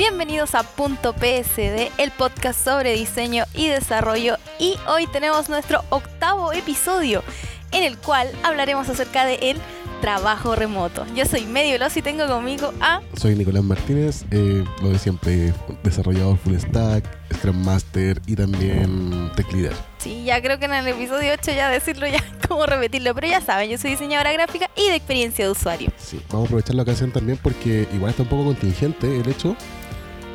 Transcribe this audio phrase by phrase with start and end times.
[0.00, 4.38] Bienvenidos a Punto PSD, el podcast sobre diseño y desarrollo.
[4.58, 7.22] Y hoy tenemos nuestro octavo episodio,
[7.70, 9.58] en el cual hablaremos acerca de el
[10.00, 11.04] trabajo remoto.
[11.14, 13.02] Yo soy Medio Veloz y tengo conmigo a...
[13.14, 15.52] Soy Nicolás Martínez, eh, lo de siempre,
[15.82, 19.74] desarrollador full stack, Scrum Master y también Tech Leader.
[19.98, 23.42] Sí, ya creo que en el episodio 8 ya decirlo ya, como repetirlo, pero ya
[23.42, 25.92] saben, yo soy diseñadora gráfica y de experiencia de usuario.
[25.98, 29.54] Sí, vamos a aprovechar la ocasión también porque igual está un poco contingente el hecho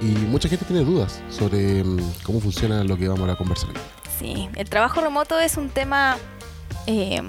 [0.01, 3.75] y mucha gente tiene dudas sobre mm, cómo funciona lo que vamos a conversar hoy.
[4.19, 6.17] Sí, el trabajo remoto es un tema
[6.87, 7.21] eh,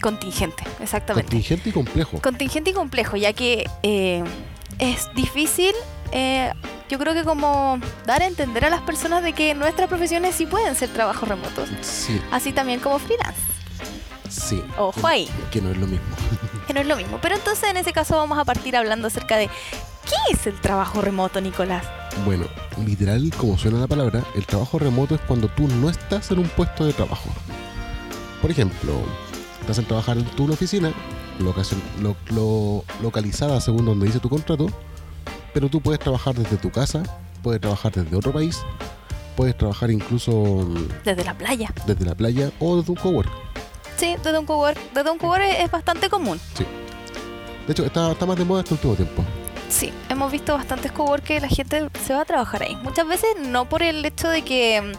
[0.00, 1.30] contingente, exactamente.
[1.30, 2.20] Contingente y complejo.
[2.20, 4.24] Contingente y complejo, ya que eh,
[4.78, 5.72] es difícil,
[6.12, 6.52] eh,
[6.88, 10.46] yo creo que como dar a entender a las personas de que nuestras profesiones sí
[10.46, 13.40] pueden ser trabajos remotos, Sí, así también como freelance,
[14.28, 14.62] sí.
[14.78, 15.28] Ojo ahí.
[15.50, 16.06] Que no es lo mismo.
[16.66, 17.18] que no es lo mismo.
[17.20, 21.00] Pero entonces en ese caso vamos a partir hablando acerca de qué es el trabajo
[21.00, 21.84] remoto, Nicolás.
[22.24, 22.44] Bueno,
[22.86, 26.48] literal, como suena la palabra, el trabajo remoto es cuando tú no estás en un
[26.48, 27.30] puesto de trabajo.
[28.40, 28.92] Por ejemplo,
[29.60, 30.92] estás en trabajar en tu oficina,
[31.38, 34.66] lo- lo- localizada según donde dice tu contrato,
[35.54, 37.02] pero tú puedes trabajar desde tu casa,
[37.42, 38.60] puedes trabajar desde otro país,
[39.36, 41.72] puedes trabajar incluso mm, Desde la playa.
[41.86, 43.30] desde la playa o desde un cowork.
[43.96, 44.78] Sí, desde un cowork.
[44.92, 46.38] Desde un cowork es es bastante común.
[47.66, 49.24] De hecho, está, está más de moda este último tiempo.
[49.72, 52.76] Sí, hemos visto bastantes cowork que la gente se va a trabajar ahí.
[52.82, 54.92] Muchas veces no por el hecho de que mm,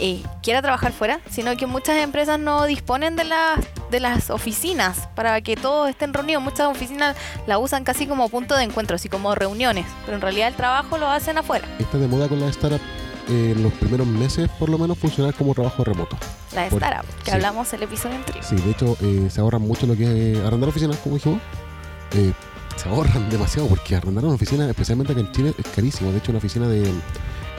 [0.00, 3.60] eh, quiera trabajar fuera, sino que muchas empresas no disponen de las
[3.90, 6.42] de las oficinas para que todos estén reunidos.
[6.42, 7.14] Muchas oficinas
[7.46, 10.96] la usan casi como punto de encuentro, así como reuniones, pero en realidad el trabajo
[10.98, 11.68] lo hacen afuera.
[11.78, 12.80] Está de moda con la startup
[13.28, 16.16] eh, en los primeros meses, por lo menos, funcionar como trabajo remoto.
[16.54, 17.36] La Por- startup, que sí.
[17.36, 18.42] hablamos el episodio anterior.
[18.44, 21.40] Sí, de hecho eh, se ahorran mucho lo que es arrendar oficinas, como dijimos.
[22.76, 26.10] Se ahorran demasiado porque arrendar una oficina, especialmente acá en Chile, es carísimo.
[26.12, 26.82] De hecho, una oficina de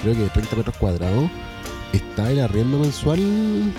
[0.02, 1.30] creo que 30 metros cuadrados
[1.94, 3.20] está el arriendo mensual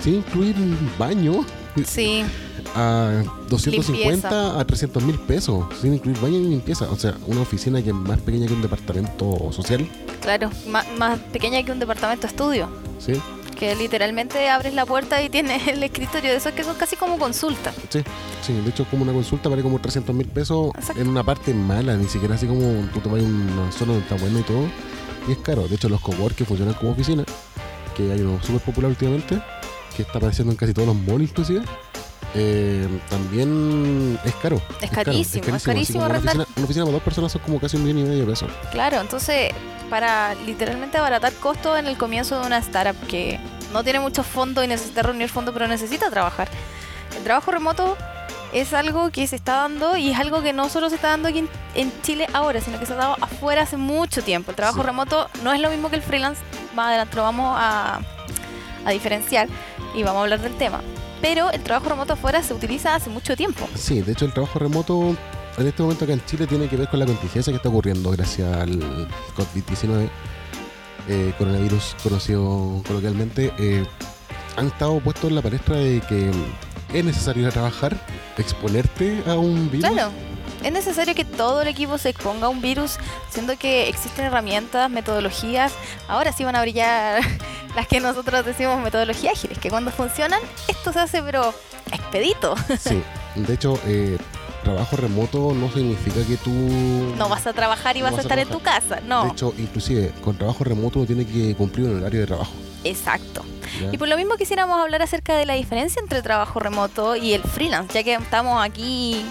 [0.01, 0.55] sin incluir
[0.97, 1.45] baño
[1.85, 2.23] Sí,
[2.75, 6.89] a 250 a 300 mil pesos, sin incluir baño ni limpieza.
[6.89, 9.87] O sea, una oficina que es más pequeña que un departamento social,
[10.21, 12.67] claro, má- más pequeña que un departamento estudio.
[12.99, 13.13] ¿sí?
[13.57, 17.17] Que literalmente abres la puerta y tienes el escritorio de esos que son casi como
[17.17, 17.73] consulta.
[17.89, 18.03] Sí,
[18.45, 21.01] sí, de hecho como una consulta vale como 300 mil pesos Exacto.
[21.01, 24.39] en una parte mala, ni siquiera así como tú tomas una zona donde está bueno
[24.39, 24.65] y todo,
[25.27, 25.67] y es caro.
[25.67, 27.23] De hecho los cowork que funcionan como oficina,
[27.95, 29.41] que hay uno súper popular últimamente,
[29.95, 31.63] que está apareciendo en casi todos los malls inclusive,
[32.35, 34.61] eh, también es caro.
[34.81, 37.59] Es caro, carísimo, es carísimo como una, oficina, una oficina para dos personas son como
[37.59, 38.51] casi un millón y medio de pesos.
[38.71, 39.51] Claro, entonces
[39.89, 43.39] para literalmente abaratar costos en el comienzo de una startup que
[43.73, 46.47] no tiene muchos fondos y necesita reunir fondos pero necesita trabajar.
[47.17, 47.97] El trabajo remoto
[48.53, 51.27] es algo que se está dando y es algo que no solo se está dando
[51.27, 54.51] aquí en, en Chile ahora, sino que se ha dado afuera hace mucho tiempo.
[54.51, 54.85] El trabajo Sí.
[54.85, 56.41] remoto no es lo mismo que el freelance,
[56.75, 57.99] más adelante lo vamos a,
[58.85, 59.47] a diferenciar
[59.95, 60.79] y vamos a hablar del tema.
[61.21, 63.67] Pero el trabajo remoto afuera se utiliza hace mucho tiempo.
[63.75, 65.15] Sí, de hecho el trabajo remoto
[65.57, 68.11] en este momento acá en Chile tiene que ver con la contingencia que está ocurriendo
[68.11, 68.79] gracias al
[69.35, 70.09] COVID-19,
[71.09, 73.53] eh, coronavirus conocido coloquialmente.
[73.57, 73.85] eh,
[74.55, 76.31] han estado puestos en la palestra de que
[76.93, 77.95] es necesario ir a trabajar,
[78.37, 79.89] exponerte a un virus.
[79.89, 80.11] Claro,
[80.63, 82.97] es necesario que todo el equipo se exponga a un virus,
[83.29, 85.73] siendo que existen herramientas, metodologías.
[86.07, 87.21] Ahora sí van a brillar
[87.75, 91.53] las que nosotros decimos metodologías ágiles, que cuando funcionan, esto se hace pero
[91.91, 92.55] expedito.
[92.79, 93.01] Sí,
[93.35, 94.17] de hecho, eh,
[94.67, 96.51] trabajo remoto no significa que tú...
[97.17, 99.07] No vas a trabajar y No vas a vas a estar en tu casa, De
[99.07, 99.31] no.
[99.31, 102.51] hecho, inclusive con trabajo remoto uno tiene que cumplir un horario de trabajo.
[102.83, 103.43] Exacto.
[103.81, 103.89] ¿ya?
[103.93, 107.43] Y por lo mismo quisiéramos hablar acerca de la diferencia entre trabajo remoto y el
[107.43, 109.25] freelance, ya que estamos aquí,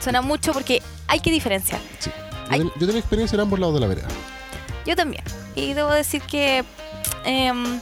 [0.00, 1.80] suena mucho porque hay que diferenciar.
[1.98, 2.10] Sí.
[2.50, 4.08] Yo tengo experiencia en ambos lados de la vereda.
[4.86, 5.22] Yo también.
[5.54, 6.64] Y debo decir que
[7.24, 7.80] em,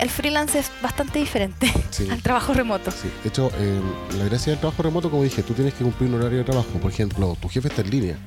[0.00, 2.08] el freelance es bastante diferente Sí.
[2.10, 2.90] al trabajo remoto.
[2.90, 3.80] Sí, de hecho, eh,
[4.18, 6.68] la gracia del trabajo remoto, como dije, tú tienes que cumplir un horario de trabajo.
[6.80, 8.18] Por ejemplo, tu jefe está en línea.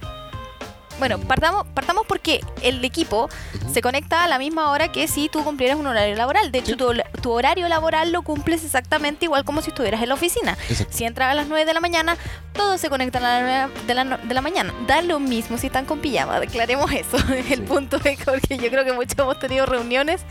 [1.03, 3.27] Bueno, partamos, partamos porque el equipo
[3.73, 6.49] se conecta a la misma hora que si tú cumplieras un horario laboral.
[6.49, 6.77] De hecho, Sí.
[6.77, 10.57] tu, tu horario laboral lo cumples exactamente igual como si estuvieras en la oficina.
[10.69, 10.93] Exacto.
[10.95, 12.15] Si entras a las 9 de la mañana,
[12.53, 14.73] todos se conectan a las 9 de la, de la mañana.
[14.87, 17.17] Da lo mismo si están con pijama, declaremos eso.
[17.51, 20.21] El punto es porque yo creo que muchos hemos tenido reuniones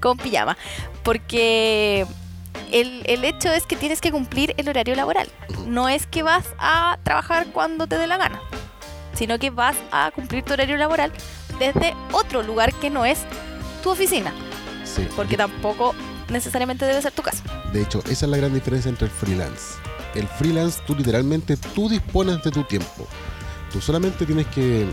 [0.00, 0.56] con pijama.
[1.04, 2.04] Porque
[2.72, 5.28] el, el hecho es que tienes que cumplir el horario laboral.
[5.68, 8.40] No es que vas a trabajar cuando te dé la gana,
[9.16, 11.12] sino que vas a cumplir tu horario laboral
[11.58, 13.20] desde otro lugar que no es
[13.82, 14.32] tu oficina.
[14.84, 15.06] Sí.
[15.16, 15.94] Porque tampoco
[16.28, 17.42] necesariamente debe ser tu casa.
[17.72, 19.74] De hecho, esa es la gran diferencia entre el freelance.
[20.14, 23.06] El freelance, tú literalmente, tú dispones de tu tiempo.
[23.72, 24.86] Tú solamente tienes que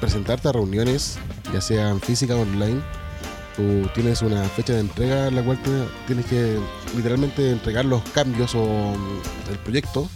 [0.00, 1.18] presentarte a reuniones
[1.52, 2.80] ya sean físicas o online,
[3.56, 5.58] tú tienes una fecha de entrega en la cual
[6.06, 6.58] tienes que
[6.96, 8.94] literalmente entregar los cambios o
[9.50, 10.08] el proyecto,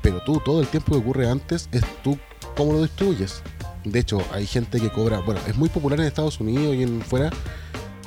[0.00, 2.18] pero tú todo el tiempo que ocurre antes es tú
[2.56, 3.42] cómo lo distribuyes.
[3.84, 7.02] De hecho, hay gente que cobra, bueno, es muy popular en Estados Unidos y en
[7.02, 7.30] fuera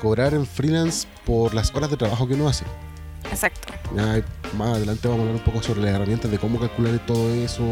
[0.02, 2.66] cobrar en freelance por las horas de trabajo que uno hace.
[3.32, 3.74] Exacto.
[3.96, 4.24] Ya
[4.58, 7.64] más adelante vamos a hablar un poco sobre las herramientas de cómo calcular todo eso.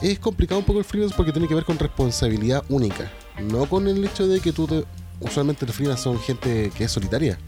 [0.00, 3.10] Y es complicado un poco el freelance porque tiene que ver con responsabilidad única.
[3.42, 4.84] No con el hecho de que tú te...
[5.20, 7.38] Usualmente el freelance son gente que es solitaria.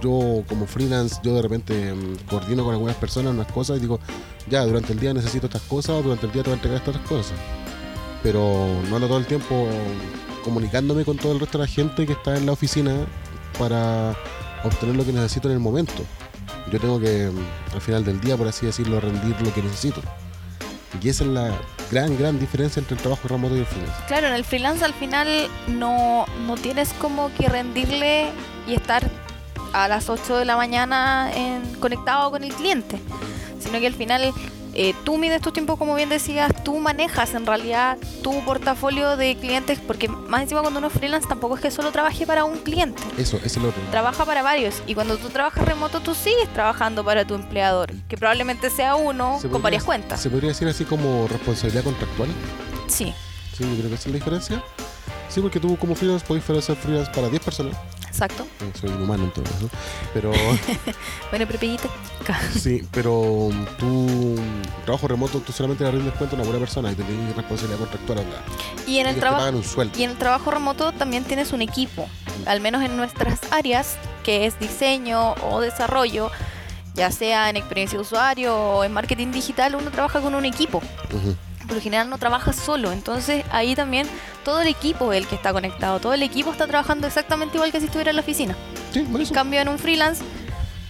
[0.00, 4.00] Yo como freelance, yo de repente mm, coordino con algunas personas unas cosas y digo,
[4.48, 6.98] ya, durante el día necesito estas cosas, durante el día te voy a entregar estas
[7.08, 7.36] cosas.
[8.22, 9.68] Pero no ando todo el tiempo
[10.42, 12.94] comunicándome con todo el resto de la gente que está en la oficina
[13.58, 14.14] para
[14.62, 16.04] obtener lo que necesito en el momento.
[16.70, 20.00] Yo tengo que, mm, al final del día, por así decirlo, rendir lo que necesito.
[21.02, 21.50] Y esa es la
[21.90, 24.02] gran, gran diferencia entre el trabajo remoto y el freelance.
[24.06, 25.28] Claro, en el freelance al final
[25.68, 28.30] no, no tienes como que rendirle
[28.66, 29.10] y estar
[29.72, 31.30] a las 8 de la mañana
[31.80, 33.00] conectado con el cliente,
[33.64, 34.32] sino que al final
[34.74, 39.36] eh, tú mides tus tiempos, como bien decías, tú manejas en realidad tu portafolio de
[39.36, 42.58] clientes, porque más encima cuando uno es freelance tampoco es que solo trabaje para un
[42.58, 43.80] cliente, Eso, ese es el otro.
[43.90, 48.16] trabaja para varios y cuando tú trabajas remoto tú sigues trabajando para tu empleador, que
[48.16, 50.20] probablemente sea uno con varias cuentas.
[50.20, 52.28] Se podría decir así como responsabilidad contractual.
[52.88, 53.14] Sí,
[53.56, 54.62] Sí, yo creo que esa es la diferencia.
[55.28, 57.76] Sí, porque tú como freelance podés hacer freelance para 10 personas.
[58.14, 58.46] Exacto.
[58.60, 59.68] Eh, Soy inhumano en todo eso.
[60.14, 60.32] Pero
[61.30, 61.88] Bueno, Prepellita.
[62.58, 64.36] sí, pero tu
[64.84, 68.18] trabajo remoto tú solamente le rindes cuenta a una buena persona y tenés responsabilidad contractual.
[68.20, 68.36] onda.
[68.86, 69.60] Y en el te trabajo.
[69.96, 72.08] Y en el trabajo remoto también tienes un equipo,
[72.46, 76.30] al menos en nuestras áreas, que es diseño o desarrollo,
[76.94, 80.78] ya sea en experiencia de usuario o en marketing digital, uno trabaja con un equipo.
[81.12, 81.34] Ujú.
[81.66, 84.06] Por lo general no trabaja solo, entonces ahí también
[84.44, 87.72] todo el equipo es el que está conectado, todo el equipo está trabajando exactamente igual
[87.72, 88.54] que si estuviera en la oficina.
[88.92, 90.22] Sí, por En cambio en un freelance,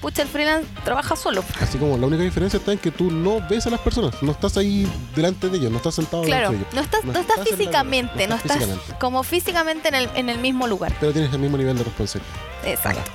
[0.01, 1.45] pucha, el freelance trabaja solo.
[1.61, 4.33] Así como la única diferencia está en que tú no ves a las personas, no
[4.33, 6.75] estás ahí delante de ellos, no estás sentado Claro, delante de ellos.
[6.75, 8.95] no estás, No no estás físicamente, no estás físicamente.
[8.99, 10.93] como físicamente en el, en el mismo lugar.
[11.01, 12.35] Pero tienes el mismo nivel de responsabilidad.
[12.65, 13.11] Exacto,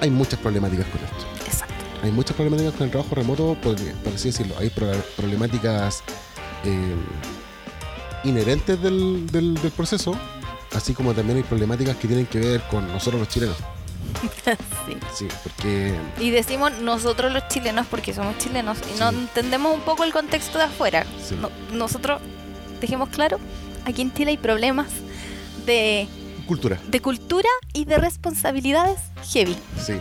[0.00, 1.26] Hay muchas problemáticas con esto.
[1.44, 1.74] exacto.
[2.02, 4.54] Hay muchas problemáticas con el trabajo remoto, porque, por así decirlo.
[4.58, 6.02] Hay pro- problemáticas
[6.66, 6.94] eh,
[8.24, 10.14] inherentes del, del- del proceso,
[10.74, 13.56] así como también hay problemáticas que tienen que ver con nosotros los chilenos.
[14.86, 14.96] Sí.
[15.12, 20.04] Sí, porque Y decimos nosotros los chilenos porque somos chilenos y no entendemos un poco
[20.04, 21.04] el contexto de afuera.
[21.26, 21.34] Sí.
[21.40, 22.20] No- nosotros,
[22.80, 23.38] dejemos claro,
[23.84, 24.86] aquí en Chile hay problemas
[25.66, 26.06] de,
[26.46, 26.78] cultura.
[26.86, 28.98] de cultura y de responsabilidades
[29.32, 29.56] heavy.
[29.84, 29.94] Sí.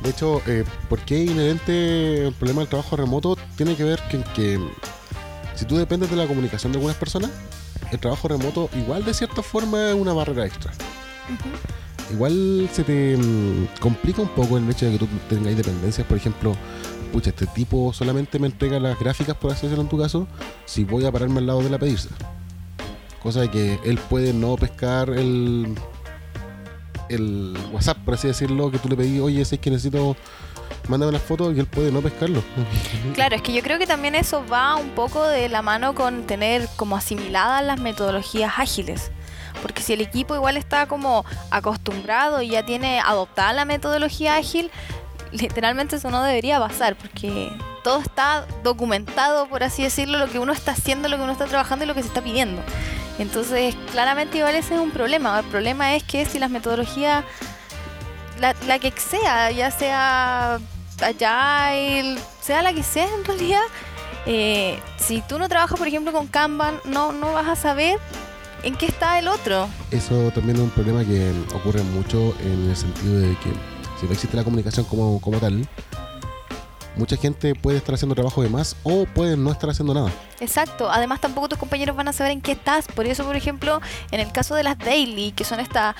[0.00, 3.36] De hecho, eh, ¿por qué es inherente el problema del trabajo remoto?
[3.56, 4.60] Tiene que ver que, que
[5.58, 7.32] si tú dependes de la comunicación de algunas personas,
[7.90, 10.70] el trabajo remoto igual de cierta forma es una barrera extra.
[12.12, 16.06] Igual se te mm, complica un poco el hecho de que tú tengáis dependencias.
[16.06, 16.54] Por ejemplo,
[17.12, 20.28] pucha, este tipo solamente me entrega las gráficas, por así decirlo en tu caso,
[20.64, 22.08] si voy a pararme al lado de la pedirse.
[23.20, 25.74] Cosa de que él puede no pescar el,
[27.08, 30.16] el WhatsApp, por así decirlo, que tú le pedís, oye, si es que necesito,
[30.88, 32.42] mándame las fotos y él puede no pescarlo.
[33.14, 36.24] Claro, es que yo creo que también eso va un poco de la mano con
[36.24, 39.10] tener como asimiladas las metodologías ágiles.
[39.62, 44.70] Porque si el equipo igual está como acostumbrado y ya tiene adoptada la metodología ágil,
[45.32, 47.50] literalmente eso no debería pasar, porque
[47.82, 51.46] todo está documentado, por así decirlo, lo que uno está haciendo, lo que uno está
[51.46, 52.62] trabajando y lo que se está pidiendo.
[53.18, 55.38] Entonces, claramente igual ese es un problema.
[55.40, 57.24] El problema es que si las metodologías,
[58.40, 60.60] la, la que sea, ya sea
[61.00, 63.62] Agile, sea la que sea en realidad,
[64.26, 67.98] eh, si tú no trabajas, por ejemplo, con Kanban, no, no vas a saber
[68.62, 69.68] en qué está el otro.
[69.90, 73.50] Eso también es un problema que ocurre mucho en el sentido de que
[74.00, 75.66] si no existe la comunicación como, como tal,
[76.98, 80.10] mucha gente puede estar haciendo trabajo de más o puede no estar haciendo nada.
[80.40, 80.90] Exacto.
[80.90, 82.86] Además, tampoco tus compañeros van a saber en qué estás.
[82.88, 85.94] Por eso, por ejemplo, en el caso de las daily, que son estas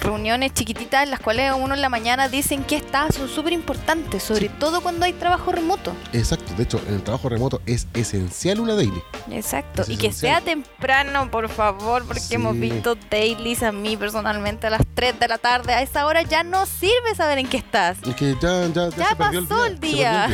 [0.00, 3.52] reuniones chiquititas en las cuales uno en la mañana dice en qué está, son súper
[3.52, 5.92] importantes, sobre todo cuando hay trabajo remoto.
[6.12, 9.02] Exacto, de hecho, en el trabajo remoto es esencial una daily.
[9.30, 9.82] Exacto.
[9.82, 12.34] Es y que sea temprano, por favor, porque Sí.
[12.34, 15.72] hemos visto dailies a mí personalmente a las 3 de la tarde.
[15.74, 17.98] A esa hora ya no sirve saber en qué estás.
[18.16, 20.28] Que ya, ya, ya, Ya se perdió pasó el día.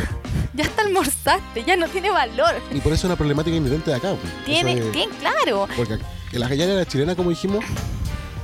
[0.53, 2.55] Ya hasta almorzaste, ya no tiene valor.
[2.71, 4.13] Y por eso es una problemática inherente de acá.
[4.45, 5.67] Tiene, es- tiene claro.
[5.77, 5.97] Porque
[6.33, 7.63] la gallina la chilena, como dijimos,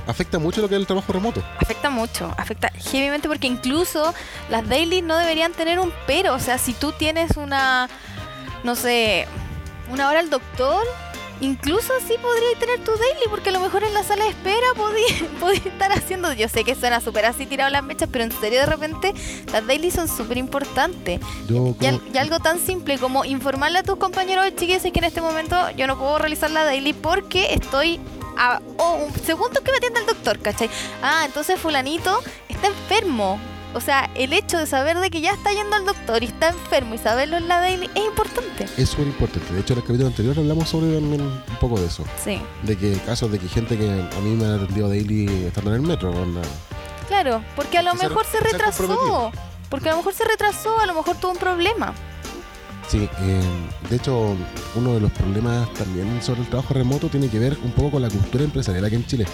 [0.06, 1.42] afecta mucho lo que es el trabajo remoto.
[1.60, 4.14] Afecta mucho, afecta heavymente porque incluso
[4.48, 6.34] las dailies no deberían tener un pero.
[6.34, 7.88] O sea, si tú tienes una,
[8.64, 9.26] no sé,
[9.90, 10.82] una hora al doctor
[11.40, 14.66] Incluso así podrías tener tu daily, porque a lo mejor en la sala de espera
[14.76, 16.32] podías estar haciendo.
[16.32, 19.14] Yo sé que suena súper así tirado las mechas, pero en serio de repente
[19.52, 21.20] las daily son súper importantes.
[21.48, 25.04] Yo Y, al- y algo tan simple como informarle a tus compañeros chiquillos que en
[25.04, 28.00] este momento yo no puedo realizar la daily porque estoy
[28.36, 30.70] a o un segundo que me atienda el doctor, ¿cachai?
[31.02, 33.38] Ah, entonces fulanito está enfermo.
[33.74, 36.48] O sea, el hecho de saber de que ya está yendo al doctor y está
[36.48, 38.66] enfermo y saberlo en la daily es importante.
[38.76, 39.52] es súper importante.
[39.52, 42.04] De hecho, en el capítulo anterior hablamos sobre también un poco de eso.
[42.24, 45.70] Sí, De que casos de que gente que a mí me ha atendido daily estando
[45.74, 46.10] en el metro.
[46.10, 46.40] onda.
[47.06, 49.32] claro, porque a lo mejor se retrasó.
[49.68, 51.92] Porque a lo mejor se retrasó, a lo mejor tuvo un problema.
[52.88, 53.42] Sí, eh,
[53.90, 54.34] de hecho,
[54.76, 58.02] uno de los problemas también sobre el trabajo remoto tiene que ver un poco con
[58.02, 59.26] la cultura empresarial aquí en Chile.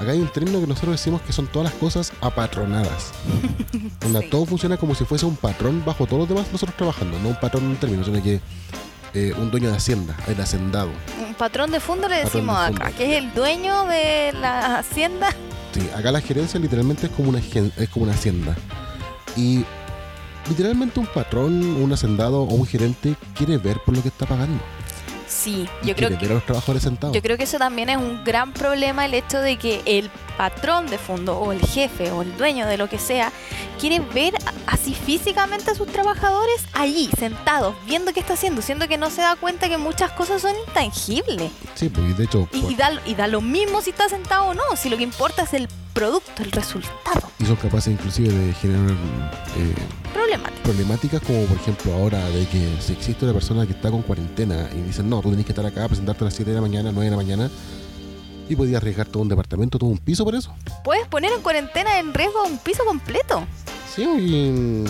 [0.00, 3.12] Acá hay un término que nosotros decimos que son todas las cosas apatronadas.
[4.04, 4.28] Onda, Sí.
[4.30, 7.40] Todo funciona como si fuese un patrón bajo todos los demás nosotros trabajando, no un
[7.40, 8.40] patrón en un término, sino que
[9.14, 10.90] eh, un dueño de hacienda, el hacendado.
[11.26, 15.30] Un patrón de fondo le decimos de acá, que es el dueño de la hacienda.
[15.72, 18.56] Sí, acá la gerencia literalmente es como una es como una hacienda.
[19.36, 19.64] Y
[20.48, 24.60] literalmente un patrón, un hacendado o un gerente quiere ver por lo que está pagando.
[25.34, 27.14] Sí, yo creo que ver a los trabajadores sentados.
[27.14, 30.86] Yo creo que eso también es un gran problema, el hecho de que el patrón
[30.88, 33.32] de fondo o el jefe o el dueño de lo que sea
[33.80, 34.34] quiere ver
[34.66, 39.20] así físicamente a sus trabajadores allí, sentados, viendo qué está haciendo, siendo que no se
[39.22, 41.50] da cuenta que muchas cosas son intangibles.
[41.74, 44.54] Sí, pues de hecho, Y, y da, y da lo mismo si está sentado o
[44.54, 47.30] no, si lo que importa es el producto, el resultado.
[47.38, 49.74] y son capaces inclusive de generar eh,
[50.12, 50.62] Problemático.
[50.64, 54.68] problemáticas como por ejemplo ahora de que si existe una persona que está con cuarentena
[54.74, 56.90] y dicen no, tú tenés que estar acá, presentarte a las 7 de la mañana,
[56.92, 57.50] 9 de la mañana
[58.48, 60.54] y podías arriesgar todo un departamento, todo un piso por eso.
[60.82, 63.46] Puedes poner en cuarentena en riesgo un piso completo.
[63.94, 64.84] Sí, y mm,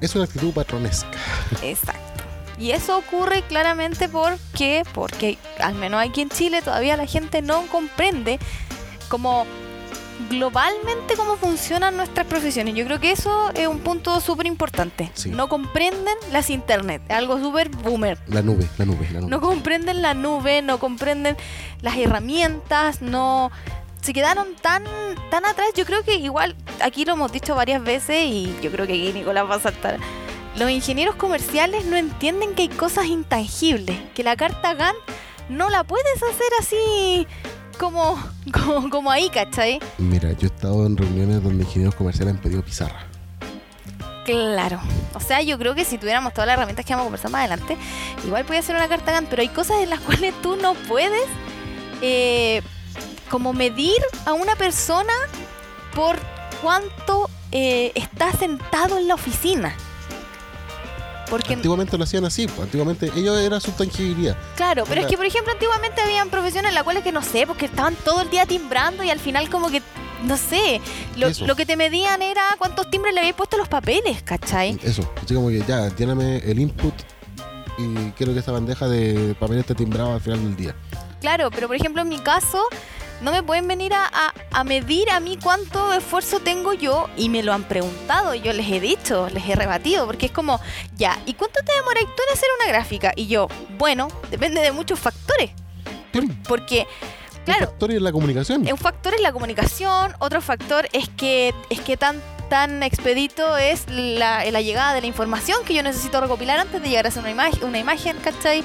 [0.00, 1.10] es una actitud patronesca.
[1.62, 2.24] Exacto.
[2.58, 7.66] Y eso ocurre claramente porque, porque al menos aquí en Chile todavía la gente no
[7.66, 8.38] comprende
[9.08, 9.46] como
[10.30, 12.74] globalmente cómo funcionan nuestras profesiones.
[12.74, 15.10] Yo creo que eso es un punto súper importante.
[15.14, 15.30] Sí.
[15.30, 18.18] No comprenden las internet, algo súper boomer.
[18.26, 19.30] La nube, la nube, la nube.
[19.30, 21.36] No comprenden la nube, no comprenden
[21.80, 23.50] las herramientas, no
[24.00, 24.84] se quedaron tan
[25.30, 25.68] tan atrás.
[25.74, 29.12] Yo creo que igual aquí lo hemos dicho varias veces y yo creo que aquí
[29.12, 29.98] Nicolás va a saltar.
[30.56, 34.94] Los ingenieros comerciales no entienden que hay cosas intangibles, que la carta GAN
[35.50, 37.26] no la puedes hacer así
[37.78, 38.18] como
[38.52, 39.80] como, como ahí, ¿cachai?
[39.98, 43.06] Mira, yo he estado en reuniones donde ingenieros comerciales han pedido pizarra.
[44.24, 44.80] Claro.
[45.14, 47.40] O sea, yo creo que si tuviéramos todas las herramientas que vamos a conversar más
[47.40, 47.76] adelante,
[48.24, 51.28] igual podía ser una carta GAN, pero hay cosas en las cuales tú no puedes
[52.02, 52.62] eh,
[53.30, 55.12] como medir a una persona
[55.94, 56.18] por
[56.60, 59.74] cuánto eh, está sentado en la oficina.
[61.28, 64.36] Porque, Antiguamente lo hacían así, pues, antiguamente ellos era su tangibilidad.
[64.56, 67.46] claro, pero es que, por ejemplo, antiguamente habían profesiones en las cuales que no sé,
[67.46, 69.82] porque estaban todo el día timbrando y al final como que,
[70.24, 70.80] no sé,
[71.16, 74.78] lo, que te medían era cuántos timbres le habías puesto a los papeles, ¿cachai?
[74.82, 76.94] Eso, así como que ya, lléname el input
[77.78, 80.74] y quiero que esta bandeja de papel esté timbrada al final del día.
[81.20, 82.62] Claro, pero por ejemplo en mi caso
[83.20, 87.28] no me pueden venir a, a- a medir a mí cuánto esfuerzo tengo yo y
[87.28, 90.60] me lo han preguntado y yo les he dicho, les he rebatido, porque es como,
[90.96, 93.12] ya, ¿y cuánto te demoras tú en hacer una gráfica?
[93.16, 95.50] Y yo, bueno, depende de muchos factores,
[96.48, 96.86] porque,
[97.44, 98.66] claro, Un factor en la comunicación.
[98.70, 103.84] un factor es la comunicación, otro factor es que es que tan tan expedito es
[103.88, 107.20] la, la llegada de la información que yo necesito recopilar antes de llegar a hacer
[107.20, 108.62] una imagen, una imagen, ¿cachai?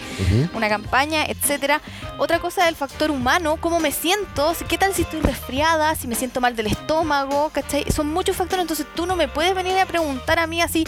[0.53, 1.81] Una campaña, etcétera.
[2.17, 5.95] Otra cosa es el factor humano, cómo me siento, si- qué tal si estoy resfriada,
[5.95, 7.85] si me siento mal del estómago, ¿cachai?
[7.91, 10.83] Son muchos factores, entonces tú no me puedes venir a preguntar a mí así,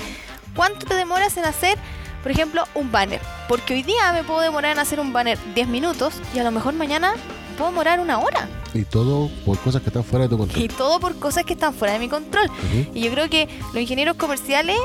[0.55, 1.77] ¿cuánto te demoras en hacer,
[2.23, 3.21] por ejemplo, un banner?
[3.47, 6.51] Porque hoy día me puedo demorar en hacer un banner 10 minutos y a lo
[6.51, 7.13] mejor mañana
[7.57, 8.47] puedo demorar una hora.
[8.73, 10.63] Y todo por cosas que están fuera de tu control.
[10.63, 12.49] Y todo por cosas que están fuera de mi control.
[12.93, 14.77] Y yo creo que los ingenieros comerciales,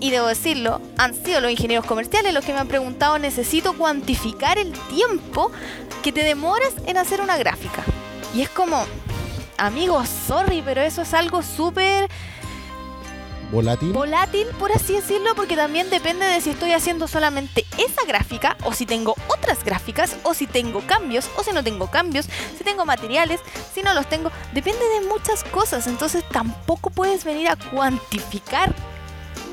[0.00, 4.58] y debo decirlo, han sido los ingenieros comerciales los que me han preguntado, necesito cuantificar
[4.58, 5.52] el tiempo
[6.02, 7.84] que te demoras en hacer una gráfica.
[8.34, 8.84] Y es como,
[9.58, 12.10] amigos, sorry, pero eso es algo súper
[13.50, 13.92] Volátil.
[13.92, 18.72] volátil, por así decirlo, porque también depende de si estoy haciendo solamente esa gráfica, o
[18.72, 22.26] si tengo otras gráficas, o si tengo cambios, o si no tengo cambios,
[22.58, 23.40] si tengo materiales,
[23.74, 24.30] si no los tengo.
[24.52, 28.74] Depende de muchas cosas, entonces tampoco puedes venir a cuantificar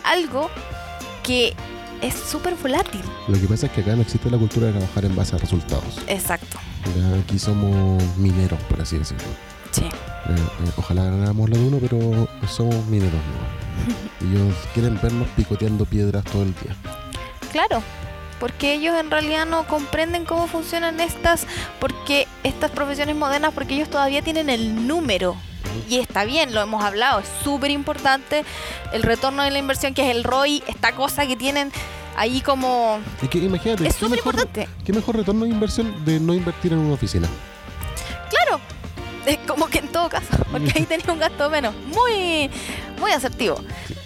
[0.04, 0.50] algo
[1.22, 1.54] que
[2.02, 3.02] es súper volátil.
[3.28, 5.40] Lo que pasa es que acá no existe la cultura de trabajar en base a
[5.40, 6.00] resultados.
[6.08, 6.58] Exacto.
[6.98, 9.53] Ya aquí somos mineros, por así decirlo.
[9.74, 9.84] Sí.
[9.86, 9.90] Eh,
[10.30, 13.14] eh, ojalá ganáramos la de uno, pero somos mineros.
[13.14, 14.30] ¿no?
[14.32, 16.76] Ellos quieren vernos picoteando piedras todo el día.
[17.52, 17.84] Claro.
[18.40, 21.46] porque ellos en realidad no comprenden cómo funcionan estas,
[21.80, 25.36] porque estas profesiones modernas, porque ellos todavía tienen el número.
[25.90, 28.44] Y está bien, lo hemos hablado, es súper importante
[28.92, 31.72] el retorno de la inversión, que es el ROI, esta cosa que tienen
[32.18, 33.00] ahí como...
[33.22, 34.68] Es que imagínate, Es ¿qué súper importante.
[34.84, 37.28] ¿qué mejor retorno de inversión de no invertir en una oficina?
[39.26, 41.74] Es como que en todo caso, porque ahí tenía un gasto menos.
[41.76, 42.50] Muy,
[43.00, 43.58] muy asertivo.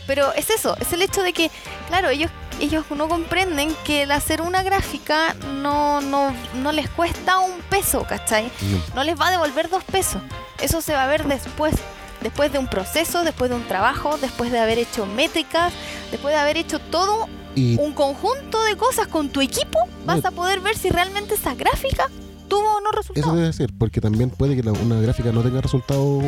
[0.06, 1.52] Pero es eso, es el hecho de que,
[1.88, 2.32] claro, ellos,
[2.62, 8.06] ellos no comprenden que el hacer una gráfica no, no, no les cuesta un peso,
[8.08, 8.50] ¿cachai?
[8.62, 8.96] No.
[8.96, 10.22] No les va a devolver dos pesos.
[10.62, 11.76] Eso se va a ver después.
[12.22, 15.72] Después de un proceso, después de un trabajo, después de haber hecho métricas,
[16.10, 20.32] después de haber hecho todo Y un conjunto de cosas con tu equipo, vas a
[20.32, 22.10] poder ver si realmente esa gráfica
[22.48, 23.36] tuvo o no eso resultados.
[23.36, 26.22] debe ser, porque también puede que la- una gráfica no tenga resultado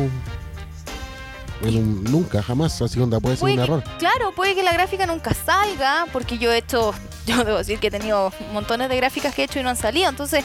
[1.62, 2.80] en un- nunca, jamás.
[2.80, 3.84] Así onda, puede ser Puede un que- error.
[3.98, 6.92] Claro, puede que la gráfica nunca salga, porque yo he hecho,
[7.26, 9.76] yo debo decir que he tenido montones de gráficas que he hecho y no han
[9.76, 10.08] salido.
[10.08, 10.44] Entonces,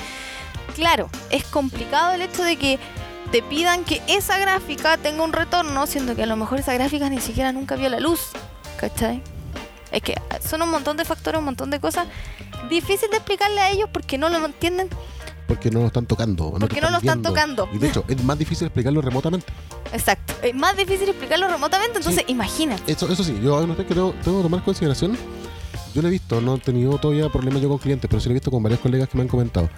[0.75, 2.79] claro, es complicado el hecho de que
[3.31, 7.09] te pidan que esa gráfica tenga un retorno, siendo que a lo mejor esa gráfica
[7.09, 8.19] ni siquiera nunca vio la luz.
[8.77, 9.21] ¿Cachai?
[9.91, 10.15] Es que
[10.47, 12.07] son un montón de factores, un montón de cosas.
[12.69, 14.89] Difícil de explicarle a ellos porque no lo entienden.
[15.47, 16.51] Porque no lo están tocando.
[16.53, 17.29] te Porque no lo están viendo.
[17.29, 17.69] tocando.
[17.73, 19.45] Y de hecho, es más difícil explicarlo remotamente.
[19.93, 20.33] Exacto.
[20.41, 22.31] Es más difícil explicarlo remotamente, entonces Sí.
[22.31, 22.75] imagina.
[22.87, 25.17] Eso, eso sí, yo hay una que tengo, tengo que tomar en consideración.
[25.93, 28.31] Yo lo he visto, no he tenido todavía problemas yo con clientes, pero sí lo
[28.31, 29.69] he visto con varios colegas que me han comentado.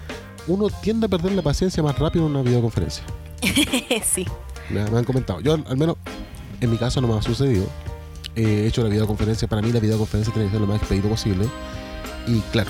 [0.48, 3.04] Uno tiende a perder la paciencia más rápido en una videoconferencia.
[4.06, 4.26] sí.
[4.70, 5.42] Me, me han comentado.
[5.42, 5.98] Yo, al menos,
[6.62, 7.66] en mi caso no me ha sucedido.
[8.36, 9.48] He hecho la videoconferencia.
[9.48, 11.46] Para mí, la videoconferencia tiene que ser lo más expedito posible.
[12.26, 12.70] Y claro,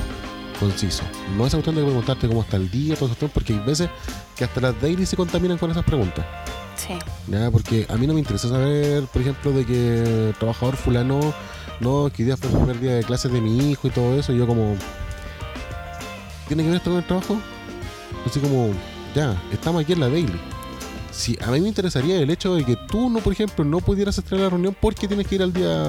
[0.60, 1.04] conciso.
[1.38, 3.90] No es cuestión de preguntarte cómo está el día, todo eso, porque hay veces
[4.36, 6.26] que hasta las daily se contaminan con esas preguntas.
[6.76, 6.94] Sí.
[7.28, 7.50] ¿ya?
[7.50, 11.34] Porque a mí no me interesa saber, por ejemplo, de que el trabajador fulano,
[11.80, 14.34] no, que día fue el primer día de clases de mi hijo y todo eso.
[14.34, 14.76] Y yo, como,
[16.48, 17.38] ¿tiene que ver esto con el trabajo?
[18.26, 18.72] Así como,
[19.16, 20.40] ya, estamos aquí en la daily.
[21.12, 24.18] Si a mí me interesaría el hecho de que tú, no por ejemplo, no pudieras
[24.18, 25.84] estar en la reunión porque tienes que ir al día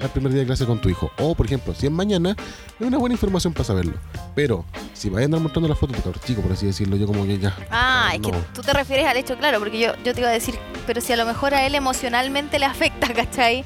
[0.00, 1.10] al primer día de clase con tu hijo.
[1.18, 2.36] O, por ejemplo, si es mañana,
[2.78, 3.94] es una buena información para saberlo.
[4.34, 7.06] Pero, si vas a andar mostrando la foto de cabrón chico, por así decirlo, yo
[7.06, 7.56] como que ya.
[7.70, 10.32] Ah, es que tú te refieres al hecho, claro, porque yo, yo te iba a
[10.32, 13.64] decir, pero si a lo mejor a él emocionalmente le afecta, ¿cachai?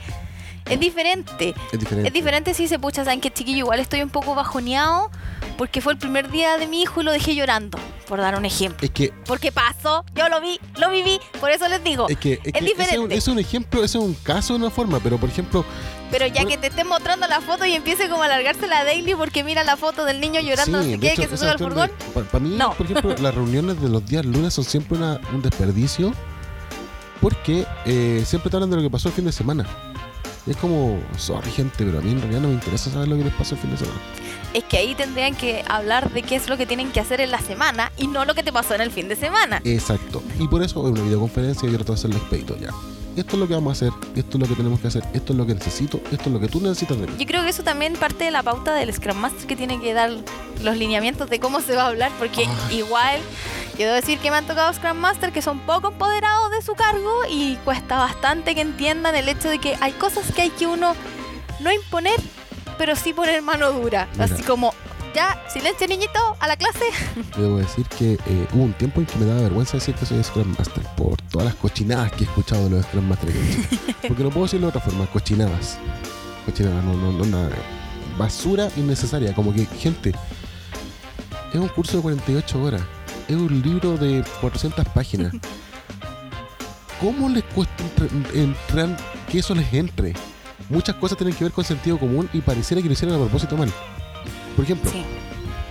[0.69, 1.55] Es diferente.
[1.73, 2.09] Es diferente.
[2.09, 5.11] Es diferente si se pucha, saben que chiquillo, igual estoy un poco bajoneado
[5.59, 8.45] porque fue el primer día de mi hijo y lo dejé llorando, por dar un
[8.45, 8.85] ejemplo.
[8.85, 12.09] Es que Porque pasó, yo lo vi, lo viví, por eso les digo.
[12.09, 13.15] Es que, es, Es que ese es, un, diferente.
[13.17, 15.65] es un ejemplo, ese es un caso de una forma, pero por ejemplo,
[16.11, 19.15] Pero ya que te estén mostrando la foto y empiece como a alargarse la daily
[19.15, 21.91] porque mira la foto del niño llorando, sí, qué, hecho, que se sube al furgón.
[22.15, 22.73] Para mí, No.
[22.73, 26.13] por ejemplo, las reuniones de los días lunes son siempre una- un desperdicio
[27.21, 29.67] porque eh, siempre te hablan de lo que pasó el fin de semana.
[30.47, 33.25] Es como, sorry gente, pero a mí en realidad no me interesa saber lo que
[33.25, 33.99] les pasó el fin de semana.
[34.55, 37.31] Es que ahí tendrían que hablar de qué es lo que tienen que hacer en
[37.31, 39.61] la semana y no lo que te pasó en el fin de semana.
[39.65, 40.23] Exacto.
[40.39, 42.71] Y por eso en una videoconferencia yo trato de hacerlo expedito ya.
[43.19, 45.33] Esto es lo que vamos a hacer, esto es lo que tenemos que hacer, esto
[45.33, 47.13] es lo que necesito, esto es lo que tú necesitas de mí.
[47.19, 49.93] Yo creo que eso también parte de la pauta del Scrum Master que tiene que
[49.93, 50.13] dar
[50.63, 52.79] los lineamientos de cómo se va a hablar, porque Ay.
[52.79, 53.21] igual
[53.77, 56.75] yo debo decir que me han tocado Scrum Master que son poco empoderados de su
[56.75, 60.69] cargo y cuesta bastante que entiendan el hecho de que hay cosas que hay que
[60.69, 60.95] uno
[61.59, 62.21] no imponer,
[62.79, 64.07] pero sí poner mano dura.
[64.13, 64.25] Mira.
[64.27, 64.73] Así como,
[65.15, 66.85] ya, silencio niñito, a la clase.
[67.37, 70.23] Debo decir que eh, hubo un tiempo en que me daba vergüenza decir que soy
[70.23, 73.53] Scrum Master por todas las cochinadas que he escuchado de los Scrum Master que he
[73.53, 74.09] hecho.
[74.09, 75.79] Porque no puedo decirlo de otra forma, cochinadas.
[76.47, 77.51] Cochinadas, no, no, no, nada.
[78.17, 80.13] Basura innecesaria, como que, gente,
[81.53, 82.83] es un curso de 48 horas,
[83.29, 85.33] es un libro de 400 páginas.
[87.01, 87.85] ¿Cómo les cuesta
[88.35, 88.97] entrar
[89.31, 90.15] que eso les entre?
[90.69, 93.57] Muchas cosas tienen que ver con sentido común y pareciera que lo hicieron a propósito
[93.57, 93.73] mal.
[94.59, 95.05] Por ejemplo, Sí,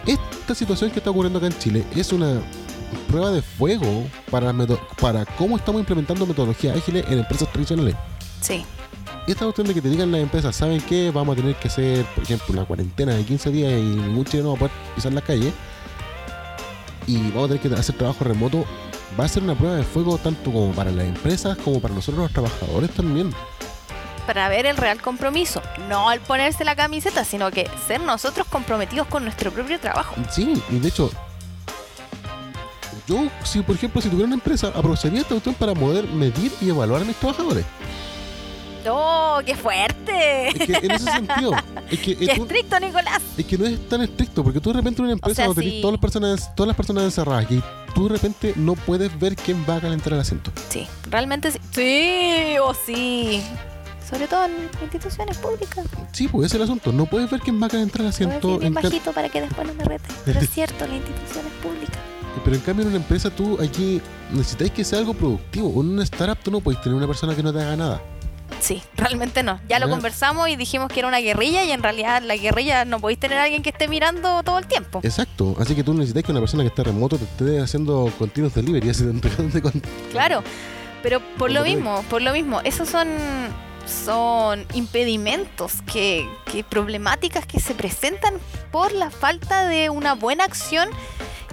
[0.05, 2.41] esta situación que está ocurriendo acá en Chile es una
[3.09, 4.53] prueba de fuego para,
[5.01, 7.95] para cómo estamos implementando metodologías ágiles en empresas tradicionales.
[8.39, 8.63] sí.
[9.27, 11.11] Esta cuestión de que te digan las empresas, ¿saben qué?
[11.11, 14.51] Vamos a tener que hacer, por ejemplo, una cuarentena de 15 días y ningún chileno
[14.51, 15.53] va a poder pisar las calles.
[17.07, 18.63] Y vamos a tener que hacer trabajo remoto.
[19.19, 22.23] Va a ser una prueba de fuego tanto como para las empresas como para nosotros
[22.23, 23.31] los trabajadores también.
[24.27, 29.07] Para ver el real compromiso, no al ponerse la camiseta, sino que ser nosotros comprometidos
[29.07, 30.13] con nuestro propio trabajo.
[30.29, 31.09] Sí, y de hecho,
[33.07, 36.69] yo, si por ejemplo, si tuviera una empresa, aprovecharía esta cuestión para poder medir y
[36.69, 37.65] evaluar a mis trabajadores.
[38.89, 40.47] ¡Oh, qué fuerte!
[40.49, 41.51] Es que en ese sentido,
[41.89, 43.21] es que, ¡Qué tú- estricto, Nicolás!
[43.37, 45.61] es que no es tan estricto, porque tú de repente en una empresa sea, donde
[45.63, 47.61] tenés todas las personas, todas las personas encerradas y
[47.93, 50.51] tú de repente no puedes ver quién va a calentar el asiento.
[50.69, 51.59] Sí, realmente sí.
[51.71, 53.43] Sí, o sí.
[54.09, 55.85] Sobre todo en instituciones públicas.
[56.13, 56.91] Sí, pues ese es el asunto.
[56.93, 58.61] No puedes ver quién va a entrar al Voy a asiento.
[58.61, 60.15] en bajito para que después no me reten.
[60.25, 61.97] Pero es cierto, las instituciones públicas.
[62.43, 63.99] Pero en cambio en una empresa tú aquí
[64.31, 65.69] necesitáis que sea algo productivo.
[65.81, 68.01] En una startup tú no puedes tener una persona que no te haga nada.
[68.61, 69.59] Sí, realmente no.
[69.67, 69.91] Ya lo Ya.
[69.91, 73.37] conversamos y dijimos que era una guerrilla y en realidad la guerrilla no podéis tener
[73.39, 75.01] a alguien que esté mirando todo el tiempo.
[75.03, 75.55] Exacto.
[75.59, 78.89] Así que tú necesitas que una persona que esté remoto te esté haciendo continuous delivery,
[78.89, 79.03] así,
[79.61, 80.43] con- Claro,
[81.03, 83.07] pero por lo que- mismo, por lo mismo, esos son
[83.87, 88.33] son impedimentos que, que problemáticas que se presentan
[88.71, 90.89] por la falta de una buena acción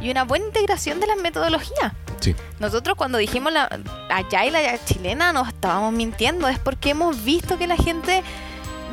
[0.00, 1.92] y una buena integración de las metodologías.
[2.20, 2.34] Sí.
[2.58, 3.68] Nosotros cuando dijimos la
[4.10, 8.22] allá y la chilena nos estábamos mintiendo, es porque hemos visto que la gente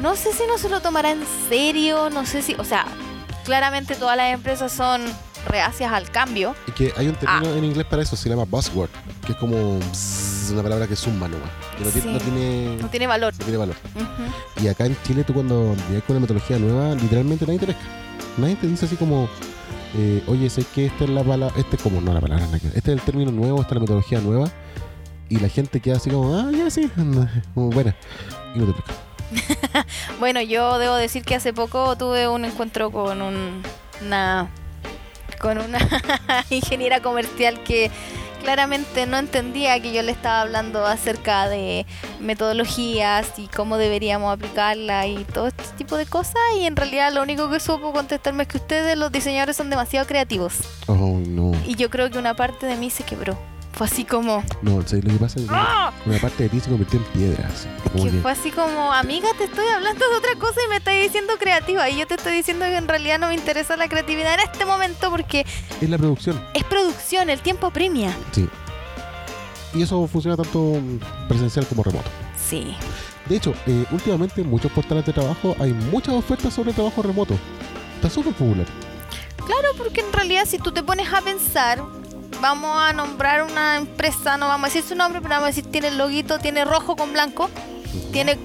[0.02, 2.86] no sé si no se lo tomará en serio, no sé si, o sea,
[3.46, 5.02] claramente todas las empresas son
[5.48, 6.56] reacias al cambio.
[6.68, 7.58] Y que hay un término Ah.
[7.58, 8.90] en inglés para eso, se llama buzzword,
[9.26, 9.80] que es como
[10.52, 13.34] bzz, una palabra que suma nomás, que no, tiene- no tiene, No tiene valor.
[13.34, 13.76] no tiene valor.
[14.62, 17.82] Y acá en Chile tú cuando llegas con una metodología nueva, literalmente nadie te pesca.
[18.38, 19.28] Nadie te dice así como,
[19.98, 22.78] eh, oye, sé que esta es la palabra, este es como, no la palabra, este
[22.78, 24.50] es el término nuevo, esta es la metodología nueva.
[25.30, 26.90] Y la gente queda así como, ah, ya sí,
[27.54, 27.96] como buena.
[28.56, 28.94] Y no te pesca.
[30.20, 33.62] Bueno, yo debo decir que hace poco tuve un encuentro con un-
[34.06, 34.50] una
[35.40, 35.80] con una
[36.52, 37.90] ingeniera comercial que
[38.42, 41.86] claramente no entendía que yo le estaba hablando acerca de
[42.20, 47.22] metodologías y cómo deberíamos aplicarla y todo este tipo de cosas y en realidad lo
[47.22, 50.56] único que supo contestarme es que ustedes los diseñadores son demasiado creativos
[50.88, 50.96] Oh,
[51.28, 51.52] no.
[51.66, 53.38] y yo creo que una parte de mí se quebró.
[53.74, 55.40] Fue así como No, ¿sabes lo que pasa?
[55.40, 55.92] Es que ¡Ah!
[56.06, 57.48] una parte de ti se convirtió en piedra.
[57.52, 60.70] así, como que que- fue así como, amiga, te estoy hablando de otra cosa y
[60.70, 61.90] me estás diciendo creativa.
[61.90, 64.66] Y yo te estoy diciendo que en realidad no me interesa la creatividad en este
[64.66, 65.46] momento porque
[65.80, 66.44] es la producción.
[66.54, 68.14] es producción, el tiempo premia.
[68.34, 68.48] Sí.
[69.74, 70.80] Y eso funciona tanto
[71.30, 72.10] presencial como remoto.
[72.46, 72.76] Sí.
[73.28, 77.36] De hecho, eh, últimamente en muchos portales de trabajo hay muchas ofertas sobre trabajo remoto.
[77.96, 78.66] Está súper popular.
[79.38, 81.82] Claro, porque en realidad si tú te pones a pensar,
[82.40, 85.66] vamos a nombrar una empresa, no vamos a decir su nombre, pero vamos a decir
[85.66, 87.50] tiene el loguito, tiene rojo con blanco,
[88.12, 88.38] tiene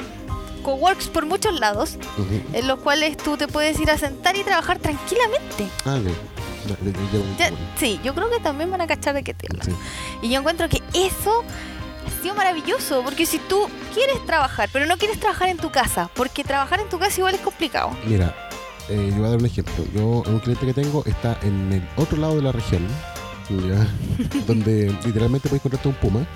[0.62, 1.96] coworks por muchos lados,
[2.52, 5.68] en los cuales tú te puedes ir a sentar y trabajar tranquilamente.
[5.84, 5.98] Ah,
[7.38, 9.46] ya, sí, yo creo que también van a cachar de qué te.
[9.64, 9.70] Sí.
[10.22, 11.44] Y yo encuentro que eso
[12.06, 16.10] ha sido maravilloso, porque si tú quieres trabajar, pero no quieres trabajar en tu casa,
[16.14, 17.90] porque trabajar en tu casa igual es complicado.
[18.04, 18.34] Mira,
[18.88, 19.84] eh, yo voy a dar un ejemplo.
[19.94, 22.86] Yo, un cliente que tengo está en el otro lado de la región,
[23.50, 23.86] ¿ya?
[24.46, 26.26] donde literalmente puedes encontrarte un puma.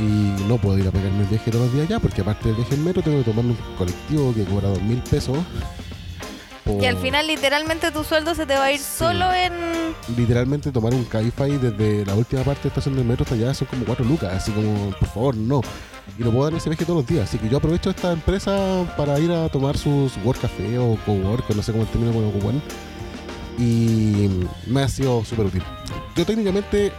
[0.00, 2.56] Y no puedo ir a pegarme el viaje todos los días ya, porque aparte del
[2.56, 5.38] viaje en metro tengo que tomar un colectivo que cobra dos mil pesos.
[6.80, 8.84] Y al por final literalmente tu sueldo se te va a ir Sí.
[8.98, 9.52] solo en...
[10.16, 13.66] Literalmente tomar un Cabify desde la última parte de estación del metro hasta allá son
[13.68, 15.60] como cuatro lucas, así como, por favor, no.
[16.18, 18.84] Y no puedo dar ese viaje todos los días, así que yo aprovecho esta empresa
[18.96, 22.54] para ir a tomar sus Work Café o Cowork, no sé cómo el término ocupar.
[23.58, 24.30] Y
[24.66, 25.62] me ha sido súper útil.
[26.16, 26.92] Yo técnicamente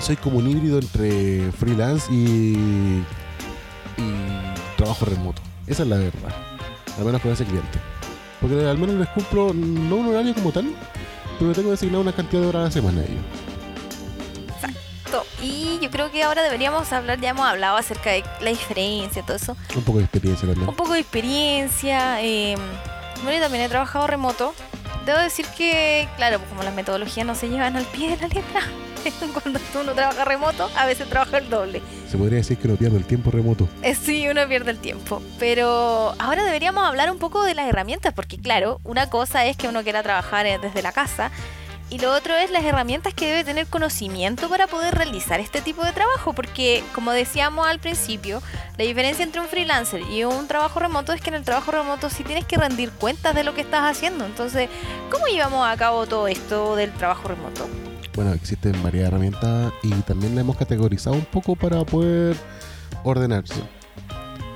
[0.00, 3.02] soy como un híbrido entre freelance y,
[3.96, 4.14] y
[4.76, 5.40] trabajo remoto.
[5.66, 6.34] Esa es la verdad.
[6.98, 7.78] Al menos con ese cliente.
[8.40, 10.74] Porque al menos les cumplo no un horario como tal,
[11.38, 13.22] pero tengo designado una cantidad de horas a la semana a ellos.
[15.10, 19.22] to- Y yo creo que ahora deberíamos hablar, ya hemos hablado acerca de la diferencia,
[19.22, 19.56] todo eso.
[19.76, 20.68] Un poco de experiencia también.
[20.68, 22.20] Un poco de experiencia.
[22.20, 22.56] eh,
[23.22, 24.54] bueno, y también he trabajado remoto.
[25.04, 28.28] Debo decir que, claro, pues como las metodologías no se llevan al pie de la
[28.28, 28.60] letra,
[29.34, 31.82] cuando uno trabaja remoto, a veces trabaja el doble.
[32.08, 33.68] Se podría decir que no pierdo el tiempo remoto.
[33.82, 35.22] Eh, Sí, uno pierde el tiempo.
[35.38, 39.68] Pero ahora deberíamos hablar un poco de las herramientas, porque claro, una cosa es que
[39.68, 41.30] uno quiera trabajar eh, desde la casa
[41.90, 45.84] y lo otro es las herramientas que debe tener conocimiento para poder realizar este tipo
[45.84, 48.42] de trabajo, porque como decíamos al principio,
[48.78, 52.10] la diferencia entre un freelancer y un trabajo remoto es que en el trabajo remoto
[52.10, 54.24] sí tienes que rendir cuentas de lo que estás haciendo.
[54.24, 54.68] Entonces,
[55.10, 57.68] ¿cómo llevamos a cabo todo esto del trabajo remoto?
[58.14, 62.36] Bueno, existen varias herramientas y también la hemos categorizado un poco para poder
[63.02, 63.60] ordenarse.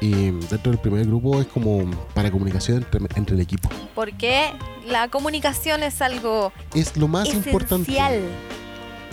[0.00, 3.68] Y dentro del primer grupo es como para comunicación entre, entre el equipo.
[3.94, 4.52] Porque
[4.86, 7.90] la comunicación es algo Es lo más importante.
[7.90, 8.22] esencial.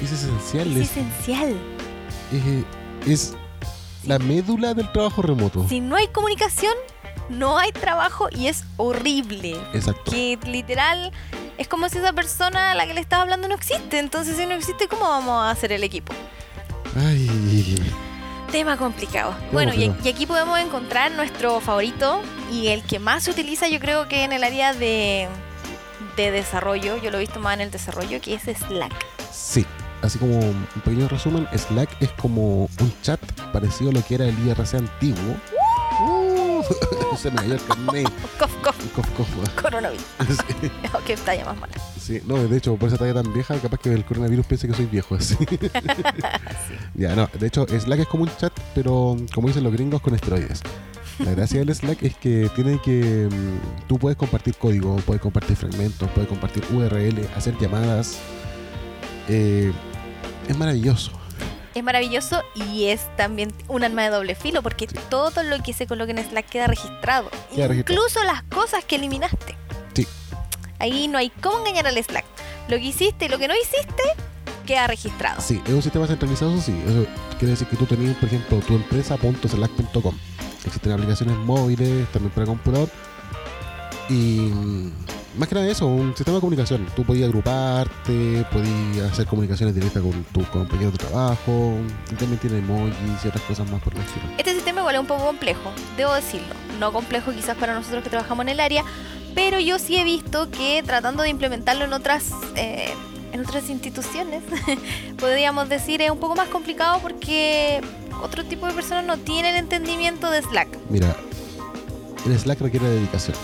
[0.02, 0.68] Es esencial.
[0.72, 1.56] Es Es, esencial.
[3.06, 3.34] es- es
[4.08, 5.66] la médula del trabajo remoto.
[5.68, 6.74] Si no hay comunicación,
[7.30, 9.58] no hay trabajo y es horrible.
[9.74, 10.12] Exacto.
[10.12, 11.12] Que literal
[11.58, 13.98] es como si esa persona a la que le estás hablando no existe.
[13.98, 16.14] Entonces, si no existe, ¿cómo vamos a hacer el equipo?
[16.96, 17.28] Ay,
[18.52, 19.36] Tema complicado.
[19.52, 23.80] bueno, y, y aquí podemos encontrar nuestro favorito y el que más se utiliza, yo
[23.80, 25.28] creo que en el área de,
[26.16, 26.98] de desarrollo.
[26.98, 28.94] Yo lo he visto más en el desarrollo, que es Slack.
[29.32, 29.66] sí.
[30.02, 33.20] así como un pequeño resumen, Slack es como un chat
[33.52, 35.36] parecido a lo que era el IRC antiguo.
[37.18, 38.10] Se me cayó el carnet.
[38.40, 39.62] Cof, cof, Cof, cof.
[39.62, 40.04] coronavirus.
[40.62, 41.74] Sí, Oh, qué talla más mala.
[42.00, 44.74] sí, no, de hecho, por esa talla tan vieja, capaz que el coronavirus piense que
[44.74, 45.16] soy viejo.
[45.16, 45.36] Así.
[46.68, 46.76] Sí.
[46.96, 50.14] Ya, no, de hecho, Slack es como un chat, pero como dicen los gringos, con
[50.16, 50.62] esteroides.
[51.20, 53.30] La gracia del Slack es que tiene que.
[53.32, 58.18] mm, Tú puedes compartir código, puedes compartir fragmentos, puedes compartir URL, hacer llamadas.
[59.30, 59.72] Eh,
[60.48, 61.12] es maravilloso.
[61.76, 64.96] Es maravilloso y es también un arma de doble filo porque Sí.
[65.10, 67.30] todo lo que se coloque en Slack queda registrado.
[67.54, 68.02] Queda registrado.
[68.02, 69.58] Incluso las cosas que eliminaste.
[69.94, 70.08] Sí.
[70.80, 72.26] Ahí no hay cómo engañar al Slack.
[72.70, 74.04] Lo que hiciste y lo que no hiciste
[74.66, 75.42] queda registrado.
[75.42, 76.72] Sí, es un sistema centralizado, sí.
[76.88, 77.06] Eso
[77.38, 80.18] quiere decir que tú tenías, por ejemplo, tu empresa.slack.com.
[80.66, 82.90] Existen aplicaciones móviles, también para computador.
[84.10, 84.50] Y
[85.38, 86.86] más que nada eso, un sistema de comunicación.
[86.96, 91.78] Tú podías agruparte, podías hacer comunicaciones directas con tus compañeros de trabajo.
[92.18, 94.26] También tiene emojis y otras cosas más por el estilo.
[94.38, 96.54] Este sistema igual es un poco complejo, debo decirlo.
[96.80, 98.84] No complejo quizás para nosotros que trabajamos en el área,
[99.34, 102.94] pero yo sí he visto que tratando de implementarlo en otras, eh,
[103.32, 104.44] en otras instituciones,
[105.18, 107.82] podríamos decir, es un poco más complicado porque
[108.24, 110.70] otro tipo de personas no tienen entendimiento de Slack.
[110.90, 111.16] Mira,
[112.26, 113.36] el Slack requiere dedicación.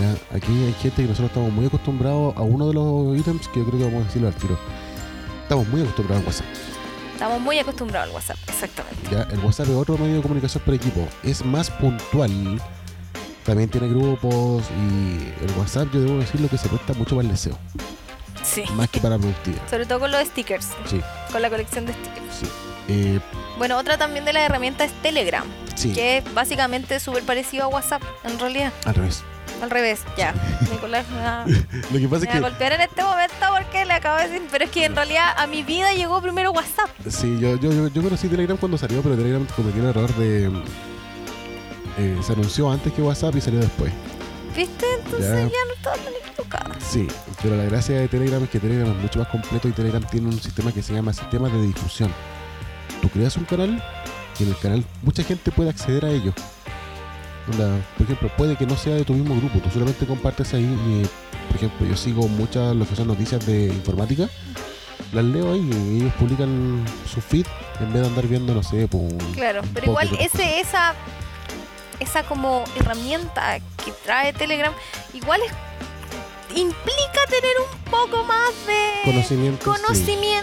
[0.00, 0.36] ¿Ya?
[0.36, 3.66] Aquí hay gente que nosotros estamos muy acostumbrados a uno de los ítems que yo
[3.66, 4.58] creo que vamos a decirlo al tiro.
[5.42, 6.46] Estamos muy acostumbrados a WhatsApp.
[7.12, 9.10] Estamos muy acostumbrados al WhatsApp, exactamente.
[9.10, 9.22] ¿ya?
[9.30, 11.06] El WhatsApp es otro medio de comunicación por equipo.
[11.22, 12.60] Es más puntual.
[13.44, 17.32] También tiene grupos y el WhatsApp yo debo decirlo que se presta mucho para el
[17.32, 17.58] deseo.
[18.42, 18.64] Sí.
[18.74, 19.68] Más que para productividad.
[19.68, 21.00] Sobre todo con los stickers, Sí,
[21.32, 22.34] con la colección de stickers.
[22.40, 22.46] sí.
[22.88, 23.20] Eh,
[23.58, 27.68] Bueno, otra también de las herramientas es Telegram, sí, que es básicamente súper parecido a
[27.68, 28.72] WhatsApp, en realidad.
[28.86, 29.22] al revés.
[29.62, 30.34] Al revés, ya.
[30.70, 31.44] Nicolás me va,
[31.92, 34.28] Lo que pasa me va a es golpear en este momento porque le acabo de
[34.28, 36.90] decir, pero es que en realidad a mi vida llegó primero WhatsApp.
[37.04, 40.14] que sí, yo, yo, yo, yo conocí Telegram cuando salió, pero Telegram cometió el error
[40.16, 40.50] de.
[41.98, 43.92] eh, se anunció antes que WhatsApp y salió después.
[44.56, 44.84] ¿Viste?
[45.04, 45.36] Entonces Ya.
[45.42, 46.74] ya, no estaba tan equivocada.
[46.80, 47.06] Sí,
[47.42, 50.26] pero la gracia de Telegram es que Telegram es mucho más completo y Telegram tiene
[50.28, 52.12] un sistema que se llama sistema de difusión.
[53.00, 53.82] Tú creas un canal
[54.38, 56.32] y en el canal mucha gente puede acceder a ello.
[57.56, 61.06] Por ejemplo, puede que no sea de tu mismo grupo, tú solamente compartes ahí y,
[61.48, 64.28] por ejemplo, yo sigo muchas lo que son noticias de informática,
[65.12, 67.46] las leo ahí y ellos publican su feed
[67.80, 70.94] en vez de andar viendo, no sé, pues, Claro, pero igual ese, esa,
[71.98, 74.72] esa como herramienta que trae Telegram,
[75.14, 75.52] igual es,
[76.56, 79.64] implica tener un poco más de conocimiento.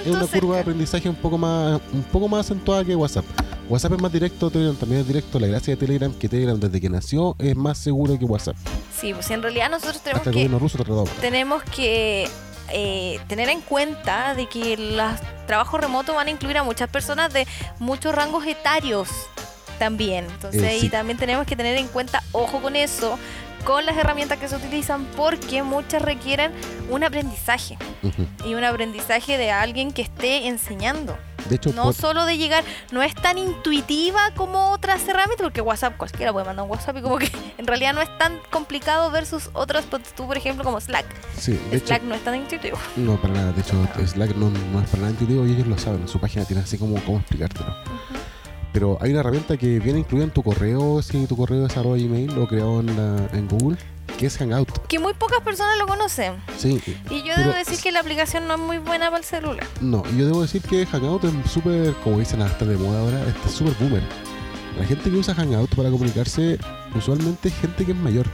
[0.02, 0.10] sí.
[0.10, 3.26] Es una curva de aprendizaje un poco más un poco más acentuada que WhatsApp.
[3.70, 5.40] WhatsApp es más directo, Telegram también es directo.
[5.40, 8.56] La gracia de Telegram que Telegram desde que nació es más seguro que WhatsApp.
[8.98, 12.30] Sí, pues en realidad nosotros tenemos Hasta el que ruso tenemos que
[12.72, 15.12] eh, tener en cuenta de que los
[15.48, 17.46] trabajos remotos van a incluir a muchas personas de
[17.80, 19.10] muchos rangos etarios
[19.80, 20.26] también.
[20.26, 20.90] Entonces Eh, sí.
[20.90, 23.18] también tenemos que tener en cuenta, ojo con eso,
[23.66, 26.52] con las herramientas que se utilizan, porque muchas requieren
[26.90, 27.78] un aprendizaje
[28.46, 31.18] y un aprendizaje de alguien que esté enseñando.
[31.50, 35.62] De hecho, No por- solo de llegar, no es tan intuitiva como otras herramientas, porque
[35.62, 39.10] WhatsApp cualquiera puede mandar un WhatsApp y como que en realidad no es tan complicado
[39.12, 41.06] versus otras, ponte tú por ejemplo como Slack.
[41.38, 42.78] sí, de Slack hecho, no es tan intuitivo.
[42.96, 43.52] no para nada.
[43.54, 46.02] De hecho, Slack no, no es para nada intuitivo y ellos lo saben.
[46.02, 47.76] En su página tiene así como cómo explicártelo.
[48.74, 51.98] Pero hay una herramienta que viene incluida en tu correo, si tu correo es arroba
[51.98, 53.78] gmail o creado en, la- en Google,
[54.18, 54.88] que es Hangout.
[54.88, 56.34] Que muy pocas personas lo conocen.
[56.58, 59.66] Sí, Y yo debo decir que la aplicación no es muy buena para el celular.
[59.80, 63.24] No, y yo debo decir que Hangout es súper, como dicen hasta de moda ahora,
[63.28, 64.04] este es súper boomer.
[64.78, 66.60] La gente que usa Hangout para comunicarse
[66.96, 68.26] usualmente es gente que es mayor.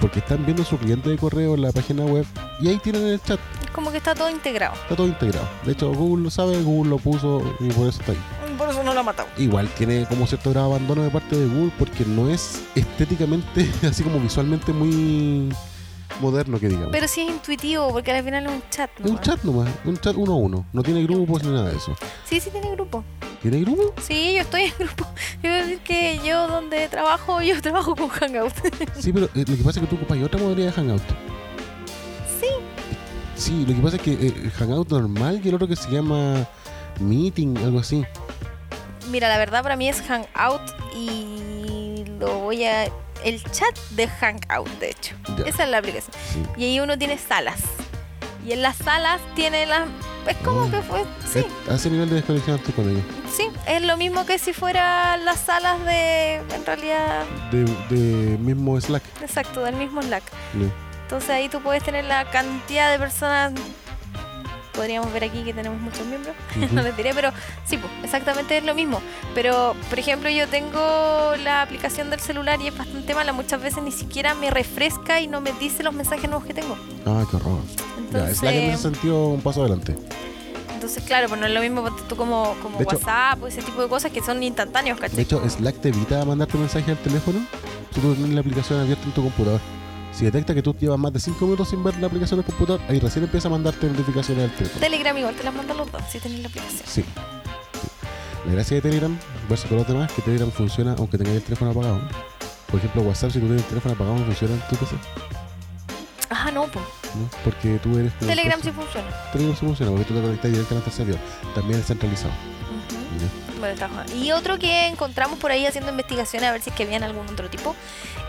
[0.00, 2.26] Porque están viendo su cliente de correo en la página web
[2.60, 4.74] y ahí tienen el chat, Es como que está todo integrado.
[4.74, 5.48] está todo integrado.
[5.64, 8.18] De hecho, Google lo sabe, Google lo puso y por eso está ahí.
[8.58, 9.28] Por eso no lo ha matado.
[9.36, 13.70] Igual tiene como cierto grado de abandono de parte de Google porque no es estéticamente,
[13.88, 15.48] así como visualmente muy
[16.20, 16.90] moderno que digamos.
[16.92, 18.90] Pero sí es intuitivo, porque al final es un chat.
[18.94, 19.22] es un nomás.
[19.24, 20.66] chat nomás, un chat uno a uno.
[20.72, 21.94] No tiene grupos ni nada de eso.
[22.24, 23.04] Sí, sí tiene grupo.
[23.42, 23.92] ¿Tiene grupo?
[24.02, 25.06] Sí, yo estoy en grupo.
[25.42, 28.52] Yo voy a decir que yo donde trabajo, yo trabajo con Hangout.
[28.98, 31.02] Sí, pero eh, lo que pasa es que tú ocupas otra modalidad de Hangout.
[32.40, 32.46] sí.
[33.36, 35.90] Sí, lo que pasa es que eh, el Hangout normal y el otro que se
[35.90, 36.46] llama
[37.00, 38.02] Meeting, algo así.
[39.10, 40.62] Mira, la verdad para mí es Hangout
[40.96, 42.88] y lo voy a...
[43.26, 45.14] El chat de Hangout, de hecho.
[45.36, 45.44] Ya.
[45.44, 46.12] Esa es la aplicación.
[46.32, 46.42] Sí.
[46.56, 47.60] Y ahí uno tiene salas.
[48.46, 49.88] Y en las salas tiene las...
[50.28, 50.68] Es como Ah.
[50.70, 51.04] que fue...
[51.28, 53.02] Sí, A ese nivel de desconexión estoy con ellos.
[53.36, 53.50] sí.
[53.66, 56.36] Es lo mismo que si fuera las salas de...
[56.36, 57.24] En realidad...
[57.50, 59.02] De, de mismo Slack.
[59.20, 60.22] Exacto, del mismo Slack.
[61.02, 63.52] Entonces ahí tú puedes tener la cantidad de personas
[64.76, 66.34] podríamos ver aquí que tenemos muchos miembros,
[66.72, 67.30] no les diré, pero
[67.64, 69.00] sí, pues, exactamente es lo mismo.
[69.34, 70.78] Pero, por ejemplo, yo tengo
[71.42, 75.26] la aplicación del celular y es bastante mala, muchas veces ni siquiera me refresca y
[75.26, 76.76] no me dice los mensajes nuevos que tengo.
[77.06, 77.58] Ah, qué horror.
[78.12, 79.96] Ya, Slack en ese Entonces, sentido un paso adelante.
[80.74, 83.62] entonces claro, pues no es lo mismo tú como, como De hecho- WhatsApp o ese
[83.62, 85.16] tipo de cosas que son instantáneos, ¿cachai?
[85.16, 87.40] De hecho, Slack te evita mandarte mensaje al teléfono
[87.92, 89.60] si tú tienes la aplicación abierta en tu computador.
[90.16, 92.80] Si detecta que tú llevas más de 5 minutos sin ver la aplicación del computador,
[92.88, 94.80] ahí recién empieza a mandarte notificaciones al teléfono.
[94.80, 96.82] Telegram igual te las mandan los dos si tenéis la aplicación.
[96.86, 97.04] Sí.
[98.46, 101.42] La gracia de Telegram, versus con los demás, es que Telegram funciona aunque tengáis el
[101.42, 102.00] teléfono apagado.
[102.70, 104.96] Por ejemplo, WhatsApp, si tú tienes el teléfono apagado, no funciona en tu PC.
[106.30, 106.84] Ah, no, pues.
[107.14, 107.28] ¿no?
[107.44, 108.18] Porque tú eres.
[108.18, 109.08] Telegram sí funciona.
[109.32, 111.20] Telegram sí funciona porque tú te conectas directamente al servidor.
[111.54, 112.32] También es centralizado.
[113.58, 114.06] Bueno, está Juan.
[114.16, 117.28] Y otro que encontramos por ahí haciendo investigaciones a ver si es que habían algún
[117.28, 117.76] otro tipo,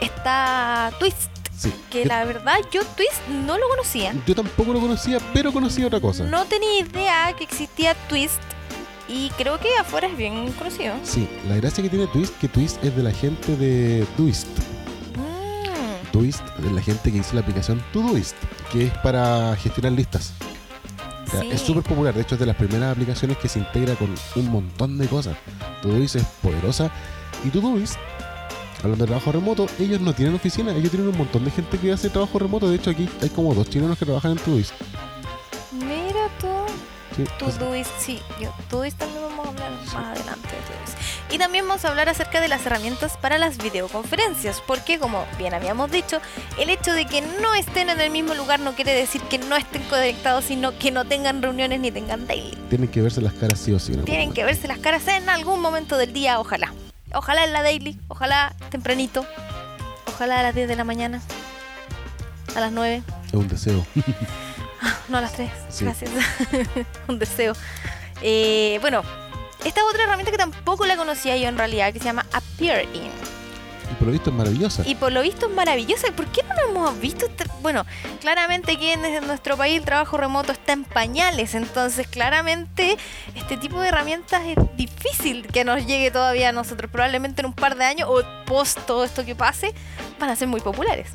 [0.02, 1.37] está Twist.
[1.58, 1.74] Sí.
[1.89, 4.13] Que Yo- la verdad yo Twist no lo conocía.
[4.28, 6.24] Yo tampoco lo conocía, pero conocía otra cosa.
[6.26, 8.39] No tenía idea que existía Twist.
[9.10, 10.93] Y creo que afuera es bien conocido.
[11.04, 14.48] Sí, la gracia que tiene Twist, que Twist es de la gente de Twist.
[15.15, 18.36] Mm, Twist es de la gente que hizo la aplicación Todoist,
[18.72, 20.34] que es para gestionar listas.
[21.26, 21.50] O sea, sí.
[21.52, 24.52] Es súper popular, de hecho es de las primeras aplicaciones que se integra con un
[24.52, 25.36] montón de cosas.
[25.82, 26.91] Todoist es poderosa
[27.46, 27.96] y Todoist,
[28.84, 31.92] hablando de trabajo remoto, ellos no tienen oficina, ellos tienen un montón de gente que
[31.92, 32.70] hace trabajo remoto.
[32.70, 34.74] De hecho aquí hay como dos chilenos que trabajan en Todoist.
[35.72, 36.48] Mira tú.
[37.16, 38.20] Sí, Todoist, sí.
[38.40, 40.98] Yo, Todoist también vamos a hablar más adelante de Todoist.
[41.30, 44.62] Y también vamos a hablar acerca de las herramientas para las videoconferencias.
[44.66, 46.22] Porque, como bien habíamos dicho,
[46.60, 49.56] el hecho de que no estén en el mismo lugar no quiere decir que no
[49.56, 52.58] estén conectados, sino que no tengan reuniones ni tengan daily.
[52.70, 53.94] tienen que verse las caras sí o sí.
[53.94, 56.72] en algún Tienen que verse las caras en algún momento del día, ojalá.
[57.13, 59.26] Ojalá en la daily, ojalá tempranito,
[60.08, 61.22] ojalá a las 10 de la mañana,
[62.56, 63.04] a las 9.
[63.28, 63.86] Es un deseo.
[65.10, 65.86] No a las 3, Sí.
[65.86, 66.12] gracias.
[67.08, 67.54] Un deseo.
[68.22, 69.02] Eh, bueno,
[69.65, 73.10] esta otra herramienta que tampoco la conocía yo en realidad, que se llama Appear In.
[73.91, 74.84] Y por lo visto es maravillosa.
[74.86, 76.08] Y por lo visto es maravillosa.
[76.15, 77.28] ¿Por qué no lo hemos visto?
[77.62, 77.86] Bueno,
[78.21, 81.56] claramente aquí en nuestro país el trabajo remoto está en pañales.
[81.56, 82.97] Entonces, claramente,
[83.36, 86.91] este tipo de herramientas es difícil que nos llegue todavía a nosotros.
[86.91, 89.73] Probablemente en un par de años o post todo esto que pase,
[90.19, 91.10] van a ser muy populares.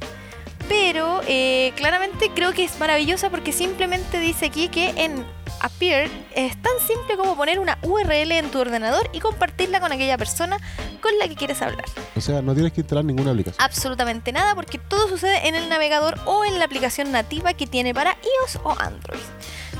[0.73, 5.23] Pero eh, claramente creo que es maravillosa porque simplemente dice aquí que en
[5.61, 10.17] Appear es tan simple como poner una URL en tu ordenador y compartirla con aquella
[10.17, 10.57] persona
[11.03, 11.85] con la que quieres hablar
[12.17, 13.63] O sea, no tienes que instalar ninguna aplicación.
[13.63, 17.93] absolutamente nada porque todo sucede en el navegador o en la aplicación nativa que tiene
[17.93, 19.21] para iOS o Android.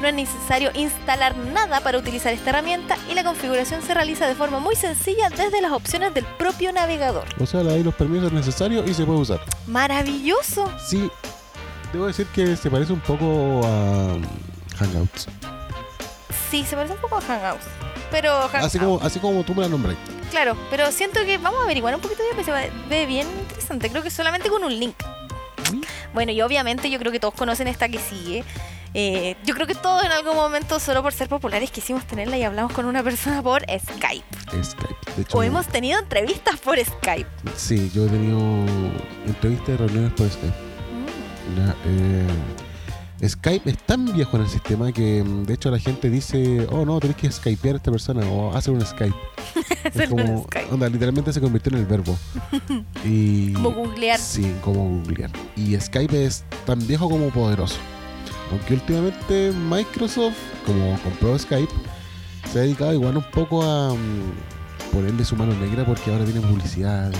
[0.01, 4.35] No es necesario instalar nada para utilizar esta herramienta y la configuración se realiza de
[4.35, 7.25] forma muy sencilla desde las opciones del propio navegador.
[7.41, 9.41] O sea, le dais los permisos necesarios y se puede usar.
[9.67, 10.71] ¡Maravilloso!
[10.85, 11.11] Sí,
[11.93, 14.23] debo decir que se parece un poco a um,
[14.79, 15.29] Hangouts.
[16.51, 17.67] Sí, se parece un poco a Hangouts.
[18.11, 19.97] Pero Así como, así como tú me la nombras.
[20.31, 23.89] Claro, pero siento que vamos a averiguar un poquito bien, porque se ve bien interesante.
[23.91, 24.95] Creo que solamente con un link.
[26.13, 28.45] Bueno, y obviamente yo creo que todos conocen esta que sigue.
[28.95, 32.43] Eh, yo creo que todos en algún momento, solo por ser populares, quisimos tenerla y
[32.43, 34.25] hablamos con una persona por Skype.
[34.63, 34.97] Skype.
[35.17, 37.29] De hecho, O hemos tenido entrevistas por Skype.
[37.57, 38.39] Sí, yo he tenido
[39.27, 40.49] entrevistas y reuniones por Skype.
[40.49, 41.71] Mm.
[41.87, 46.67] Eh, Skype es tan viejo en el sistema que mm, de hecho la gente dice,
[46.71, 49.17] oh no, tenés que skypear a esta persona o hacer un Skype.
[49.95, 52.19] es como, onda, literalmente se convirtió en el verbo.
[53.05, 54.19] y, Como googlear.
[54.19, 55.31] Sí, como googlear.
[55.57, 57.77] Y Skype es tan viejo como poderoso.
[58.53, 60.37] Aunque últimamente Microsoft,
[60.67, 61.73] como compró Skype,
[62.53, 66.41] se ha dedicado igual un poco a mm, ponerle su mano negra porque ahora tiene
[66.43, 67.19] publicidades.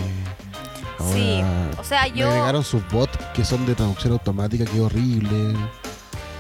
[0.99, 1.43] Ahora Sí,
[1.79, 2.29] o sea, le yo.
[2.29, 5.55] agregaron sus bots que son de traducción automática, que es horrible.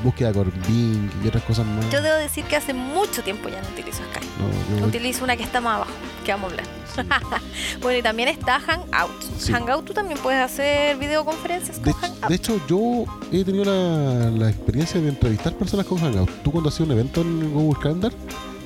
[0.02, 1.88] Búsqueda con Bing y otras cosas más.
[1.90, 4.26] Yo debo decir que hace mucho tiempo ya no utilizo Skype.
[4.74, 5.90] No, yo- Utilizo una que está más abajo,
[6.24, 6.66] que vamos a hablar.
[6.94, 7.02] sí.
[7.80, 9.22] Bueno, y también está Hangout.
[9.38, 9.52] Sí.
[9.52, 12.28] Hangout tú también puedes hacer videoconferencias con De, Hangout.
[12.28, 16.28] de hecho, yo he tenido la, la experiencia de entrevistar personas con Hangout.
[16.42, 18.12] Tú cuando haces un evento en Google Calendar,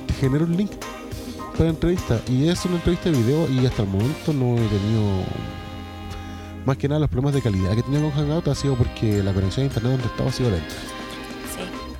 [0.07, 0.71] te genera un link
[1.57, 2.19] para entrevista.
[2.27, 5.23] Y es una entrevista de video y hasta el momento no he tenido...
[6.65, 9.31] Más que nada los problemas de calidad que tenido con Hangout ha sido porque la
[9.33, 10.75] conexión a internet donde estaba ha sido lenta.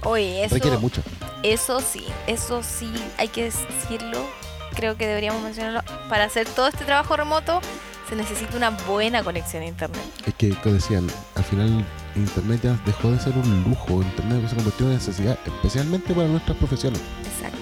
[0.08, 0.56] Oye, eso.
[0.56, 1.02] Requiere mucho.
[1.44, 4.26] Eso sí, eso sí, hay que decirlo.
[4.74, 5.82] Creo que deberíamos mencionarlo.
[6.08, 7.60] Para hacer todo este trabajo remoto
[8.08, 10.02] se necesita una buena conexión a internet.
[10.26, 11.86] Es que, como decían, al final
[12.16, 14.02] Internet ya dejó de ser un lujo.
[14.02, 17.02] Internet se convirtió en necesidad, especialmente para nuestras profesiones.
[17.26, 17.58] Exacto.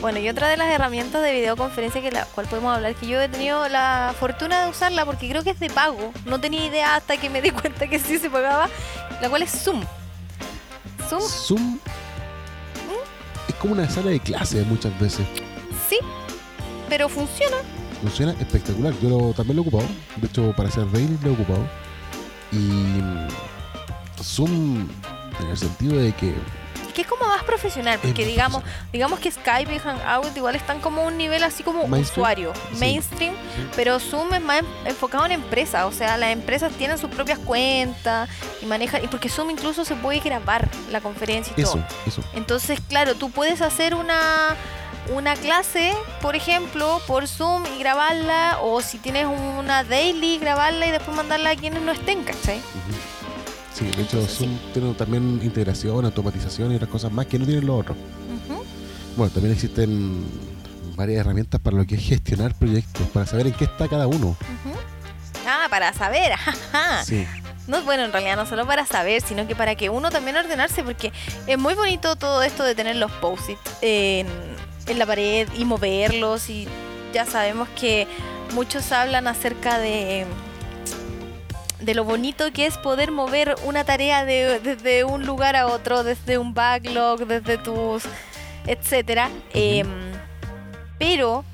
[0.00, 3.20] Bueno, y otra de las herramientas de videoconferencia que la cual podemos hablar, que yo
[3.20, 6.12] he tenido la fortuna de usarla porque creo que es de pago.
[6.24, 8.68] No tenía idea hasta que me di cuenta que sí se pagaba,
[9.20, 9.84] la cual es Zoom.
[11.08, 11.78] Zoom, Zoom
[13.60, 15.26] como una sala de clase muchas veces.
[15.88, 15.98] Sí,
[16.88, 17.56] pero funciona.
[18.00, 18.94] Funciona espectacular.
[19.02, 19.88] Yo lo- también lo he ocupado.
[20.16, 21.66] De hecho, para hacer daily lo he ocupado.
[22.52, 23.28] Y mm,
[24.22, 24.88] Zoom,
[25.40, 26.34] en el sentido de que
[27.02, 31.16] Es como más profesional, porque digamos, digamos que Skype y Hangout igual están como un
[31.16, 32.20] nivel así como Mainstream.
[32.22, 32.78] usuario, Sí.
[32.80, 33.68] mainstream, Sí.
[33.76, 37.38] pero Zoom es más en- enfocado en empresas, o sea, las empresas tienen sus propias
[37.38, 38.28] cuentas
[38.62, 41.84] y manejan, y porque Zoom incluso se puede grabar la conferencia y eso, todo.
[42.06, 42.22] eso.
[42.34, 44.56] Entonces, claro, tú puedes hacer una
[45.10, 50.90] una clase, por ejemplo, por Zoom y grabarla, o si tienes una daily, grabarla y
[50.90, 52.58] después mandarla a quienes no estén, ¿cachai?
[52.58, 52.97] Ujú.
[53.78, 57.44] Sí, de hecho, Entonces, Zoom tiene también integración, automatización y otras cosas más que no
[57.46, 57.96] tienen los otros.
[59.16, 60.24] Bueno, también existen
[60.96, 64.36] varias herramientas para lo que es gestionar proyectos, para saber en qué está cada uno.
[65.46, 66.32] Ah, para saber,
[66.72, 67.04] ajá.
[67.04, 67.26] Sí,
[67.68, 70.82] No, bueno, en realidad no solo para saber, sino que para que uno también ordenarse,
[70.82, 71.12] porque
[71.46, 74.26] es muy bonito todo esto de tener los post-it en,
[74.86, 76.66] en la pared y moverlos y
[77.12, 78.06] ya sabemos que
[78.54, 80.26] muchos hablan acerca de
[81.88, 86.04] de lo bonito que es poder mover una tarea de- desde un lugar a otro,
[86.04, 88.02] desde un backlog, desde tus
[88.66, 89.30] etcétera.
[89.54, 89.88] Em,
[90.98, 91.44] pero,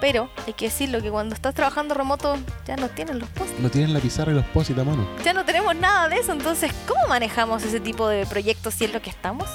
[0.00, 3.68] pero hay que decirlo que cuando estás trabajando remoto ya no tienes los post no
[3.70, 5.06] tienen la pizarra y los post a mano.
[5.22, 8.94] ya no tenemos nada de eso, entonces, ¿cómo manejamos ese tipo de proyectos si es
[8.94, 9.46] lo que estamos?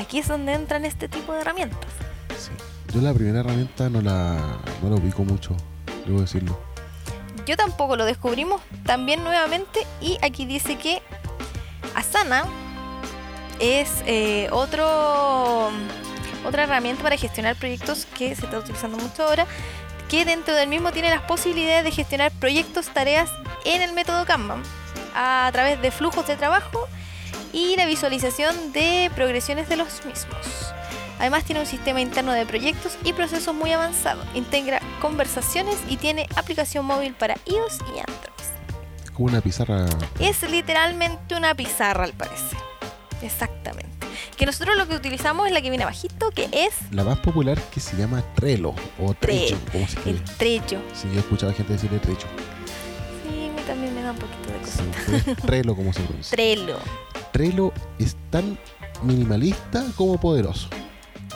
[0.00, 1.78] Aquí es donde entran este tipo de herramientas.
[2.36, 2.50] Sí.
[2.92, 5.54] Yo la primera herramienta no la, no la ubico mucho,
[6.06, 6.58] debo decirlo.
[7.48, 11.00] Yo tampoco lo descubrimos también nuevamente y aquí dice que
[11.94, 12.44] Asana
[13.58, 15.70] es eh, otro
[16.44, 19.46] otra herramienta para gestionar proyectos que se está utilizando mucho ahora,
[20.10, 23.30] que dentro del mismo tiene las posibilidades de gestionar proyectos, tareas
[23.64, 24.62] en el método Kanban
[25.14, 26.86] a través de flujos de trabajo
[27.54, 30.74] y la visualización de progresiones de los mismos.
[31.18, 34.22] Además tiene un sistema interno de proyectos y procesos muy avanzado.
[34.34, 39.12] Integra conversaciones y tiene aplicación móvil para iOS y Android.
[39.14, 39.86] Como una pizarra.
[40.20, 42.58] Es literalmente una pizarra al parecer.
[43.22, 43.88] Exactamente.
[44.36, 47.60] Que nosotros lo que utilizamos es la que viene abajito, que es La más popular
[47.74, 50.80] que se llama Trello o Trecho, como se el trecho.
[50.94, 52.28] Sí, yo he escuchado a gente decirle Trecho.
[53.28, 55.02] Sí, a mí también me da un poquito de Sí, cosita.
[55.26, 56.36] pero es Trello como se pronuncia.
[56.36, 56.78] Trello.
[57.32, 58.56] Trello es tan
[59.02, 60.68] minimalista como poderoso.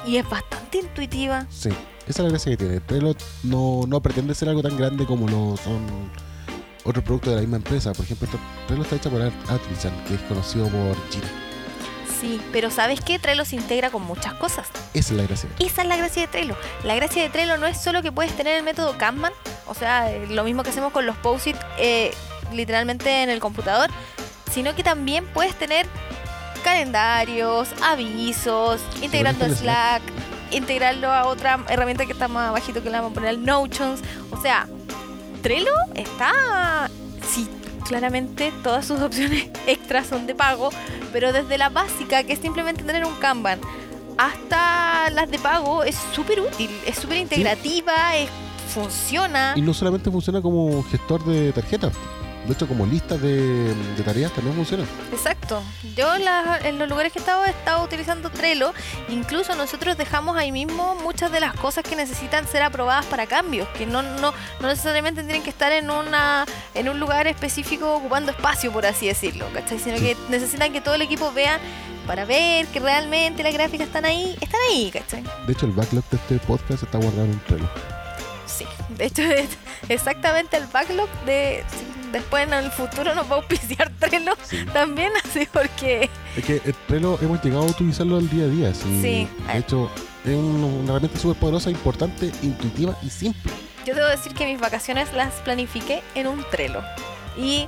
[0.06, 1.46] Y es bastante intuitiva.
[1.50, 1.70] Sí,
[2.08, 2.80] esa es la gracia que tiene.
[2.80, 6.10] Trello no, no pretende ser algo tan grande como lo son
[6.84, 7.92] otros productos de la misma empresa.
[7.92, 8.28] Por ejemplo,
[8.66, 11.26] Trello está hecha por Artisan, que es conocido por China.
[12.20, 13.18] Sí, pero ¿sabes qué?
[13.18, 14.68] Trello se integra con muchas cosas.
[14.94, 15.50] Esa es la gracia.
[15.58, 16.56] Esa es la gracia de Trello.
[16.84, 19.32] La gracia de Trello no es solo que puedes tener el método Kanban,
[19.66, 22.12] o sea, eh, lo mismo que hacemos con los post-it eh,
[22.52, 23.90] literalmente en el computador,
[24.52, 25.86] sino que también puedes tener
[26.62, 30.02] calendarios, avisos, integrando al Slack,
[30.52, 34.00] integrarlo a otra herramienta que está más abajito que le vamos a poner el Notions.
[34.30, 34.68] O sea,
[35.42, 36.88] Trello está...
[37.28, 37.48] Sí,
[37.86, 40.70] claramente todas sus opciones extras son de pago,
[41.12, 43.60] pero desde la básica, que es simplemente tener un Kanban,
[44.18, 48.30] hasta las de pago, es súper útil, es súper integrativa, es-
[48.72, 49.52] funciona.
[49.56, 51.92] Y no solamente funciona como gestor de tarjetas.
[52.46, 54.84] De hecho, como listas de, de tareas también funciona.
[55.12, 55.62] Exacto.
[55.96, 58.72] Yo en, la- en los lugares que he estado he estado utilizando Trello.
[59.08, 63.68] Incluso nosotros dejamos ahí mismo muchas de las cosas que necesitan ser aprobadas para cambios,
[63.78, 68.32] que no, no, no necesariamente tienen que estar en una en un lugar específico ocupando
[68.32, 69.78] espacio, por así decirlo, ¿cachai?
[69.78, 70.04] Sino Sí.
[70.04, 71.60] que necesitan que todo el equipo vea
[72.08, 75.22] para ver que realmente las gráficas están ahí, están ahí, ¿cachai?
[75.46, 77.70] De hecho, el backlog de este podcast está guardado en Trello.
[78.46, 78.66] Sí.
[78.96, 79.48] De hecho es
[79.88, 81.64] exactamente el backlog de...
[82.12, 84.64] Después en el futuro nos va a auspiciar Trello Sí.
[84.72, 86.10] también, así porque...
[86.36, 88.74] Es que el Trello hemos llegado a utilizarlo al día a día.
[88.74, 89.00] sí.
[89.02, 89.28] Sí.
[89.52, 89.90] De hecho,
[90.24, 93.50] es un- una herramienta súper poderosa, importante, intuitiva y simple.
[93.86, 96.82] Yo debo decir que mis vacaciones las planifiqué en un Trello.
[97.36, 97.66] Y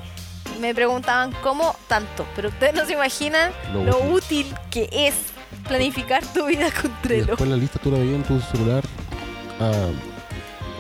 [0.61, 4.13] me preguntaban cómo tanto, pero ustedes no se imaginan Lo lo, útil.
[4.47, 5.15] útil que es
[5.67, 7.27] planificar tu vida con Y Trello.
[7.27, 8.85] después la lista tú la veías en tu celular
[9.61, 9.73] ah,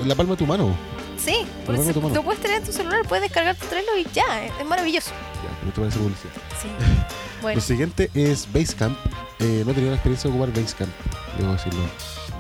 [0.00, 0.76] en la palma de tu mano.
[1.18, 4.46] Sí, por eso tú puedes tener en tu celular, puedes descargar tu Trello y ya,
[4.46, 5.10] es maravilloso.
[5.10, 6.32] Ya, no te parece publicidad.
[6.60, 6.68] Sí.
[7.42, 8.96] Bueno, Lo siguiente es Basecamp.
[9.38, 10.90] Eh, no he tenido la experiencia de ocupar Basecamp,
[11.36, 11.82] debo decirlo.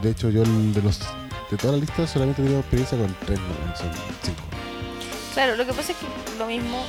[0.00, 0.98] De hecho, yo de los
[1.50, 3.90] de toda la lista solamente he tenido experiencia con tres, no, son
[4.22, 4.42] cinco.
[5.34, 6.82] claro, lo que pasa es que lo mismo.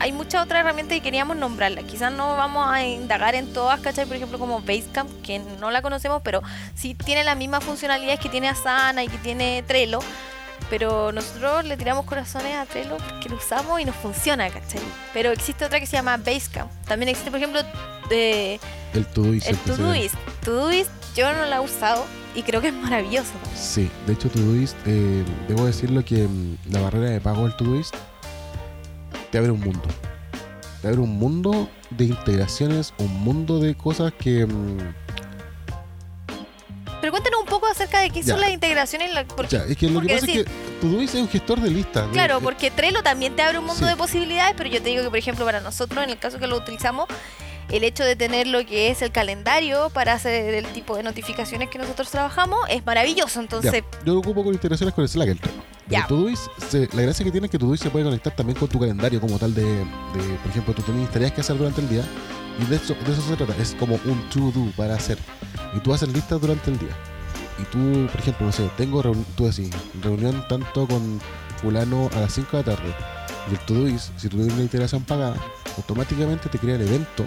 [0.00, 1.84] Hay muchas otras herramientas y queríamos nombrarlas.
[1.84, 4.06] Quizás no vamos a indagar en todas, ¿cachai?
[4.06, 6.42] Por ejemplo, como Basecamp, que no la conocemos, pero
[6.74, 10.00] sí tiene las mismas funcionalidades que tiene Asana y que tiene Trello.
[10.70, 14.80] Pero nosotros le tiramos corazones a Trello porque lo usamos y nos funciona, ¿cachai?
[15.12, 16.70] Pero existe otra que se llama Basecamp.
[16.86, 17.60] También existe, por ejemplo,
[18.10, 18.58] eh,
[18.94, 19.48] El Todoist.
[19.48, 19.56] el.
[19.58, 20.14] Todoist.
[20.44, 22.04] Todoist yo no la he usado
[22.36, 23.32] y creo que es maravilloso.
[23.56, 27.94] Sí, de hecho Todoist, eh, debo decirlo que mm, la barrera de pago del Todoist
[29.32, 29.82] te abre un mundo.
[30.82, 34.46] Te abre un mundo de integraciones, un mundo de cosas que...
[34.46, 34.78] mm,
[37.00, 37.39] Pero cuéntanos
[37.80, 38.32] acerca de qué Ya.
[38.34, 39.12] son las integraciones.
[39.14, 40.52] la- porque- ya, es que lo que pasa decir- es que
[40.86, 42.08] Todoist es un gestor de listas.
[42.12, 43.88] Claro, Eh, porque Trello también te abre un mundo Sí.
[43.90, 46.46] de posibilidades, pero yo te digo que, por ejemplo, para nosotros, en el caso que
[46.46, 47.06] lo utilizamos,
[47.70, 51.70] el hecho de tener lo que es el calendario para hacer el tipo de notificaciones
[51.70, 53.36] que nosotros trabajamos es maravilloso.
[53.36, 55.62] ya, Entonces, yo lo ocupo con integraciones con el Slack, el Trello.
[55.88, 56.06] Ya.
[56.06, 58.78] Todoist, se- la gracia que tiene es que Todoist se puede conectar también con tu
[58.78, 59.84] calendario como tal de, de,
[60.42, 62.04] por ejemplo, tú tenías tareas que hacer durante el día
[62.60, 65.18] y de eso, de eso se trata, es como un to-do para hacer.
[65.76, 66.96] Y tú haces listas durante el día.
[67.60, 69.02] Y tú, por ejemplo, no sé, tengo
[69.36, 69.70] tú decís,
[70.02, 71.20] reunión tanto con
[71.60, 72.94] fulano a las 5 de la tarde.
[73.50, 75.36] Y el Todoist, si tú tienes una integración pagada,
[75.76, 77.26] automáticamente te crea el evento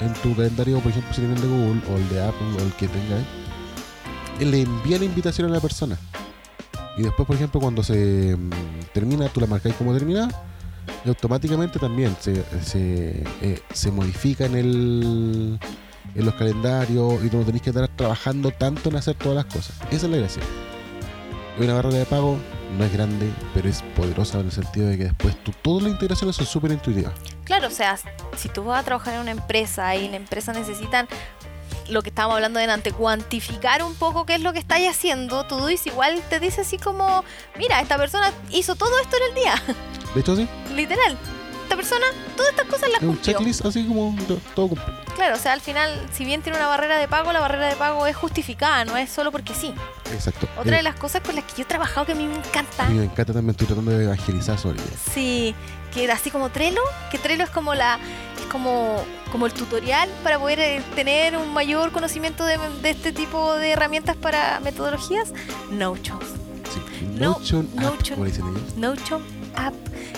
[0.00, 2.62] en tu calendario, por ejemplo, si tienes el de Google o el de Apple o
[2.62, 3.24] el que tengas,
[4.40, 5.98] le envía la invitación a la persona.
[6.96, 8.50] Y después, por ejemplo, cuando se mm,
[8.92, 10.28] termina, tú la marcáis como terminada
[11.04, 15.60] y automáticamente también se, se, eh, se modifica en el
[16.14, 19.44] en los calendarios y tú no tenés que estar trabajando tanto en hacer todas las
[19.46, 19.76] cosas.
[19.90, 20.42] Esa es la gracia.
[21.58, 22.38] Una barrera de pago,
[22.76, 25.92] no es grande, pero es poderosa en el sentido de que después tú, todas las
[25.92, 27.12] integraciones son súper intuitivas.
[27.44, 27.98] claro, o sea,
[28.36, 31.08] si tú vas a trabajar en una empresa y la empresa necesitan
[31.88, 35.86] lo que estábamos hablando delante, cuantificar un poco qué es lo que estáis haciendo, Todoist
[35.86, 37.24] igual te dice así como,
[37.56, 39.54] mira, esta persona hizo todo esto en el día,
[40.14, 41.16] De hecho, sí, literal.
[41.78, 42.06] Persona,
[42.36, 43.34] todas estas cosas las un cumplió.
[43.36, 44.92] checklist así como to- todo completo.
[45.14, 47.76] Claro, o sea, al final, si bien tiene una barrera de pago, la barrera de
[47.76, 49.72] pago es justificada, no es solo porque sí.
[50.12, 50.48] Exacto.
[50.58, 52.34] Otra Eh, de las cosas con las que yo he trabajado que a mí me
[52.36, 54.96] encanta, a mí me encanta también, estoy tratando de evangelizar sobre ella.
[55.12, 55.54] sí,
[55.94, 57.98] que así como Trello, que Trello es como la
[58.38, 59.02] es como
[59.32, 63.70] como el tutorial para poder eh, tener un mayor conocimiento de, de este tipo de
[63.72, 65.32] herramientas para metodologías.
[65.70, 66.18] Notion.
[66.72, 67.06] Sí.
[67.14, 67.40] No- app,
[67.74, 68.14] Notion.
[68.16, 68.76] como dicen ellos.
[68.76, 69.22] Notion
[69.56, 69.74] app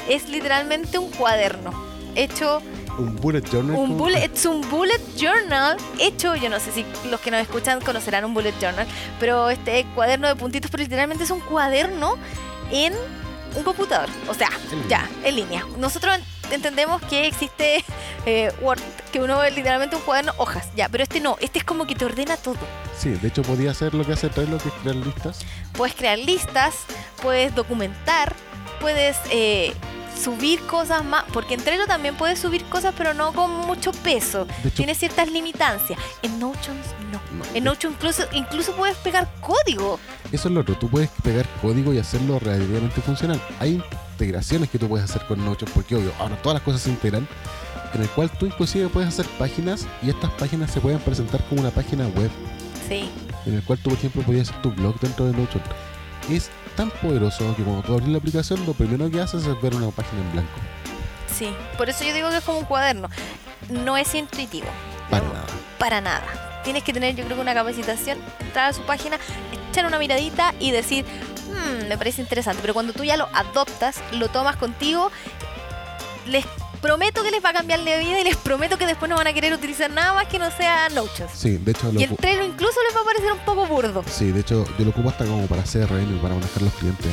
[0.08, 1.72] es literalmente un cuaderno
[2.14, 2.60] hecho
[2.98, 3.76] Un bullet journal.
[3.76, 7.40] un como- bullet, es un bullet journal hecho, yo no sé si los que nos
[7.40, 8.86] escuchan conocerán un bullet journal,
[9.20, 12.16] pero este cuaderno de puntitos, pero literalmente es un cuaderno
[12.72, 12.92] en
[13.56, 14.88] un computador, o sea, En línea.
[15.22, 15.66] ya, en línea.
[15.78, 17.84] Nosotros en- entendemos que existe
[18.26, 18.80] eh, Word,
[19.12, 21.94] que uno ve literalmente un cuaderno, hojas, ya, pero este no, este es como que
[21.94, 22.58] te ordena todo.
[22.98, 25.38] Sí, de hecho podía hacer lo que hace Trello, que es crear listas.
[25.72, 26.74] Puedes crear listas,
[27.22, 28.34] puedes documentar,
[28.80, 29.72] puedes eh,
[30.20, 34.46] subir cosas más, porque en Trello también puedes subir cosas, pero no con mucho peso.
[34.64, 35.98] Hecho, Tiene ciertas limitancias.
[36.22, 36.76] En Notion
[37.12, 37.20] no.
[37.38, 39.98] no, En Notion incluso, incluso puedes pegar código.
[40.32, 40.76] eso es lo otro.
[40.76, 43.40] Tú puedes pegar código y hacerlo relativamente funcional.
[43.60, 46.90] Hay integraciones que tú puedes hacer con Notion, porque obvio, ahora todas las cosas se
[46.90, 47.26] integran,
[47.94, 51.62] en el cual tú inclusive puedes hacer páginas y estas páginas se pueden presentar como
[51.62, 52.30] una página web,
[52.88, 53.08] Sí.
[53.46, 55.62] en el cual tú, por ejemplo, podías hacer tu blog dentro de Notion.
[56.28, 56.50] Es
[56.80, 59.90] tan poderoso que cuando tú abres la aplicación, lo primero que haces es ver una
[59.90, 60.50] página en blanco.
[61.38, 61.54] Sí.
[61.76, 63.10] Por eso yo digo que es como un cuaderno.
[63.68, 64.66] No es intuitivo.
[65.10, 65.46] Para No, nada.
[65.78, 66.62] Para nada.
[66.64, 69.18] Tienes que tener, yo creo que una capacitación, entrar a su página,
[69.70, 71.04] echar una miradita y decir,
[71.48, 72.62] "Hmm, me parece interesante.
[72.62, 75.10] Pero cuando tú ya lo adoptas, lo tomas contigo,
[76.26, 76.46] les
[76.80, 79.26] prometo que les va a cambiar la vida y les prometo que después no van
[79.26, 81.28] a querer utilizar nada más que no sea Notion.
[81.34, 84.02] Sí, de hecho, lo Y el Trello incluso les va a parecer un poco burdo.
[84.06, 87.06] sí, de hecho, yo lo ocupo hasta como para CRM y para manejar los clientes.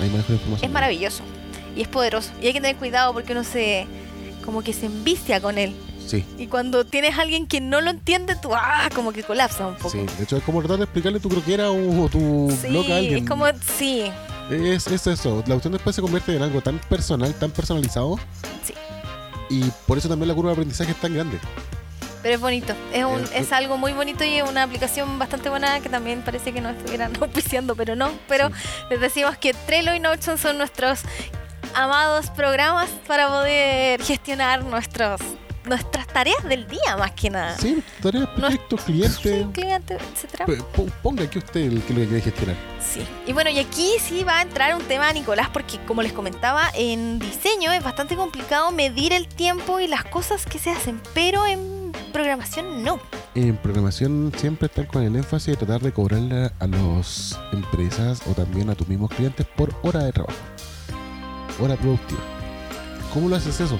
[0.00, 0.68] Ahí manejo la información.
[0.68, 1.22] Es maravilloso
[1.76, 2.30] y es poderoso.
[2.40, 3.86] Y hay que tener cuidado porque uno se
[4.44, 5.74] como que se envicia con él.
[6.06, 9.66] Sí, Y cuando tienes a alguien que no lo entiende, tú ah, como que colapsa
[9.66, 9.90] un poco.
[9.90, 9.98] sí.
[10.18, 12.96] De hecho, es como tratar de explicarle tu croquera o, o tu Sí, blog a
[12.98, 13.24] alguien.
[13.24, 13.44] es como,
[13.76, 14.04] sí,
[14.50, 15.42] Es, es eso.
[15.46, 18.18] La opción después se convierte en algo tan personal, tan personalizado.
[18.64, 18.74] Sí.
[19.50, 21.38] Y por eso también la curva de aprendizaje es tan grande.
[22.22, 22.72] pero es bonito.
[22.92, 26.52] Es, un, es algo muy bonito y es una aplicación bastante buena que también parece
[26.52, 28.10] que nos estuvieran auspiciando, pero no.
[28.28, 28.54] Pero Sí.
[28.90, 31.00] les decimos que Trello y Notion son nuestros
[31.74, 35.20] amados programas para poder gestionar nuestros
[35.66, 37.56] nuestras tareas del día, más que nada.
[37.58, 39.46] Sí, tareas, proyectos, Sí, clientes.
[39.52, 40.46] cliente, etcétera.
[41.02, 42.56] Ponga aquí usted el que lo que quiere gestionar.
[42.80, 43.06] Sí.
[43.26, 46.70] Y bueno, y aquí sí va a entrar un tema, Nicolás, porque como les comentaba,
[46.74, 51.46] en diseño es bastante complicado medir el tiempo y las cosas que se hacen, pero
[51.46, 53.00] en programación no.
[53.34, 58.32] En programación siempre están con el énfasis de tratar de cobrarle a las empresas o
[58.32, 60.38] también a tus mismos clientes por hora de trabajo.
[61.60, 62.20] Hora productiva.
[63.12, 63.78] ¿Cómo lo haces eso?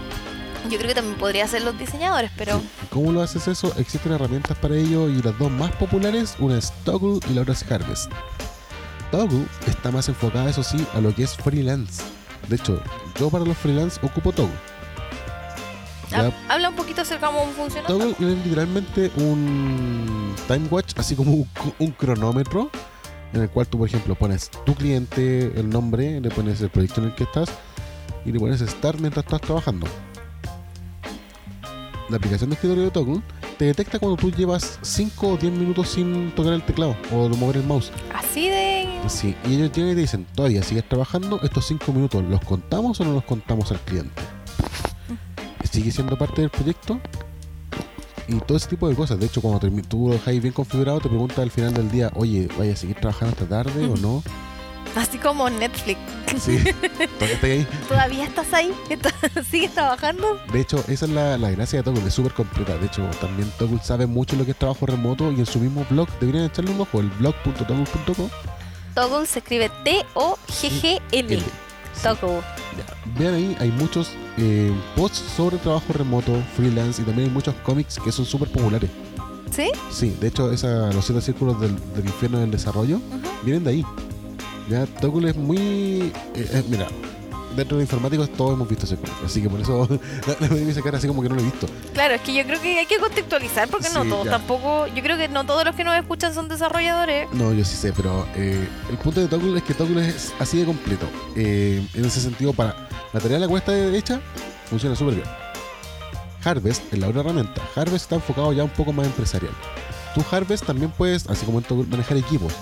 [0.70, 2.60] Yo creo que también podría ser los diseñadores, pero.
[2.90, 3.72] ¿Cómo lo haces eso?
[3.78, 7.54] Existen herramientas para ello y las dos más populares, una es Toggle y la otra
[7.54, 8.10] es Harvest.
[9.10, 12.02] Toggle está más enfocada, eso sí, a lo que es freelance.
[12.48, 12.80] De hecho,
[13.18, 14.54] yo para los freelance ocupo Toggle.
[16.12, 17.86] Ha- Habla un poquito acerca de cómo funciona.
[17.88, 21.48] Toggle es literalmente un time watch, así como un,
[21.78, 22.70] un cronómetro,
[23.32, 27.00] en el cual tú, por ejemplo, pones tu cliente, el nombre, le pones el proyecto
[27.00, 27.48] en el que estás
[28.24, 29.86] y le pones start mientras estás trabajando.
[32.08, 33.20] La aplicación de escritorio de Toggle
[33.58, 37.56] te detecta cuando tú llevas 5 o 10 minutos sin tocar el teclado o mover
[37.56, 37.90] el mouse.
[38.14, 38.86] Así de.
[39.08, 43.00] Sí, y ellos llegan y te dicen, todavía sigues trabajando, estos 5 minutos, ¿los contamos
[43.00, 44.22] o no los contamos al cliente?
[45.68, 47.00] ¿Sigue siendo parte del proyecto?
[48.28, 49.18] Y todo ese tipo de cosas.
[49.18, 52.48] De hecho, cuando tú lo dejáis bien configurado, te pregunta al final del día, oye,
[52.56, 54.22] ¿vaya a seguir trabajando esta tarde o no?
[55.00, 55.98] Así como Netflix.
[56.42, 56.58] Sí,
[57.18, 57.66] todavía está ahí.
[57.88, 58.72] ¿Todavía estás ahí?
[58.90, 59.14] ¿Estás-
[59.50, 60.38] ¿Sigues trabajando?
[60.52, 62.76] De hecho, esa es la, la gracia de Toggle, es súper completa.
[62.78, 65.86] De hecho, también Toggle sabe mucho lo que es trabajo remoto y en su mismo
[65.90, 68.28] blog deberían echarle un ojo, el blog.toggle.com.
[68.94, 71.42] Toggle se escribe T-O-G-G-L.
[72.02, 72.40] Toggle.
[73.18, 77.98] Vean ahí, hay muchos eh, posts sobre trabajo remoto, freelance y también hay muchos cómics
[78.02, 78.90] que son súper populares.
[79.50, 79.70] ¿Sí?
[79.90, 83.00] Sí, de hecho, esa, los siete círculos del, del infierno del desarrollo
[83.42, 83.84] vienen de ahí.
[84.68, 86.12] Ya, Toggle es muy.
[86.34, 86.88] eh, eh, mira,
[87.56, 89.88] dentro de informáticos todos hemos visto ese cómic, así que por eso
[90.40, 91.66] la me esa cara así como que no lo he visto.
[91.94, 94.32] Claro, es que yo creo que hay que contextualizar porque no todos ya.
[94.32, 94.86] tampoco.
[94.88, 97.28] Yo creo que no todos los que nos escuchan son desarrolladores.
[97.32, 100.58] No, yo sí sé, pero eh, el punto de Toggle es que Toggle es así
[100.58, 101.06] de completo.
[101.34, 104.20] Eh, en ese sentido, para la tarea de la cuesta hecha,
[104.68, 105.26] funciona súper bien.
[106.44, 107.60] Harvest es la otra herramienta.
[107.74, 109.52] Harvest está enfocado ya un poco más empresarial.
[110.14, 112.52] Tú Harvest también puedes, así como en Toggle, manejar equipos.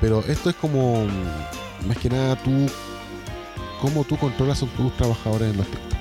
[0.00, 2.50] Pero esto es como, mm, más que nada, tú,
[3.80, 5.98] cómo tú controlas a tus trabajadores en los tiempos.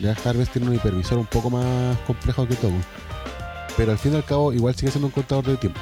[0.00, 2.80] Ya Harvest tiene un hipervisor un poco más complejo que Toggle.
[3.76, 5.80] Pero al fin y al cabo, igual sigue siendo un contador de tiempo.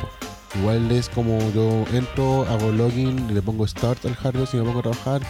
[0.59, 4.79] Igual es como yo entro, hago login, le pongo start al Harvest y me pongo
[4.81, 5.23] a trabajar,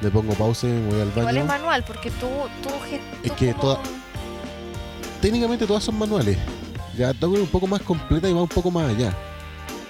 [0.00, 1.44] le pongo pause, me voy al Igual es baño.
[1.44, 2.26] manual porque tú.
[2.62, 3.80] tú, ge- Es tú que como- toda-
[5.20, 6.36] Técnicamente todas son manuales.
[6.98, 9.16] Ya es un poco más completa y va un poco más allá.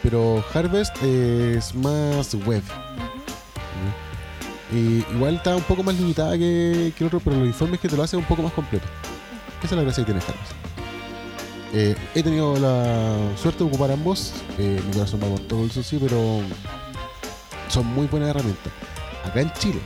[0.02, 2.62] Pero Harvest es más web.
[4.72, 7.88] Y igual está un poco más limitada que, que el otro, pero los informes que
[7.88, 8.86] te lo hacen un poco más completo.
[9.62, 10.52] Esa es la gracia que tiene Harvest.
[11.74, 14.34] Eh, he tenido la suerte de ocupar ambos.
[14.58, 16.40] Eh, mi corazón va con todo eso sí, pero
[17.68, 18.72] son muy buenas herramientas.
[19.24, 19.80] Acá en Chile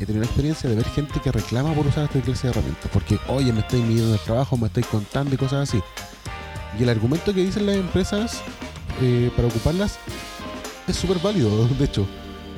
[0.00, 2.90] he tenido la experiencia de ver gente que reclama por usar esta clase de herramientas.
[2.92, 5.82] Porque, oye, me estáis midiendo el trabajo, me estáis contando y cosas así.
[6.78, 8.42] Y el argumento que dicen las empresas
[9.00, 9.98] eh, para ocuparlas
[10.86, 12.06] es súper válido, de hecho.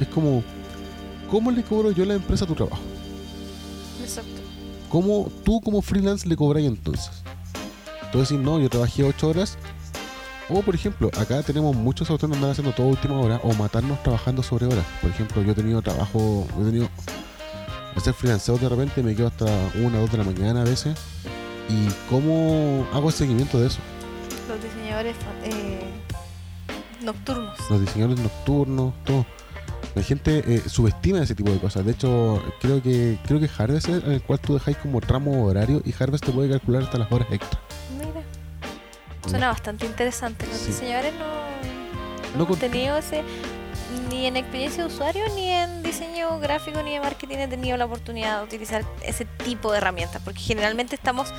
[0.01, 0.43] Es como,
[1.31, 2.83] ¿cómo le cobro yo a la empresa tu trabajo?
[4.03, 4.43] Exacto.
[4.91, 7.11] ¿Cómo tú como freelance le cobráis entonces?
[8.13, 9.59] Tú decís, no, yo trabajé 8 horas.
[10.49, 14.45] O, por ejemplo, acá tenemos muchos autónomos que haciendo todo última hora o matarnos trabajando
[14.45, 14.85] sobre horas.
[15.03, 16.89] Por ejemplo, yo he tenido trabajo, he tenido.
[18.03, 20.97] Ser freelanceo de repente me quedo hasta 1 o 2 de la mañana a veces.
[21.69, 23.79] ¿Y cómo hago el seguimiento de eso?
[24.49, 25.86] Los diseñadores eh,
[27.07, 27.59] nocturnos.
[27.71, 29.25] Los diseñadores nocturnos, todo.
[29.95, 31.87] La gente eh, subestima ese tipo de cosas.
[31.87, 35.47] De hecho, creo que creo que Harvest es en el cual tú dejáis como tramo
[35.47, 37.59] horario y Harvest te puede calcular hasta las horas extra.
[37.97, 38.21] Mira.
[39.27, 40.47] Suena bastante interesante.
[40.47, 40.67] Los Sí.
[40.69, 43.23] diseñadores no, No no hemos tenido ese.
[44.11, 47.87] Ni en experiencia de usuario, ni en diseño gráfico, ni en marketing he tenido la
[47.87, 50.21] oportunidad de utilizar ese tipo de herramientas.
[50.23, 51.33] Porque generalmente estamos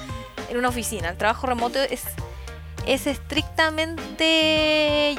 [0.49, 1.09] en una oficina.
[1.09, 2.01] El trabajo remoto es,
[2.87, 5.15] es estrictamente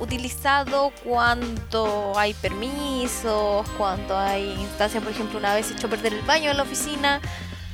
[0.00, 6.22] utilizado cuando hay permisos, cuando hay instancias, por ejemplo, una vez he hecho perder el
[6.22, 7.20] baño en la oficina,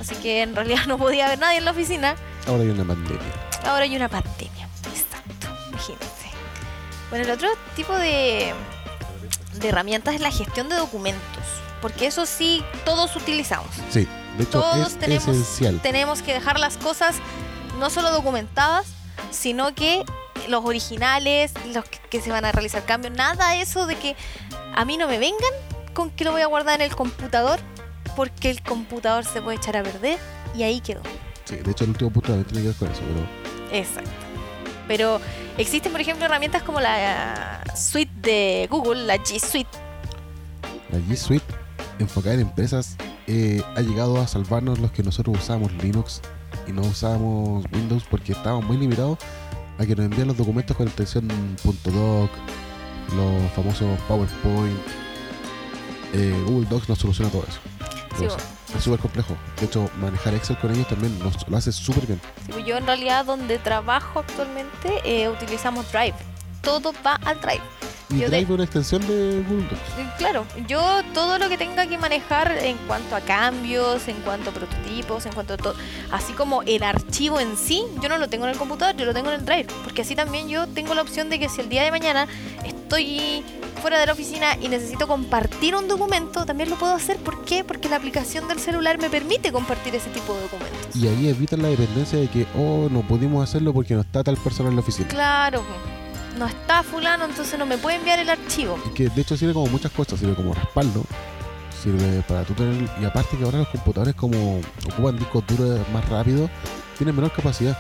[0.01, 2.17] así que en realidad no podía haber nadie en la oficina.
[2.47, 3.33] Ahora hay una pandemia.
[3.65, 4.69] Ahora hay una pandemia.
[4.93, 6.31] Exacto, imagínense.
[7.11, 8.53] Bueno, el otro tipo de,
[9.55, 11.45] de herramientas es la gestión de documentos,
[11.81, 13.69] porque eso sí, todos utilizamos.
[13.91, 15.81] Sí, de hecho Todos es tenemos- esencial.
[15.81, 17.17] Tenemos que dejar las cosas
[17.79, 18.87] no solo documentadas,
[19.31, 20.05] sino que
[20.49, 24.15] los originales, los que, que se van a realizar cambios, nada eso de que
[24.73, 25.51] a mí no me vengan
[25.95, 27.59] con que lo voy a guardar en el computador,
[28.15, 30.17] porque el computador se puede echar a perder
[30.55, 31.01] y ahí quedó.
[31.45, 34.11] Sí, de hecho el último punto también tiene que ver con eso, pero Exacto.
[34.87, 35.21] Pero
[35.59, 39.77] existen, por ejemplo, herramientas como la suite de Google, la G Suite.
[40.93, 41.45] la G Suite
[41.99, 42.97] enfocada en empresas
[43.27, 46.21] eh, ha llegado a salvarnos los que nosotros usábamos Linux
[46.69, 49.19] y no usábamos Windows porque estábamos muy limitados
[49.79, 51.29] a que nos envían los documentos con extensión
[51.63, 52.31] .doc,
[53.17, 54.79] los famosos PowerPoint.
[56.13, 57.61] Eh, Google Docs nos soluciona todo eso.
[58.19, 58.27] Sí.
[58.77, 59.37] Es súper complejo.
[59.61, 62.21] De hecho, manejar Excel con ellos también nos, lo hace súper bien.
[62.47, 66.15] Sí, pues yo en realidad donde trabajo actualmente eh, utilizamos Drive.
[66.61, 67.63] Todo va al Drive.
[68.17, 69.99] Y Yo de- es una extensión de Google Docs.
[69.99, 74.51] Eh, Claro, yo todo lo que tenga que manejar en cuanto a cambios, en cuanto
[74.51, 75.75] a prototipos, en cuanto a todo,
[76.13, 79.13] así como el archivo en sí, yo no lo tengo en el computador, yo lo
[79.15, 81.69] tengo en el Drive, porque así también yo tengo la opción de que si el
[81.69, 82.27] día de mañana
[82.65, 83.43] estoy
[83.83, 87.19] fuera de la oficina y necesito compartir un documento, también lo puedo hacer.
[87.19, 87.65] ¿Por qué?
[87.65, 90.97] Porque la aplicación del celular me permite compartir ese tipo de documentos.
[90.97, 94.37] Y ahí evitan la dependencia de que, oh, no pudimos hacerlo porque no está tal
[94.39, 95.09] persona en la oficina.
[95.09, 95.63] Claro,
[96.39, 98.79] no está fulano, entonces no me puede enviar el archivo.
[98.87, 101.05] Y que de hecho sirve como muchas cosas, sirve como respaldo,
[101.83, 104.61] sirve para tú tener, y aparte que ahora los computadores como
[104.93, 106.49] ocupan discos duros más rápido,
[106.99, 107.79] tienen menor capacidad.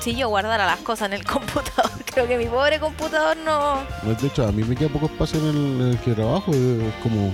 [0.00, 3.82] Si yo guardara las cosas en el computador, creo que mi pobre computador no...
[4.02, 6.94] De hecho, a mí me queda poco espacio en el, en el que trabajo, es
[7.02, 7.32] como,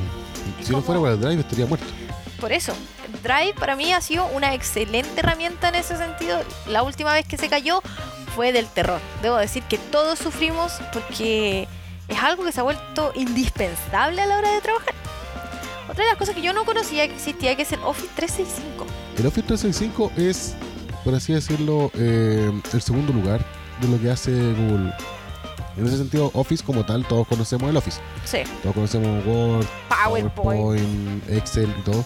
[0.60, 1.86] ¿Y si no fuera para el drive estaría muerto.
[2.40, 2.74] Por eso,
[3.22, 6.40] Drive para mí ha sido una excelente herramienta en ese sentido.
[6.66, 7.82] La última vez que se cayó
[8.34, 9.00] fue del terror.
[9.22, 11.68] Debo decir que todos sufrimos porque
[12.08, 14.94] es algo que se ha vuelto indispensable a la hora de trabajar.
[15.88, 18.86] Otra de las cosas que yo no conocía que existía, que es el Office 365.
[19.18, 20.54] El Office 365 es,
[21.04, 23.44] por así decirlo, eh, el segundo lugar
[23.80, 24.92] de lo que hace Google.
[25.76, 28.00] En ese sentido, Office como tal, todos conocemos el Office.
[28.24, 30.34] Sí, Todos conocemos Word, PowerPoint.
[30.34, 32.04] PowerPoint, Excel y todo.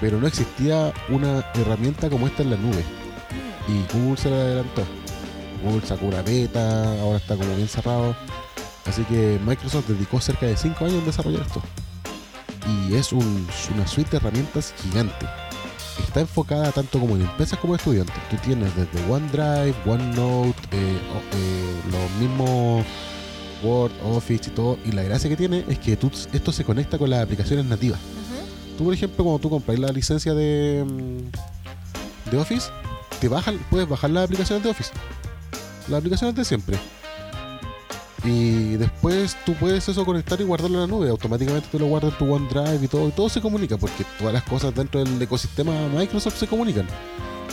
[0.00, 2.84] Pero no existía una herramienta como esta en la nube.
[3.68, 4.84] Y Google se la adelantó.
[5.62, 8.14] Google sacó una beta, ahora está como bien cerrado.
[8.86, 11.62] Así que Microsoft dedicó cerca de 5 años en desarrollar esto.
[12.88, 15.26] Y es un- una suite de herramientas gigante.
[16.06, 18.14] Está enfocada tanto como en empresas como estudiantes.
[18.30, 20.98] Tú tienes desde OneDrive, OneNote, eh,
[21.32, 22.84] eh, los mismos
[23.62, 24.78] Word, Office y todo.
[24.84, 28.00] Y la gracia que tiene es que tú- esto se conecta con las aplicaciones nativas.
[28.00, 28.76] Ujú.
[28.78, 32.70] Tú, por ejemplo, cuando tú compras la licencia de, mm, de Office,
[33.20, 34.90] te bajan, puedes bajar las aplicaciones de Office.
[35.92, 36.78] Las aplicaciones de siempre.
[38.24, 41.10] Y después tú puedes eso conectar y guardarlo en la nube.
[41.10, 43.08] Automáticamente te lo guardas en tu OneDrive y todo.
[43.08, 46.86] Y todo se comunica porque todas las cosas dentro del ecosistema Microsoft se comunican.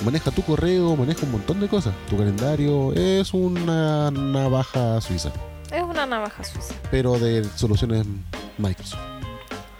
[0.05, 1.93] Maneja tu correo, maneja un montón de cosas.
[2.09, 5.33] Tu calendario es una navaja suiza,
[5.69, 6.73] Es una navaja suiza.
[6.89, 8.05] pero de soluciones
[8.57, 9.01] Microsoft.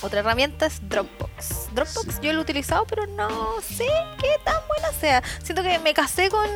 [0.01, 1.74] Otra herramienta es Dropbox.
[1.74, 3.30] Dropbox yo lo he utilizado, pero no
[3.62, 3.86] sé
[4.20, 5.24] qué tan buena sea.
[5.43, 6.47] Siento que me casé con,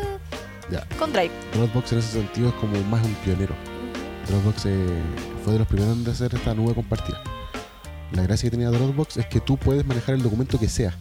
[0.73, 0.97] Ya.
[0.97, 1.31] con Drive.
[1.53, 3.53] Dropbox en ese sentido es como más un pionero.
[4.27, 5.01] Dropbox eh,
[5.43, 7.21] fue de los primeros en hacer esta nube compartida.
[8.11, 10.95] La gracia que tenía Dropbox es que tú puedes manejar el documento que sea.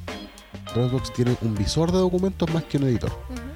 [0.75, 3.11] Dropbox tiene un visor de documentos más que un editor.
[3.11, 3.53] Ujú.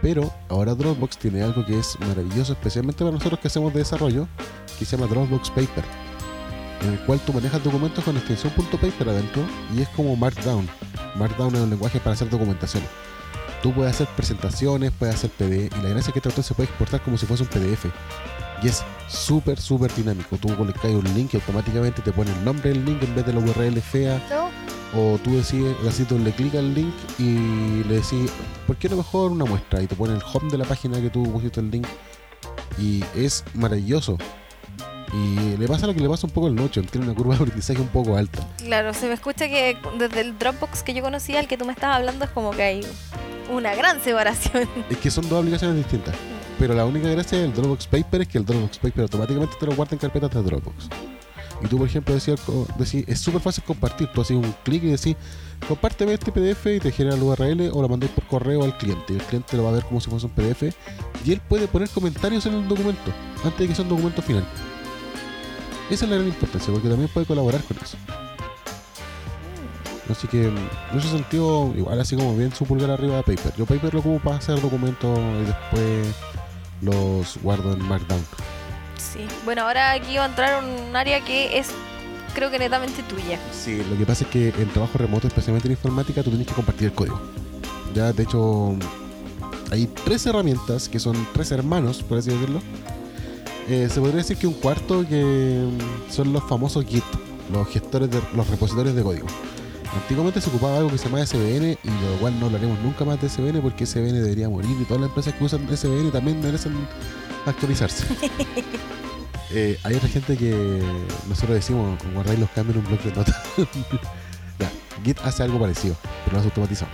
[0.00, 4.28] Pero ahora Dropbox tiene algo que es maravilloso, especialmente para nosotros que hacemos de desarrollo,
[4.78, 5.84] que se llama Dropbox Paper,
[6.82, 9.42] en el cual tú manejas documentos con extensión .paper adentro
[9.76, 10.68] y es como Markdown.
[11.16, 12.84] Markdown es un lenguaje para hacer documentación.
[13.62, 16.68] Tú puedes hacer presentaciones, puedes hacer PDF y la gracia es que esto se puede
[16.68, 17.86] exportar como si fuese un PDF.
[18.62, 20.36] Y es súper, súper dinámico.
[20.36, 23.32] Tú colocas un link y automáticamente te pone el nombre del link en vez de
[23.32, 24.20] la URL fea.
[24.30, 24.48] ¿No?
[24.98, 28.30] O tú decides, así tú le clicas al link y le decís,
[28.66, 29.82] ¿por qué no mejor una muestra?
[29.82, 31.86] Y te pone el home de la página que tú pusiste el link.
[32.78, 34.16] Y es maravilloso.
[35.12, 37.42] Y le pasa lo que le pasa un poco al Notion, tiene una curva de
[37.42, 38.46] aprendizaje un poco alta.
[38.58, 41.72] Claro, se me escucha que desde el Dropbox que yo conocía, el que tú me
[41.72, 42.86] estabas hablando, es como que hay
[43.50, 44.68] una gran separación.
[44.90, 46.14] Es que son dos aplicaciones distintas.
[46.58, 49.74] Pero la única gracia del Dropbox Paper es que el Dropbox Paper automáticamente te lo
[49.74, 50.88] guarda en carpetas de Dropbox.
[51.62, 52.40] Y tú, por ejemplo, decías,
[52.78, 54.08] decís, es súper fácil compartir.
[54.12, 55.16] Tú haces un clic y decís,
[55.66, 59.12] compárteme este PDF y te genera el URL o lo mandáis por correo al cliente.
[59.12, 60.74] Y el cliente lo va a ver como si fuese un PDF.
[61.24, 63.12] Y él puede poner comentarios en el documento
[63.44, 64.44] antes de que sea un documento final.
[65.90, 67.96] Esa es la gran importancia, porque también puede colaborar con eso.
[70.10, 73.52] Así que en ese sentido, igual así como bien su pulgar arriba de Paper.
[73.56, 76.14] Yo Paper lo ocupo para hacer documentos y después
[76.80, 78.24] los guardo en Markdown.
[78.96, 79.26] Sí.
[79.44, 81.68] Bueno, ahora aquí va a entrar un área que es,
[82.34, 83.38] creo que netamente tuya.
[83.52, 86.54] Sí, lo que pasa es que en trabajo remoto, especialmente en informática, tú tienes que
[86.54, 87.20] compartir el código.
[87.94, 88.76] Ya, de hecho,
[89.70, 92.60] hay tres herramientas que son tres hermanos, por así decirlo.
[93.68, 97.04] Eh, se podría decir que un cuarto que mm, son los famosos Git,
[97.52, 99.26] los gestores de los repositorios de código.
[99.94, 103.20] Antiguamente se ocupaba algo que se llama SVN y lo cual no hablaremos nunca más
[103.20, 106.74] de SVN porque SVN debería morir y todas las empresas que usan SVN también merecen
[107.46, 108.04] actualizarse.
[109.50, 110.82] Eh, hay otra gente que
[111.26, 113.34] nosotros decimos guardáis los cambios en un bloque de notas.
[115.04, 116.90] Git hace algo parecido, pero lo hace automatizado.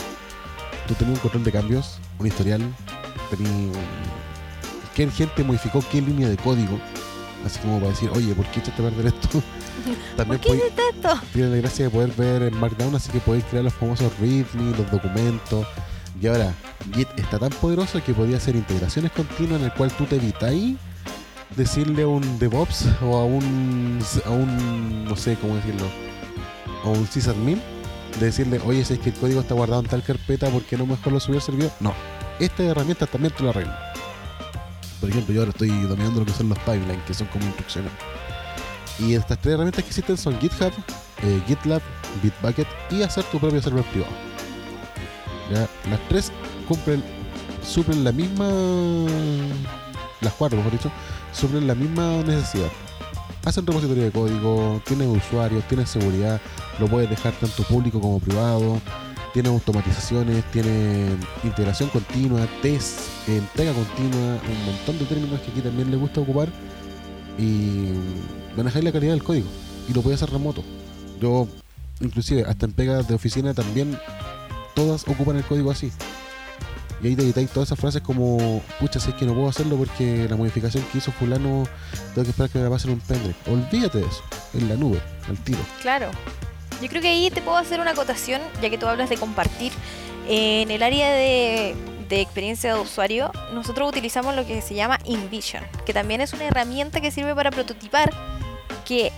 [0.86, 2.62] Tú tenías un control de cambios, un historial,
[3.28, 3.76] tenías
[4.95, 6.78] qué gente modificó qué línea de código,
[7.45, 9.42] así como para decir, oye, ¿por qué echaste a perder esto?
[10.16, 11.20] También ¿Por qué esto?
[11.32, 14.76] tiene la gracia de poder ver en Markdown, así que podéis crear los famosos README,
[14.78, 15.66] los documentos.
[16.20, 16.55] Y ahora,
[16.95, 20.76] Git está tan poderoso que podía hacer integraciones continuas en el cual tú te evitáis
[21.57, 25.86] decirle a un DevOps o a un, a un no sé cómo decirlo,
[26.84, 27.61] a un sysadmin,
[28.18, 30.76] de decirle, oye, si es que el código está guardado en tal carpeta, ¿por qué
[30.76, 31.72] no mejor lo subí al servidor?
[31.80, 31.92] No,
[32.38, 33.76] estas herramientas también te lo arreglan.
[35.05, 37.92] Por ejemplo, yo ahora estoy dominando lo que son los pipelines, que son como instrucciones.
[38.98, 40.72] Y estas tres herramientas que existen son GitHub,
[41.22, 41.82] eh, GitLab,
[42.22, 44.11] Bitbucket y hacer tu propio server privado.
[45.50, 46.32] Las tres
[46.66, 47.05] cumplen,
[47.62, 48.48] suplen la misma,
[50.22, 50.90] las cuatro mejor dicho,
[51.34, 52.70] suplen la misma necesidad.
[53.44, 56.40] Hacen repositorio de código, tienen usuarios, tienen seguridad,
[56.80, 58.80] lo puedes dejar tanto público como privado,
[59.35, 61.09] tiene automatizaciones, tiene
[61.43, 66.49] integración continua, test, entrega continua, un montón de términos que aquí también les gusta ocupar
[67.37, 67.89] y
[68.57, 69.49] manejar la calidad del código
[69.89, 70.62] y lo puedes hacer remoto.
[71.20, 71.49] Yo,
[72.01, 73.99] inclusive, hasta en pegas de oficina también
[74.76, 75.91] todas ocupan el código así.
[77.03, 79.76] Y ahí te evitáis todas esas frases como, pucha, si es que no puedo hacerlo
[79.76, 81.64] porque la modificación que hizo fulano
[82.14, 83.35] tengo que esperar que me la pasen un pendrive.
[83.49, 84.22] Olvídate de eso,
[84.55, 85.59] en la nube, al tiro.
[85.82, 86.11] Claro.
[86.80, 89.72] Yo creo que ahí te puedo hacer una acotación, ya que tú hablas de compartir.
[90.28, 91.74] En el área de,
[92.10, 97.00] experiencia de usuario, nosotros utilizamos lo que se llama InVision, que también es una herramienta
[97.00, 98.12] que sirve para prototipar,
[98.84, 99.10] que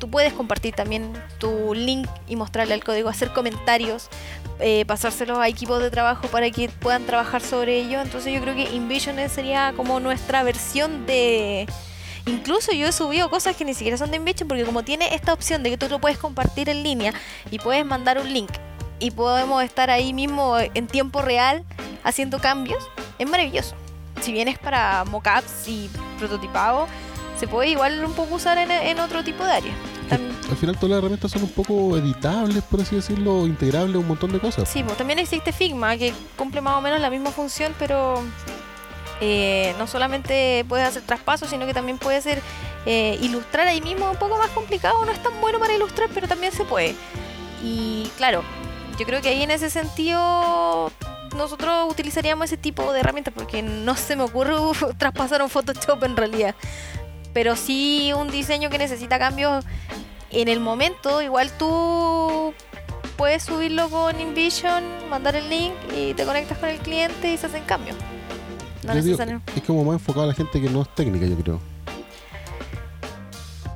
[0.00, 4.08] tú puedes compartir también tu link y mostrarle el código, hacer comentarios,
[4.58, 8.00] eh, pasárselos a equipos de trabajo para que puedan trabajar sobre ello.
[8.00, 11.68] Entonces yo creo que InVision sería como nuestra versión de...
[12.30, 15.32] Incluso yo he subido cosas que ni siquiera son de InVision porque como tiene esta
[15.32, 17.12] opción de que tú lo puedes compartir en línea
[17.50, 18.50] y puedes mandar un link
[19.00, 21.64] y podemos estar ahí mismo en tiempo real
[22.04, 23.74] haciendo cambios, es maravilloso.
[24.20, 26.86] Si bien es para mockups y prototipado,
[27.38, 29.74] se puede igual un poco usar en, en otro tipo de áreas.
[30.10, 34.30] Al final todas las herramientas son un poco editables, por así decirlo, integrables, un montón
[34.32, 34.68] de cosas.
[34.68, 38.22] Sí, pues también existe Figma que cumple más o menos la misma función, pero
[39.20, 42.42] eh, no solamente puedes hacer traspasos, sino que también puede ser
[42.86, 45.04] eh, ilustrar ahí mismo un poco más complicado.
[45.04, 46.94] No es tan bueno para ilustrar, pero también se puede.
[47.62, 48.42] Y claro,
[48.98, 50.90] yo creo que ahí en ese sentido
[51.36, 54.54] nosotros utilizaríamos ese tipo de herramientas porque no se me ocurre
[54.98, 56.54] traspasar un Photoshop en realidad.
[57.32, 59.64] Pero sí un diseño que necesita cambios
[60.30, 62.54] en el momento, igual tú
[63.16, 67.46] puedes subirlo con InVision, mandar el link y te conectas con el cliente y se
[67.46, 67.96] hacen cambios.
[68.84, 69.18] No Yo digo,
[69.54, 71.60] es como más enfocado a la gente que no es técnica, yo creo.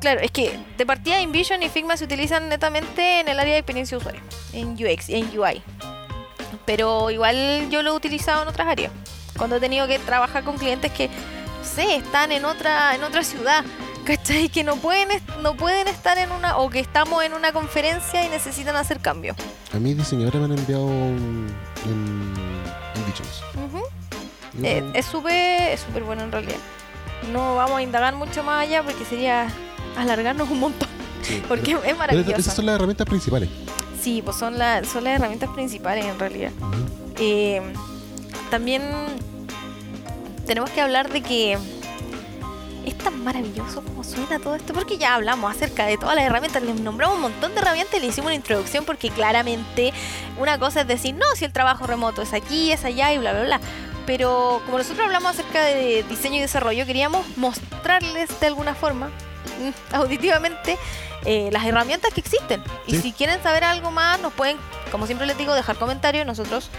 [0.00, 3.58] Claro, es que de partida InVision y Figma se utilizan netamente en el área de
[3.60, 4.20] experiencia de usuario,
[4.52, 5.62] en UX y en UI.
[6.66, 8.92] Pero igual yo lo he utilizado en otras áreas.
[9.36, 13.24] Cuando he tenido que trabajar con clientes que, no sé, están en otra, en otra
[13.24, 13.64] ciudad,
[14.04, 14.48] ¿cachai?
[14.48, 15.08] Que no pueden,
[15.42, 19.36] no pueden estar en una, o que estamos en una conferencia y necesitan hacer cambios.
[19.72, 21.46] A mí diseñadores me han enviado un-.
[22.94, 23.53] Y
[24.62, 26.58] Eh, es súper es súper bueno en realidad.
[27.32, 29.48] No vamos a indagar mucho más allá porque sería
[29.96, 30.88] alargarnos un montón.
[31.22, 31.42] sí.
[31.48, 32.50] Porque es Pero esas maravilloso.
[32.50, 33.48] son las herramientas principales.
[34.00, 36.50] Sí, pues son, la- son las herramientas principales en realidad.
[37.18, 37.62] Eh,
[38.50, 38.82] también
[40.46, 41.56] tenemos que hablar de que
[42.84, 46.62] es tan maravilloso como suena todo esto, porque ya hablamos acerca de todas las herramientas,
[46.62, 49.94] les nombramos un montón de herramientas y le hicimos una introducción porque claramente
[50.38, 53.32] una cosa es decir, no, si el trabajo remoto es aquí, es allá y bla,
[53.32, 53.60] bla, bla.
[54.06, 59.94] Pero como nosotros hablamos acerca de diseño y desarrollo, queríamos mostrarles de alguna forma, mm,
[59.94, 60.78] auditivamente,
[61.24, 62.62] eh, las herramientas que existen.
[62.86, 64.58] Y si quieren saber algo más, nos pueden,
[64.90, 66.26] como siempre les digo, dejar comentarios.
[66.26, 66.70] Nosotros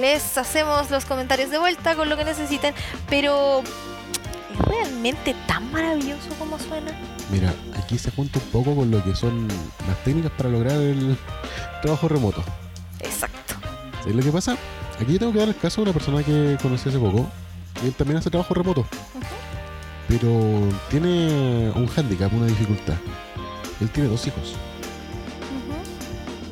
[0.00, 2.74] les hacemos los comentarios de vuelta con lo que necesiten.
[3.08, 6.92] Pero es realmente tan maravilloso como suena.
[7.30, 9.48] Mira, aquí se junta un poco con lo que son
[9.86, 11.16] las técnicas para lograr el
[11.80, 12.44] trabajo remoto.
[13.00, 13.54] Exacto.
[14.00, 14.56] ¿Sabes lo que pasa?
[15.00, 17.26] Aquí tengo que dar el caso de una persona que conocí hace poco.
[17.82, 18.84] Y él también hace trabajo remoto.
[20.08, 22.94] Pero tiene un hándicap, una dificultad.
[23.80, 24.56] Él tiene dos hijos.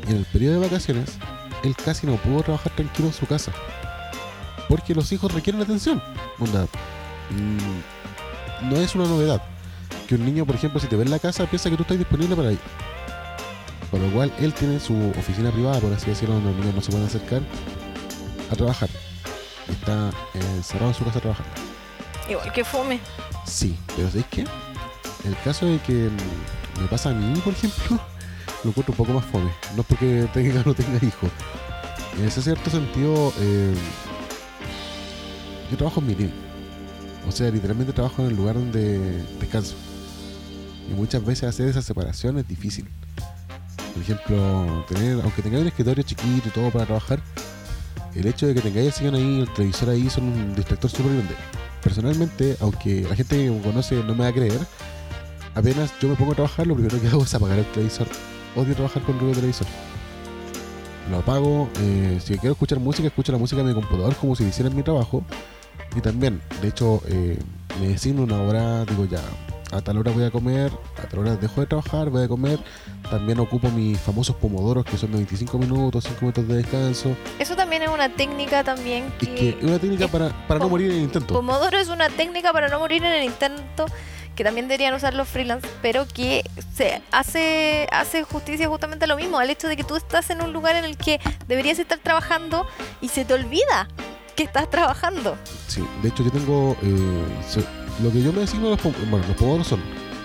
[0.07, 1.19] En el periodo de vacaciones,
[1.63, 3.53] él casi no pudo trabajar tranquilo en su casa.
[4.67, 6.03] Porque los hijos requieren atención.
[6.39, 6.67] Onda,
[7.31, 9.43] mm, no es una novedad.
[10.07, 11.99] Que un niño, por ejemplo, si te ve en la casa, piensa que tú estás
[11.99, 12.61] disponible para ir.
[13.91, 16.81] Por lo cual, él tiene su oficina privada, por así decirlo, donde los niños no
[16.81, 17.43] se pueden acercar
[18.51, 18.89] a trabajar.
[19.69, 21.51] Está encerrado en su casa trabajando.
[22.29, 23.01] Igual que fome.
[23.47, 24.45] Sí, pero ¿sabes qué?
[25.25, 26.11] El caso de que
[26.81, 27.99] me pasa a mí, por ejemplo,
[28.65, 29.51] lo encuentro un poco más fome.
[29.75, 31.31] No es porque tenga o no tenga hijos.
[32.19, 33.75] En ese cierto sentido, eh,
[35.71, 36.33] yo trabajo en mi living.
[37.27, 39.75] O sea, literalmente trabajo en el lugar donde descanso.
[40.91, 42.89] Y muchas veces hacer esa separación es difícil.
[43.93, 47.21] Por ejemplo, tener, aunque tengáis un escritorio chiquito y todo para trabajar,
[48.15, 51.13] el hecho de que tengáis el sillón ahí, el televisor ahí, son un distractor súper
[51.13, 51.35] grande.
[51.83, 54.61] personalmente, aunque la gente que me conoce no me va a creer,
[55.55, 58.07] apenas yo me pongo a trabajar, lo primero que hago es apagar el televisor.
[58.57, 59.67] Odio trabajar con ruido de televisor.
[61.11, 64.45] Lo apago, eh, si quiero escuchar música, escucho la música en mi computador como si
[64.45, 65.25] hiciera mi trabajo.
[65.97, 67.39] Y también, de hecho, eh,
[67.81, 69.23] me designo una hora, digo ya,
[69.71, 72.59] a tal hora voy a comer, a tal hora dejo de trabajar, voy a comer.
[73.11, 77.17] También ocupo mis famosos pomodoros que son de 25 minutos, 5 minutos de descanso.
[77.39, 79.35] Eso también es una técnica también que...
[79.35, 81.35] que es una técnica es para, para no morir en el intento.
[81.35, 83.87] Pomodoro es una técnica para no morir en el intento
[84.35, 89.17] que también deberían usar los freelance, pero que se hace, hace justicia justamente a lo
[89.17, 91.99] mismo, al hecho de que tú estás en un lugar en el que deberías estar
[91.99, 92.65] trabajando
[93.01, 93.89] y se te olvida
[94.37, 95.37] que estás trabajando.
[95.67, 96.77] Sí, de hecho yo tengo...
[96.83, 97.25] eh,
[98.03, 99.81] lo que yo me designo, los, pom- bueno, los pomodoros son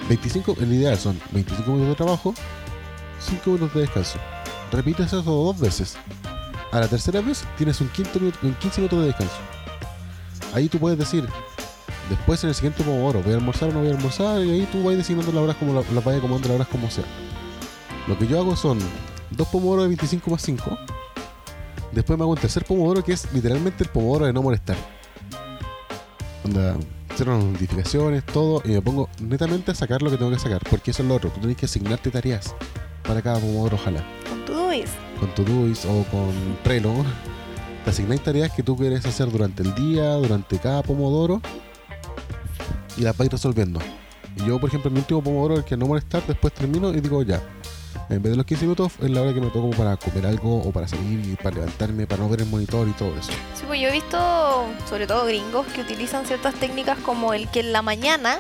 [0.10, 2.34] 25, el ideal son 25 minutos de trabajo,
[3.20, 4.20] 5 minutos de descanso.
[4.72, 5.96] Repites eso dos veces.
[6.72, 9.36] A la tercera vez tienes un, quinto un 15 minutos de descanso.
[10.54, 11.28] Ahí tú puedes decir,
[12.10, 14.68] después en el siguiente pomodoro, voy a almorzar o no voy a almorzar, y ahí
[14.72, 17.06] tú vas designando las horas como la- las vayas acomodando las horas como sea.
[18.08, 18.80] Lo que yo hago son
[19.32, 20.78] dos pomodoros de 25 más 5.
[21.92, 24.76] Después me hago un tercer pomodoro que es literalmente el pomodoro de no molestar.
[26.44, 26.76] Onda,
[27.16, 30.61] cero las notificaciones, todo, y me pongo netamente a sacar lo que tengo que sacar,
[30.70, 31.30] porque eso es lo otro.
[31.30, 32.55] Tú tienes que asignarte tareas
[33.03, 34.03] para cada pomodoro, ojalá.
[34.30, 34.89] Con tu dois.
[35.20, 36.34] Con Todoist o con
[36.64, 36.93] Trello,
[37.84, 41.41] te asignáis tareas que tú quieres hacer durante el día, durante cada pomodoro,
[42.97, 43.80] y las vais resolviendo.
[44.36, 46.99] Y yo, por ejemplo, en mi último pomodoro, el que no molestar, después termino y
[46.99, 47.41] digo ya.
[48.10, 50.62] En vez de los 15 minutos, es la hora que me toco para comer algo
[50.62, 53.32] o para salir y para levantarme, para no ver el monitor y todo eso.
[53.56, 57.62] Sí, pues yo he visto, sobre todo gringos, que utilizan ciertas técnicas como el que
[57.62, 58.39] en la mañana,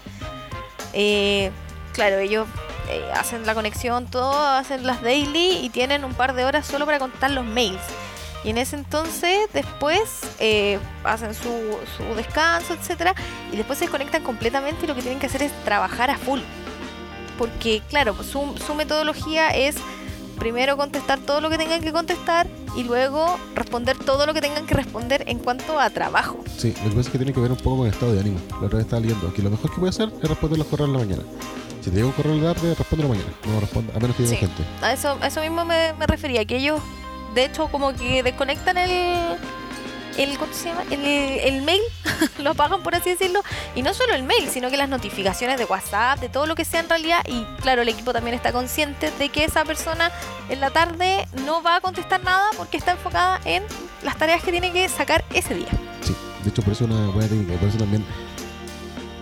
[0.93, 1.51] eh,
[1.93, 2.47] claro, ellos
[2.89, 6.85] eh, hacen la conexión, todo, hacen las daily y tienen un par de horas solo
[6.85, 7.81] para contar los mails.
[8.43, 13.15] Y en ese entonces, después eh, hacen su, su descanso, etcétera,
[13.51, 16.41] y después se desconectan completamente y lo que tienen que hacer es trabajar a full.
[17.37, 19.75] Porque, claro, pues, su, su metodología es
[20.39, 24.65] primero contestar todo lo que tengan que contestar y luego responder todo lo que tengan
[24.65, 26.43] que responder en cuanto a trabajo.
[26.57, 28.19] Sí, lo que pasa es que tiene que ver un poco con el estado de
[28.21, 28.39] ánimo.
[28.59, 30.89] La otra vez estaba leyendo que lo mejor que puede hacer es responder los correos
[30.89, 31.23] en la mañana.
[31.81, 33.29] Si te llega un correo en la tarde, responde mañana.
[33.45, 34.39] No responde, a menos que llegue Sí.
[34.45, 34.63] gente.
[34.81, 36.81] A eso, a eso mismo me, me refería, que ellos
[37.35, 39.37] de hecho como que desconectan el,
[40.17, 40.83] el, ¿cómo se llama?
[40.89, 41.81] el, el mail,
[42.39, 43.41] lo apagan por así decirlo,
[43.75, 46.65] y no solo el mail, sino que las notificaciones de WhatsApp, de todo lo que
[46.65, 50.11] sea en realidad, y claro, el equipo también está consciente de que esa persona
[50.49, 53.63] en la tarde no va a contestar nada porque está enfocada en
[54.03, 55.69] las tareas que tiene que sacar ese día.
[56.01, 57.59] Sí, de hecho, por eso es una buena técnica.
[57.59, 58.05] Por eso también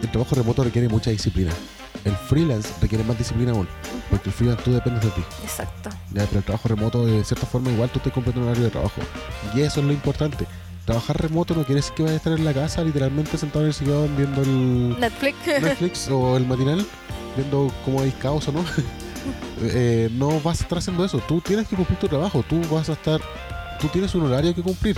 [0.02, 1.52] el trabajo remoto requiere mucha disciplina.
[2.04, 3.68] El freelance requiere más disciplina aún.
[4.10, 5.24] Porque el freelance tú dependes de ti.
[5.44, 5.90] Exacto.
[6.14, 8.72] Ya, pero el trabajo remoto, de cierta forma, igual tú te completas un horario de
[8.72, 9.02] trabajo.
[9.54, 10.48] Y eso es lo importante.
[10.92, 13.68] Trabajar remoto no quiere decir que vayas a estar en la casa, literalmente sentado en
[13.70, 15.38] el sillón viendo el Netflix.
[15.48, 16.86] Netflix o el matinal,
[17.38, 18.66] viendo cómo hay caos o no.
[19.62, 21.20] Eh, no vas a estar haciendo eso.
[21.20, 22.44] Tú tienes que cumplir tu trabajo.
[22.50, 23.22] Tú vas a estar.
[23.80, 24.98] Tú tienes un horario que cumplir.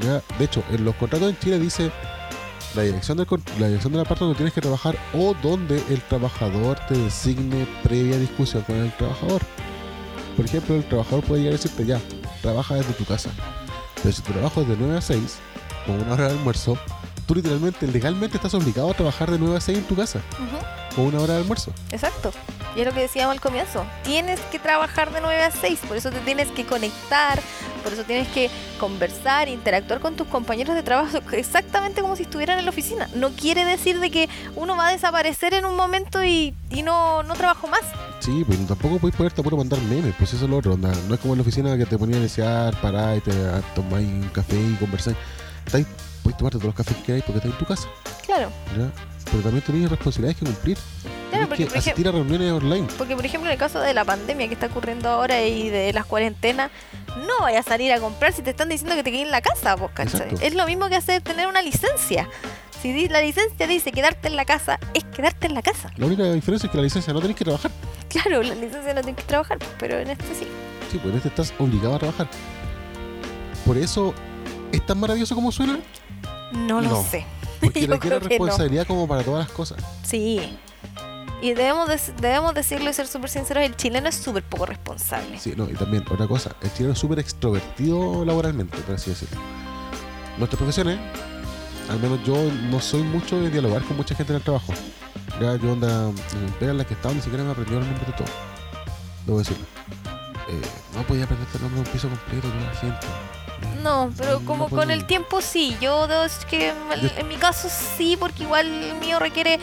[0.00, 1.90] Ya, de hecho, en los contratos en Chile dice
[2.76, 3.26] la dirección del
[3.58, 7.66] la dirección de la parte donde tienes que trabajar o donde el trabajador te designe
[7.82, 9.42] previa discusión con el trabajador.
[10.36, 12.00] Por ejemplo, el trabajador puede llegar a decirte ya,
[12.42, 13.30] trabaja desde tu casa.
[14.02, 15.20] Pero si tu trabajo es de 9 a 6,
[15.86, 16.78] con una hora de almuerzo,
[17.26, 20.94] tú literalmente, legalmente estás obligado a trabajar de 9 a 6 en tu casa, Ujú.
[20.96, 21.72] con una hora de almuerzo.
[21.90, 22.32] Exacto.
[22.76, 23.84] Y es lo que decíamos al comienzo.
[24.04, 27.40] Tienes que trabajar de 9 a 6, por eso te tienes que conectar,
[27.82, 28.48] por eso tienes que
[28.78, 33.08] conversar, interactuar con tus compañeros de trabajo exactamente como si estuvieran en la oficina.
[33.14, 37.22] No quiere decir de que uno va a desaparecer en un momento y, y no,
[37.24, 37.80] no trabajo más.
[38.20, 40.76] Sí, pues tampoco puedes ponerte a puro mandar memes, pues eso es lo otro.
[40.76, 43.32] No es como en la oficina que te ponían a desear, parar y te
[43.74, 45.16] tomáis un café y conversáis.
[45.66, 45.86] Estáis-
[46.22, 47.88] Puedes tomarte todos los cafés que queráis porque estás en tu casa,
[48.26, 48.50] Claro.
[48.78, 48.90] ¿ya?
[49.24, 50.76] Pero también tenéis responsabilidades que cumplir.
[51.30, 52.88] Claro, porque, que por ejemplo, asistir a reuniones online.
[52.98, 55.92] porque, por ejemplo, en el caso de la pandemia que está ocurriendo ahora y de
[55.92, 56.70] las cuarentenas,
[57.26, 59.40] no vayas a salir a comprar si te están diciendo que te quedes en la
[59.40, 59.76] casa.
[59.98, 60.36] Exacto.
[60.40, 62.28] Es lo mismo que hacer tener una licencia.
[62.82, 65.90] Si la licencia dice quedarte en la casa, es quedarte en la casa.
[65.96, 67.70] La única diferencia es que la licencia no tenéis que trabajar.
[68.08, 70.46] Claro, la licencia no tienes que trabajar, pero en este sí.
[70.90, 72.28] Sí, pues en este estás obligado a trabajar.
[73.66, 74.14] Por eso,
[74.72, 75.78] ¿es tan maravilloso como suena?
[76.52, 77.04] No lo No.
[77.04, 77.24] sé.
[77.60, 78.28] Porque Yo requiere creo que no.
[78.46, 79.78] responsabilidad como para todas las cosas.
[80.02, 80.56] Sí.
[81.42, 81.88] Y debemos,
[82.20, 85.38] debemos decirlo y ser súper sinceros, el chileno es súper poco responsable.
[85.38, 89.40] Sí, no, y también, otra cosa, el chileno es súper extrovertido laboralmente, por así decirlo.
[90.36, 90.98] Nuestras profesiones,
[91.88, 92.36] al menos yo
[92.70, 94.72] no soy mucho de dialogar con mucha gente en el trabajo.
[95.40, 96.10] Ya yo onda,
[96.60, 98.28] en las que estaba ni siquiera me aprendió el nombre de todo.
[99.26, 99.64] Debo decirlo.
[100.48, 100.60] Eh,
[100.94, 103.06] no podía aprenderte el nombre de un piso completo de la gente.
[103.82, 105.76] No, pero como con el tiempo sí.
[105.80, 106.72] Yo decir que
[107.18, 109.58] en, mi caso sí, porque igual el mío requiere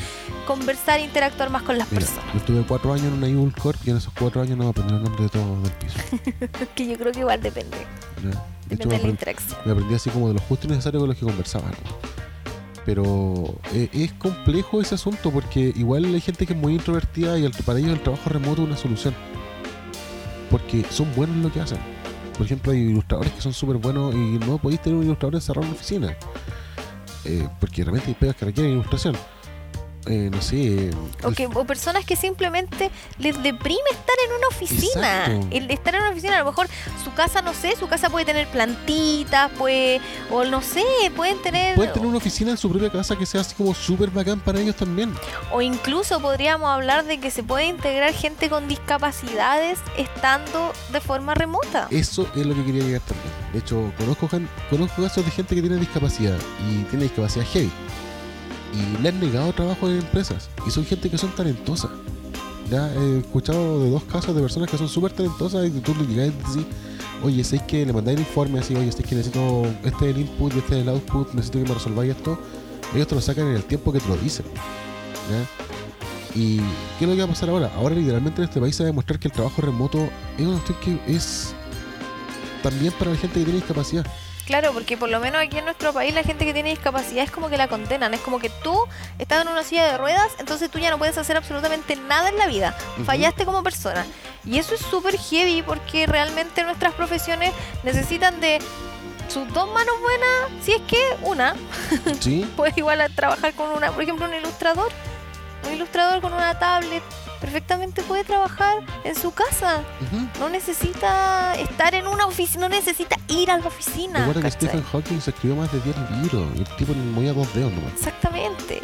[0.48, 2.34] conversar e interactuar más con las Mira, personas.
[2.34, 4.94] yo estuve cuatro años en una Evil Corp y en esos cuatro años no aprendí
[4.96, 6.00] el nombre de todo del piso.
[6.76, 7.78] Que yo creo que igual depende.
[8.24, 8.30] ¿ya?
[8.30, 9.60] De Depende de la aprendí, interacción.
[9.66, 11.72] me aprendí así como de lo justo y necesario con los que conversaban.
[12.86, 17.48] Pero eh, es complejo ese asunto porque igual hay gente que es muy introvertida y
[17.50, 19.14] para ellos el trabajo remoto es una solución.
[20.50, 21.97] Porque son buenos en lo que hacen.
[22.38, 25.64] Por ejemplo, hay ilustradores que son súper buenos y no podéis tener un ilustrador encerrado
[25.64, 26.16] en una oficina.
[27.26, 29.16] Eh, porque realmente hay pegas que requieren ilustración.
[30.10, 30.92] Eh, no sé.
[31.24, 32.90] O, que- o personas que simplemente
[33.20, 35.26] les deprime estar en una oficina.
[35.26, 35.48] Exacto.
[35.52, 36.68] El de estar en una oficina, a lo mejor
[37.04, 40.00] su casa, no sé, su casa puede tener plantitas, puede,
[40.32, 40.84] o no sé,
[41.16, 44.10] pueden tener, Pueden tener una oficina en su propia casa que sea así como súper
[44.10, 45.14] bacán para ellos también.
[45.52, 51.34] o incluso podríamos hablar de que se puede integrar gente con discapacidades estando de forma
[51.34, 51.88] remota.
[51.92, 53.34] Eso es lo que quería llegar también.
[53.54, 54.30] De hecho, conozco,
[54.70, 56.38] conozco casos de gente que tiene discapacidad
[56.70, 57.72] y tiene discapacidad heavy.
[58.74, 60.50] Y le han negado trabajo en empresas.
[60.66, 61.92] Y son gente que son talentosas.
[62.70, 66.06] Ya he escuchado de dos casos de personas que son súper talentosas y tú le
[66.06, 66.74] llegas y decís,
[67.24, 70.22] oye, sé que le mandáis el informe así, oye, sé que necesito, este es el
[70.22, 72.38] input y este es el output, necesito que me resolváis esto.
[72.94, 74.46] Ellos te lo sacan en el tiempo que te lo dicen.
[76.36, 76.58] ¿Y
[77.00, 77.72] qué es lo que va a pasar ahora?
[77.76, 80.08] Ahora literalmente en este país se va a demostrar que el trabajo remoto
[80.38, 81.56] es una cuestión es
[82.62, 84.06] también para la gente que tiene discapacidad.
[84.48, 87.32] Claro, porque por lo menos aquí en nuestro país la gente que tiene discapacidad es
[87.32, 88.14] como que la condenan.
[88.14, 88.80] Es como que tú
[89.20, 92.38] estás en una silla de ruedas, entonces tú ya no puedes hacer absolutamente nada en
[92.38, 92.72] la vida.
[93.06, 94.06] Fallaste como persona.
[94.46, 97.52] Y eso es súper heavy porque realmente nuestras profesiones
[97.84, 98.60] necesitan de
[99.28, 101.54] sus dos manos buenas, si es que una.
[102.22, 102.50] ¿Sí?
[102.56, 104.90] Puedes igual a trabajar con una, por ejemplo, un ilustrador.
[105.68, 107.04] Un ilustrador con una tablet
[107.38, 109.84] perfectamente puede trabajar en su casa.
[110.02, 110.28] Ujú.
[110.40, 114.20] No necesita estar en una oficina, no necesita ir a la oficina.
[114.20, 114.52] Recuerda que.
[114.52, 117.94] Stephen Hawking se escribió más de 10 libros y el tipo movía dos dedos nomás.
[117.94, 118.82] Exactamente.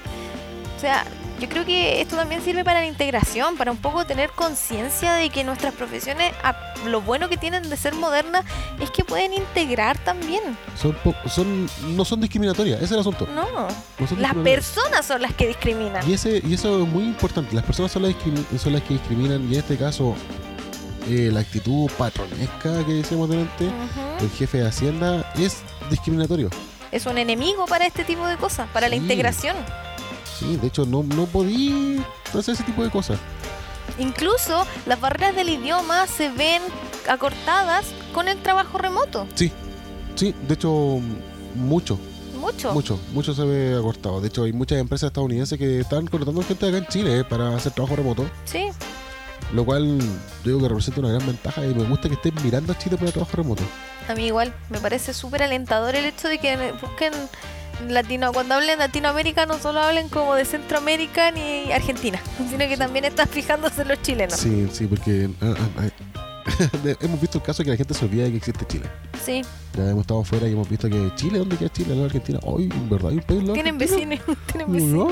[0.83, 1.05] O sea,
[1.39, 5.29] yo creo que esto también sirve para la integración, para un poco tener conciencia de
[5.29, 6.57] que nuestras profesiones, a-
[6.87, 8.43] lo bueno que tienen de ser modernas
[8.81, 10.41] es que pueden integrar también.
[10.77, 10.93] Son,
[11.27, 13.25] son, no son discriminatorias, ese es el asunto.
[13.33, 13.47] No,
[14.17, 16.05] las personas son las que discriminan.
[16.09, 17.55] Y, ese, y eso es muy importante.
[17.55, 18.13] Las personas son las,
[18.61, 20.15] son las que discriminan y en este caso
[21.09, 23.69] eh, la actitud patronesca que decíamos delante,
[24.19, 26.49] el jefe de Hacienda, es discriminatorio.
[26.91, 29.55] Es un enemigo para este tipo de cosas, para la integración.
[30.43, 31.99] Sí, de hecho no, no podí
[32.37, 33.17] hacer ese tipo de cosas.
[33.97, 36.61] Incluso las barreras del idioma se ven
[37.07, 39.27] acortadas con el trabajo remoto.
[39.35, 39.51] Sí,
[40.15, 40.99] sí, de hecho
[41.55, 41.99] mucho,
[42.39, 42.73] Mucho.
[42.73, 44.19] mucho, mucho se ve acortado.
[44.21, 47.55] De hecho hay muchas empresas estadounidenses que están contratando gente acá en Chile eh, para
[47.55, 48.65] hacer trabajo remoto, Sí.
[49.53, 50.05] lo cual yo
[50.43, 53.07] digo que representa una gran ventaja y me gusta que estén mirando a Chile para
[53.07, 53.63] el trabajo remoto.
[54.09, 57.13] A mí igual, me parece súper alentador el hecho de que busquen
[57.89, 62.19] latino, cuando hablen Latinoamérica no solo hablen como de Centroamérica ni Argentina,
[62.49, 64.35] sino que también están fijándose en los chilenos.
[64.39, 65.53] Sí, sí, porque ah,
[66.83, 68.85] de- hemos visto el caso de que la gente se olvida de que existe Chile.
[69.23, 69.41] Sí,
[69.77, 71.95] Ya hemos estado afuera y hemos visto que Chile, ¿dónde queda Chile?
[71.95, 72.39] La Argentina.
[72.43, 74.19] Hoy, en verdad, hay un país lado tienen vecinos,
[74.51, 75.11] tienen vecinos.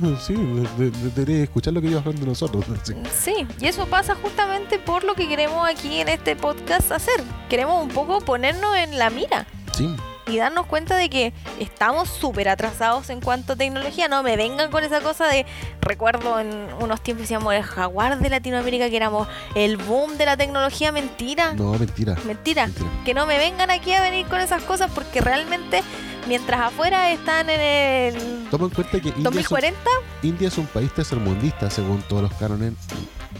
[0.00, 2.64] No, sí, de- de- debería escuchar lo que ellos hablan de nosotros.
[2.82, 2.94] sí.
[3.22, 7.20] Sí, y eso pasa justamente por lo que queremos aquí en este podcast hacer.
[7.50, 9.46] Queremos un poco ponernos en la mira
[9.76, 9.94] Sí,
[10.30, 14.08] y darnos cuenta de que estamos súper atrasados en cuanto a tecnología.
[14.08, 15.44] No me vengan con esa cosa de,
[15.80, 20.36] recuerdo en unos tiempos decíamos el jaguar de Latinoamérica, que éramos el boom de la
[20.36, 20.92] tecnología.
[20.92, 22.16] Mentira, no, mentira.
[22.24, 22.66] mentira.
[22.66, 22.90] Mentira.
[23.04, 25.82] Que no me vengan aquí a venir con esas cosas porque realmente
[26.28, 29.90] mientras afuera están en el Toma en cuenta que India es, un, 2040,
[30.22, 32.74] India es un país tercermundista según todos los cánones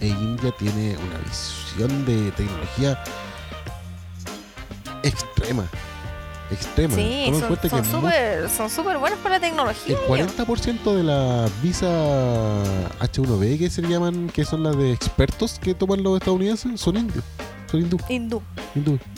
[0.00, 3.02] e India tiene una visión de tecnología
[5.02, 5.68] extrema.
[6.50, 6.94] Extrema.
[6.94, 9.96] sí, son cuenta son que mu- súper son súper buenos para la tecnología.
[9.96, 12.68] el 40% de las visas
[13.00, 17.24] H1B que se llaman, que son las de expertos que toman los estadounidenses, son indios.
[17.70, 17.98] Son hindú.
[18.08, 18.42] Hindú.
[18.74, 18.98] hindú.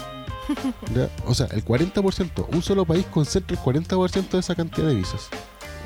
[1.24, 5.28] O sea, el 40%, un solo país concentra el 40% de esa cantidad de visas.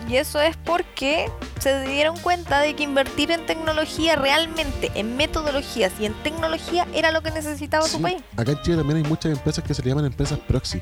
[0.09, 1.29] Y eso es porque
[1.59, 7.11] se dieron cuenta de que invertir en tecnología realmente, en metodologías y en tecnología era
[7.11, 8.23] lo que necesitaba su Sí, país.
[8.37, 10.81] Acá en Chile también hay muchas empresas que se le llaman empresas proxy.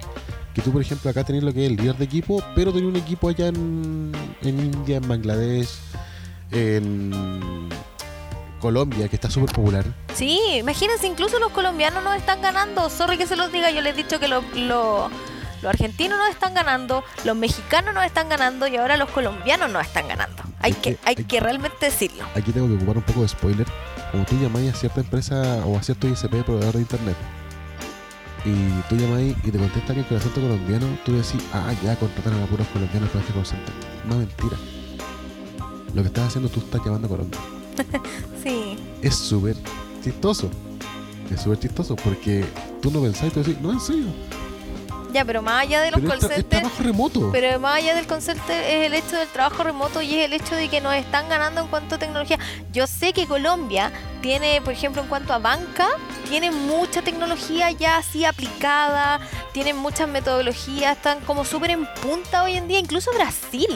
[0.55, 2.88] Que tú, por ejemplo, acá tenés lo que es el líder de equipo, pero tenés
[2.88, 5.70] un equipo allá en, en India, en Bangladesh,
[6.52, 7.68] en
[8.60, 9.84] Colombia, que está súper popular.
[10.14, 12.88] Sí, imagínense, incluso los colombianos nos están ganando.
[12.88, 15.10] Sorry que se los diga, yo les he dicho que lo- lo-
[15.65, 19.85] los argentinos nos están ganando, los mexicanos nos están ganando y ahora los colombianos nos
[19.86, 20.43] están ganando.
[20.61, 22.24] Hay Es que, que- hay hay- que realmente decirlo.
[22.36, 23.66] Aquí tengo que ocupar un poco de spoiler.
[24.12, 27.16] Como tú llamáis a cierta empresa o a cierto ISP proveedor de internet,
[28.45, 32.43] y tú ahí y te contesta alguien con acento colombiano, tú decís, ah, ya contrataron
[32.43, 33.74] a puros colombianos para este center.
[34.07, 34.57] No, mentira.
[35.95, 37.41] Lo que estás haciendo, tú estás llamando a Colombia.
[38.43, 38.77] Sí.
[39.01, 39.57] Es súper
[40.03, 40.51] chistoso.
[41.32, 42.45] Es súper chistoso porque
[42.82, 44.05] tú no pensás y tú decís, no, en serio.
[45.15, 47.31] Ya, pero más allá de los Pero call es, tra- es centers, trabajo remoto.
[47.32, 50.32] pero más allá del call center es el hecho del trabajo remoto y es el
[50.32, 52.36] hecho de que nos están ganando en cuanto a tecnología.
[52.73, 53.93] Yo sé que Colombia
[54.23, 55.86] tiene, por ejemplo, en cuanto a banca,
[56.28, 59.20] tiene mucha tecnología ya así aplicada,
[59.53, 63.69] tienen muchas metodologías, están como súper en punta hoy en día, incluso Brasil.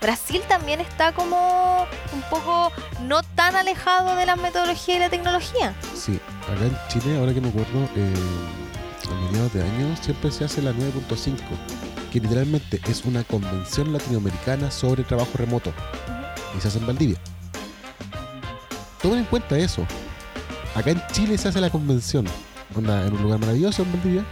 [0.00, 5.74] Brasil también está como un poco no tan alejado de las metodologías y la tecnología.
[5.94, 8.14] Sí, acá en Chile, ahora que me acuerdo, eh,
[9.28, 11.36] mediados de año siempre se hace la 9.5,
[12.12, 15.72] que literalmente es una convención latinoamericana sobre trabajo remoto
[16.56, 17.18] y se hace en Valdivia.
[19.02, 19.86] Tomen en cuenta eso.
[20.74, 22.26] Acá en Chile se hace la convención,
[22.74, 24.24] onda, en un lugar maravilloso en Valdivia,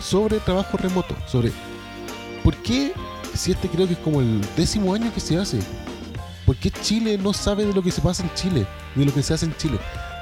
[0.00, 1.52] sobre trabajo remoto, sobre
[2.44, 2.92] por qué,
[3.34, 5.58] si este creo que es como el décimo año que se hace,
[6.46, 9.22] ¿por qué Chile no sabe de lo que se pasa en Chile, de lo que
[9.22, 9.78] se hace en Chile?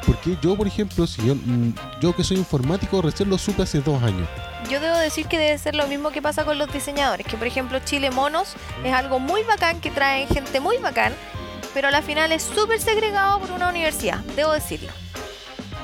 [0.06, 3.80] Porque yo, por ejemplo, si yo, mm, yo que soy informático, recién lo supe hace
[3.80, 4.28] dos años.
[4.70, 7.46] Yo debo decir que debe ser lo mismo que pasa con los diseñadores, que por
[7.46, 8.54] ejemplo Chile Monos
[8.84, 11.12] es algo muy bacán, que trae gente muy bacán,
[11.74, 14.90] pero a la final es súper segregado por una universidad, debo decirlo.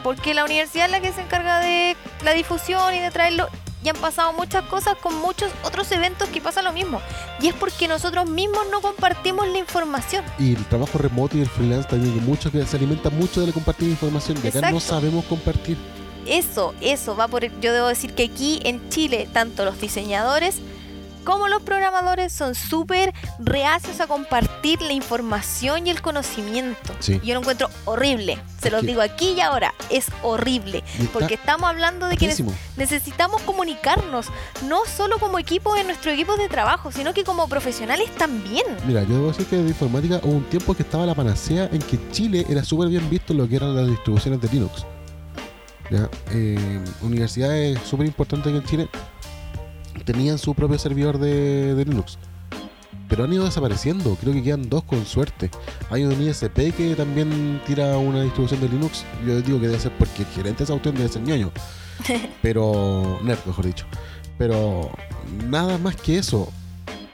[0.02, 3.48] Porque la universidad es la que se encarga de la difusión y de traerlo,
[3.84, 7.00] y han pasado muchas cosas con muchos otros eventos que pasa lo mismo.
[7.40, 10.24] Y es porque nosotros mismos no compartimos la información.
[10.38, 13.48] Y el trabajo remoto y el freelance también, que mucho que se alimenta mucho de
[13.48, 14.38] la compartir información.
[14.42, 15.76] Y acá no sabemos compartir.
[16.26, 17.42] Eso, eso va por.
[17.60, 20.60] Yo debo decir que aquí en Chile, tanto los diseñadores
[21.24, 26.94] como los programadores son súper reacios a compartir la información y el conocimiento.
[26.98, 27.20] Sí.
[27.24, 28.38] Yo lo encuentro horrible.
[28.60, 29.74] Se los digo aquí y ahora.
[29.90, 30.84] Es horrible.
[31.12, 32.34] Porque estamos hablando de que
[32.76, 34.26] necesitamos comunicarnos,
[34.68, 38.64] no solo como equipo en nuestro equipo de trabajo, sino que como profesionales también.
[38.86, 41.80] Mira, yo debo decir que de informática hubo un tiempo que estaba la panacea en
[41.80, 44.86] que Chile era súper bien visto en lo que eran las distribuciones de Linux.
[45.90, 46.08] ¿Ya?
[46.30, 48.88] Eh, universidades súper importantes aquí en Chile
[50.04, 52.18] tenían su propio servidor de, de Linux.
[53.12, 55.50] Pero han ido desapareciendo, creo que quedan dos con suerte.
[55.90, 59.04] Hay un ISP que también tira una distribución de Linux.
[59.26, 61.52] Yo digo que debe ser porque el gerente de esa debe ser ñoño.
[62.42, 63.84] Pero, nerd, mejor dicho.
[64.38, 64.90] Pero
[65.48, 66.50] nada más que eso.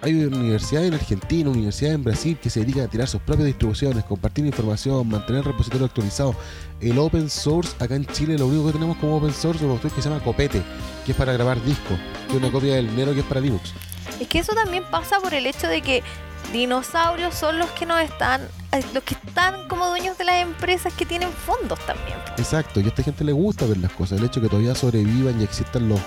[0.00, 4.04] Hay universidades en Argentina, universidades en Brasil que se dedican a tirar sus propias distribuciones,
[4.04, 6.36] compartir información, mantener repositorios actualizados.
[6.80, 9.74] El open source, acá en Chile, lo único que tenemos como open source es un
[9.74, 10.62] software que se llama Copete,
[11.04, 11.98] que es para grabar discos,
[12.28, 13.72] que es una copia del Nero que es para Linux.
[14.20, 16.04] Es que eso también pasa por el hecho de que
[16.52, 18.42] dinosaurios son los que nos están,
[18.72, 22.16] eh, los que están como dueños de las empresas que tienen fondos también.
[22.36, 24.20] Exacto, y a esta gente le gusta ver las cosas.
[24.20, 26.00] El hecho de que todavía sobrevivan y existan los,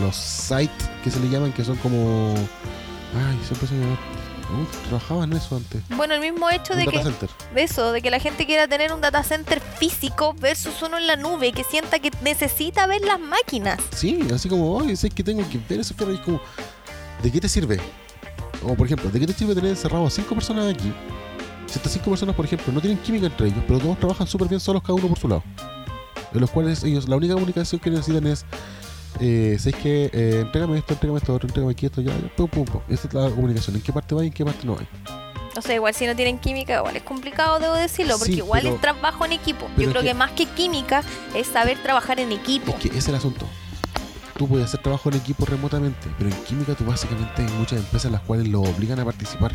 [0.00, 2.34] los sites que se le llaman, que son como.
[3.14, 3.96] Ay, siempre se me.
[4.60, 5.82] Uf, trabajaba en eso antes.
[5.96, 7.30] Bueno, el mismo hecho Un de que center.
[7.56, 11.16] eso, de que la gente quiera tener un data center físico versus uno en la
[11.16, 13.80] nube, que sienta que necesita ver las máquinas.
[13.94, 16.40] Sí, así como, oye, sé que tengo que ver ese fierro y es como,
[17.22, 17.80] ¿de qué te sirve?
[18.62, 20.92] O por ejemplo, ¿de qué te sirve tener encerrado a cinco personas aquí?
[21.66, 24.48] Si estas cinco personas, por ejemplo, no tienen química entre ellos, pero todos trabajan súper
[24.48, 25.42] bien solos, cada uno por su lado.
[26.32, 28.44] En los cuales ellos, la única comunicación que necesitan es,
[29.20, 32.48] eh, ¿sabes que eh, entrégame esto, entrégame esto, otro, entrégame aquí esto, ya, ya, pum,
[32.48, 32.80] pum, pum.
[32.88, 33.76] Esa es la comunicación.
[33.76, 34.88] ¿En qué parte va y en qué parte no hay?
[35.56, 38.62] O sea, igual si no tienen química, igual es complicado, debo decirlo, porque Sí, igual
[38.62, 39.68] pero- es trabajo en equipo.
[39.76, 41.02] Yo es creo que, que- más que química
[41.34, 42.72] es saber trabajar en equipo.
[42.72, 43.46] Es que ese es el asunto.
[44.36, 48.10] Tú puedes hacer trabajo en equipo remotamente, pero en química tú básicamente hay muchas empresas
[48.10, 49.52] las cuales lo obligan a participar.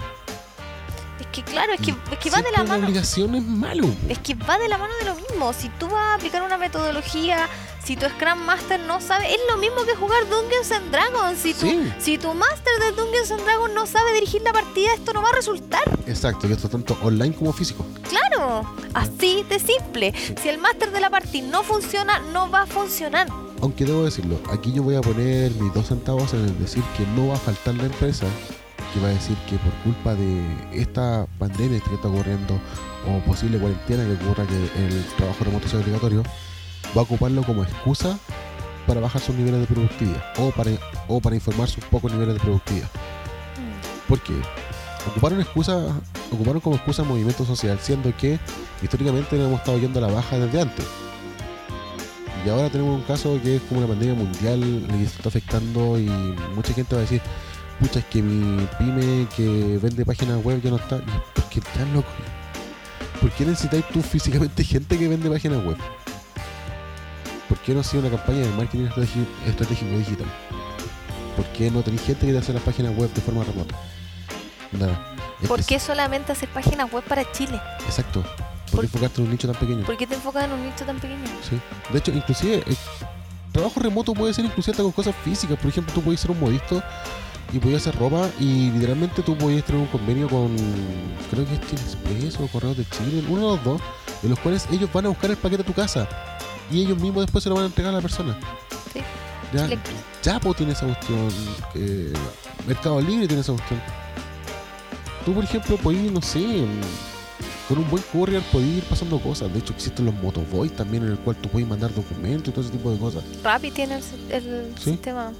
[1.19, 2.85] Es que claro, es que, es que va de la mano.
[2.85, 3.89] obligación es malo.
[4.07, 5.51] Es que va de la mano de lo mismo.
[5.51, 7.49] Si tú vas a aplicar una metodología,
[7.83, 11.39] si tu Scrum Master no sabe, es lo mismo que jugar Dungeons and Dragons.
[11.39, 11.91] Si tu, Sí.
[11.99, 15.29] si tu Master de Dungeons and Dragons no sabe dirigir la partida, esto no va
[15.29, 15.81] a resultar.
[16.07, 17.85] Exacto, y esto tanto online como físico.
[18.09, 20.13] Claro, así de simple.
[20.41, 23.27] Si el Master de la partida no funciona, no va a funcionar.
[23.61, 27.05] Aunque debo decirlo, aquí yo voy a poner mis dos centavos en el decir que
[27.15, 28.25] no va a faltar la empresa
[28.93, 30.41] que va a decir que por culpa de
[30.73, 32.59] esta pandemia que está ocurriendo
[33.07, 36.23] o posible cuarentena que ocurra que el trabajo remoto sea obligatorio,
[36.95, 38.17] va a ocuparlo como excusa
[38.87, 40.71] para bajar sus niveles de productividad o para,
[41.07, 42.89] o para informar sus pocos niveles de productividad.
[44.07, 44.33] Porque
[45.07, 45.95] ocuparon excusa,
[46.31, 48.39] ocuparon como excusa movimiento social, siendo que
[48.81, 50.85] históricamente nos hemos estado yendo a la baja desde antes.
[52.45, 54.63] Y ahora tenemos un caso que es como una pandemia mundial
[54.97, 56.05] y está afectando y
[56.55, 57.21] mucha gente va a decir,
[57.79, 60.97] pucha, es que mi pyme que vende páginas web ya no está.
[61.33, 62.07] ¿Por qué tan loco?
[63.21, 65.77] ¿Por qué necesitáis tú físicamente gente que vende páginas web?
[67.59, 68.87] ¿Por qué no sigue una campaña de marketing
[69.45, 70.27] estratégico digital?
[71.35, 73.75] ¿Por qué no tenéis gente que te hace las páginas web de forma remota?
[74.71, 75.15] Nada.
[75.41, 77.59] Es ¿Por qué solamente hacer páginas web para Chile?
[77.85, 78.21] Exacto.
[78.21, 79.85] ¿Por Por- qué enfocarte en un nicho tan pequeño?
[79.85, 81.23] ¿Por qué te enfocas en un nicho tan pequeño?
[81.47, 81.59] Sí.
[81.91, 82.75] De hecho, inclusive, eh,
[83.51, 85.57] trabajo remoto puede ser inclusive hasta con cosas físicas.
[85.57, 86.81] Por ejemplo, tú puedes ser un modisto
[87.53, 90.55] y puedes hacer ropa y literalmente tú puedes tener un convenio con,
[91.31, 93.81] creo que es Chile Express o Correos de Chile, uno de los dos,
[94.23, 96.07] en los cuales ellos van a buscar el paquete a tu casa
[96.71, 98.37] y ellos mismos después se lo van a entregar a la persona.
[98.93, 99.01] Sí.
[99.53, 99.67] Ya,
[100.21, 101.27] Chapo tiene esa cuestión,
[101.75, 102.13] eh,
[102.67, 103.81] Mercado Libre tiene esa cuestión.
[105.25, 106.65] Tú, por ejemplo, podés, no sé,
[107.67, 109.51] con un buen courier podés ir pasando cosas.
[109.51, 112.61] De hecho, existen los motoboys también en el cual tú puedes mandar documentos y todo
[112.61, 113.23] ese tipo de cosas.
[113.43, 114.91] Rappi tiene el, si- el Sí.
[114.91, 115.31] sistema.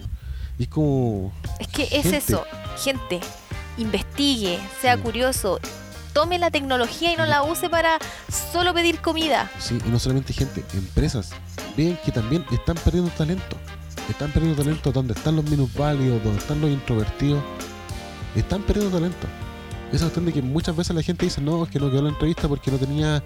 [0.58, 1.32] Y es como...
[1.60, 2.44] Es que es eso,
[2.84, 3.20] gente,
[3.78, 5.02] investigue, sea Mm.
[5.02, 5.60] curioso,
[6.14, 8.00] tome la tecnología y no la use para
[8.52, 9.50] solo pedir comida.
[9.60, 11.32] Sí, y no solamente gente, empresas
[11.78, 13.58] ven que también están perdiendo talento.
[14.10, 17.44] Están perdiendo talento donde están los minusválidos, donde están los introvertidos.
[18.36, 19.28] Están perdiendo talento.
[19.92, 22.10] Esa cuestión de que muchas veces la gente dice, no, es que no quedó la
[22.10, 23.24] entrevista porque no tenía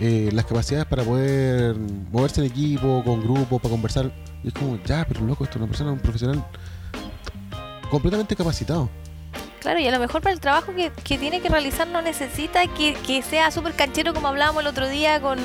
[0.00, 1.76] eh, las capacidades para poder
[2.10, 4.12] moverse en equipo, con grupos, para conversar.
[4.42, 6.44] Y es como, ya, pero loco, esto es una persona, un profesional
[7.90, 8.88] completamente capacitado.
[9.60, 12.66] Claro, y a lo mejor para el trabajo que, que tiene que realizar no necesita
[12.66, 15.38] que, que sea súper canchero como hablábamos el otro día con,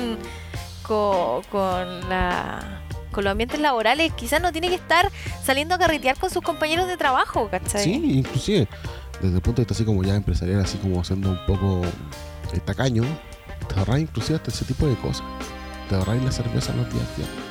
[0.82, 2.80] con, con la,
[3.12, 4.12] con los ambientes laborales.
[4.14, 5.10] Quizás no tiene que estar
[5.44, 7.84] saliendo a carretear con sus compañeros de trabajo, ¿cachai?
[7.84, 8.66] Sí, inclusive,
[9.20, 11.82] desde el punto de vista así como ya empresarial, así como siendo un poco
[12.54, 13.04] eh, tacaño,
[13.68, 15.26] te ahorras inclusive hasta ese tipo de cosas.
[15.90, 17.46] Te ahorras la cerveza los días fíjate.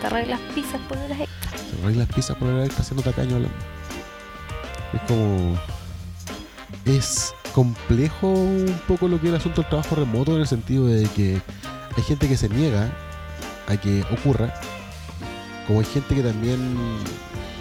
[0.00, 1.50] Te arreglas pizzas por horas extra.
[1.50, 3.79] Te ahorras las pizzas por la está haciendo tacaño hablando.
[4.92, 5.58] Es como...
[6.84, 10.86] Es complejo un poco lo que es el asunto del trabajo remoto en el sentido
[10.86, 11.40] de que
[11.96, 12.90] hay gente que se niega
[13.66, 14.52] a que ocurra,
[15.66, 16.58] como hay gente que también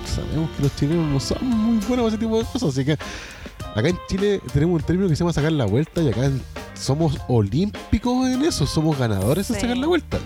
[0.06, 2.94] sabemos que los chilenos no son muy buenos para ese tipo de cosas, así que
[2.94, 6.42] acá en Chile tenemos un término que se llama sacar la vuelta y acá en-
[6.76, 10.18] somos olímpicos en eso, somos ganadores en sacar la vuelta.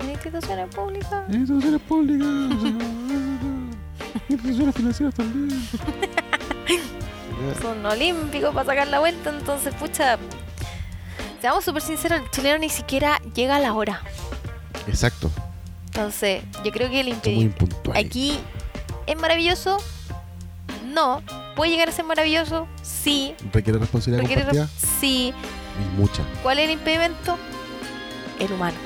[0.00, 1.24] En instituciones públicas.
[1.28, 2.28] Instituciones públicas,
[4.74, 5.68] financieras también.
[7.60, 10.18] son olímpicos para sacar la vuelta, entonces, pucha,
[11.40, 14.02] seamos súper sinceros, el chileno ni siquiera llega a la hora.
[14.86, 15.30] Exacto,
[15.86, 18.38] Entonces, yo creo que el impedimento aquí
[19.06, 19.78] es maravilloso,
[20.92, 21.22] no,
[21.54, 24.68] puede llegar a ser maravilloso, sí, Requiere responsabilidad requiere compartida
[25.00, 25.32] sí.
[25.80, 26.22] y mucha.
[26.42, 27.38] ¿Cuál es el impedimento?
[28.40, 28.76] El humano,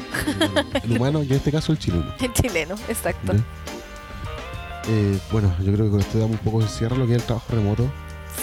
[0.83, 2.13] El humano y en este caso el chileno.
[2.21, 3.33] el chileno, exacto.
[4.89, 7.19] Eh, bueno, yo creo que con esto damos un poco de cierre lo que es
[7.19, 7.91] el trabajo remoto.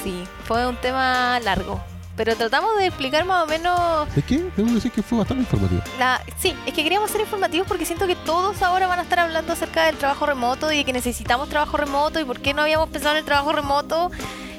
[0.03, 1.81] Sí, fue un tema largo,
[2.17, 4.43] pero tratamos de explicar más o menos ¿De qué?
[4.57, 5.81] Debo decir que fue bastante informativo.
[5.99, 9.19] La, sí, es que queríamos ser informativos porque siento que todos ahora van a estar
[9.19, 12.63] hablando acerca del trabajo remoto y de que necesitamos trabajo remoto y por qué no
[12.63, 14.11] habíamos pensado en el trabajo remoto.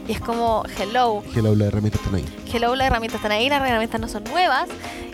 [0.07, 2.25] Y es como, hello, Que la aula de herramientas están ahí.
[2.53, 4.69] hello, las herramientas están ahí, las herramientas no son nuevas,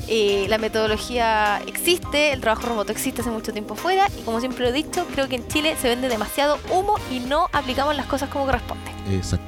[0.09, 4.65] eh, la metodología existe, el trabajo remoto existe hace mucho tiempo fuera y como siempre
[4.65, 8.07] lo he dicho, creo que en Chile se vende demasiado humo y no aplicamos las
[8.07, 8.91] cosas como corresponde.
[9.11, 9.45] Exacto.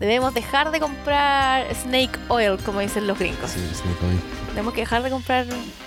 [0.00, 3.52] Debemos dejar de comprar snake oil, como dicen los gringos.
[3.52, 4.20] Sí, Snake Oil.
[4.48, 5.46] Tenemos que dejar de comprar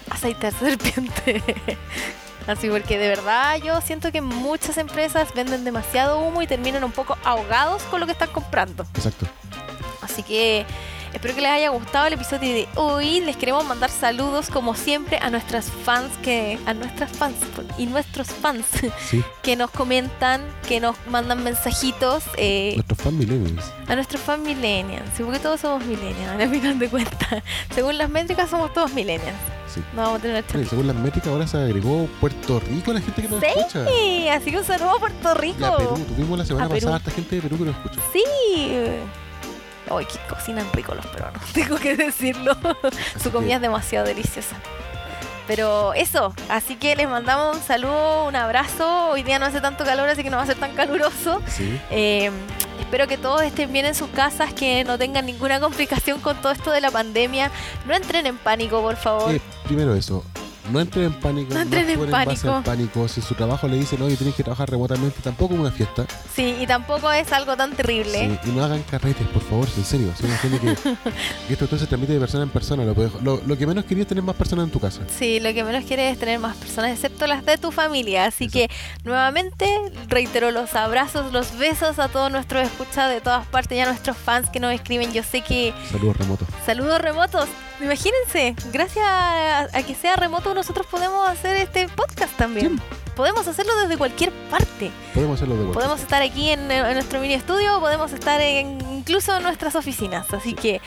[0.09, 1.43] aceite de serpiente.
[2.47, 6.91] Así porque de verdad yo siento que muchas empresas venden demasiado humo y terminan un
[6.91, 8.85] poco ahogados con lo que están comprando.
[8.95, 9.25] Exacto.
[10.01, 10.65] Así que
[11.15, 13.21] espero que les haya gustado el episodio de hoy.
[13.21, 17.35] Les queremos mandar saludos como siempre a nuestras fans que a nuestras fans
[17.77, 18.65] y nuestros fans
[19.09, 23.65] Sí, que nos comentan, que nos mandan mensajitos eh, nuestros fan millennials.
[23.87, 25.09] a nuestros fans millennials.
[25.15, 27.43] Sí, porque todos somos millennials, al final de cuentas.
[27.73, 29.37] Según las métricas somos todos millennials.
[29.73, 29.81] Sí.
[29.93, 30.69] No vamos a tener ocho.
[30.69, 33.47] según las métricas, ahora se agregó Puerto Rico a la gente que nos Sí.
[33.55, 33.85] escucha.
[33.87, 35.57] Sí, así que un saludo a Puerto Rico.
[35.59, 36.05] Y a Perú.
[36.15, 36.79] Tuvimos la semana A Perú.
[36.81, 38.01] pasada harta gente de Perú que nos escucha.
[38.13, 38.25] Sí.
[39.89, 42.57] Ay, que cocinan rico los peruanos, tengo que decirlo.
[43.21, 44.55] Su comida es demasiado deliciosa.
[45.47, 49.09] Pero eso, así que les mandamos un saludo, un abrazo.
[49.09, 51.39] Hoy día no hace tanto calor, así que no va a ser tan caluroso.
[51.47, 51.79] Sí.
[51.91, 52.31] Eh,
[52.79, 56.51] espero que todos estén bien en sus casas, que no tengan ninguna complicación con todo
[56.51, 57.51] esto de la pandemia.
[57.85, 59.35] No entren en pánico, por favor.
[59.35, 60.23] Eh, primero eso,
[60.71, 63.07] no entren en pánico, No entren en pánico.
[63.07, 66.05] Si su trabajo le dicen, oye, tienes que trabajar remotamente, tampoco es una fiesta.
[66.33, 68.39] Sí, y tampoco es algo tan terrible.
[68.43, 70.13] Sí, y no hagan carretes, por favor, en serio.
[70.19, 70.75] Son gente que,
[71.47, 72.83] que esto todo se transmite de persona en persona.
[72.83, 75.01] Lo, puedes- lo, lo que menos quería es tener más personas en tu casa.
[75.17, 78.25] Sí, lo que menos quieres es tener más personas, excepto las de tu familia.
[78.25, 78.69] Así que,
[79.03, 79.67] nuevamente,
[80.07, 84.17] reitero los abrazos, los besos a todos nuestros escuchas de todas partes y a nuestros
[84.17, 85.13] fans que nos escriben.
[85.13, 86.47] Yo sé que Saludos remotos.
[86.65, 87.47] saludos remotos.
[87.81, 92.79] Imagínense, gracias a, a que sea remoto nosotros podemos hacer este podcast también.
[93.15, 94.91] Podemos hacerlo desde cualquier parte.
[95.13, 95.79] Podemos hacerlo de vuelta.
[95.79, 100.33] Podemos estar aquí en, en nuestro mini estudio, podemos estar en, incluso en nuestras oficinas.
[100.33, 100.81] Así que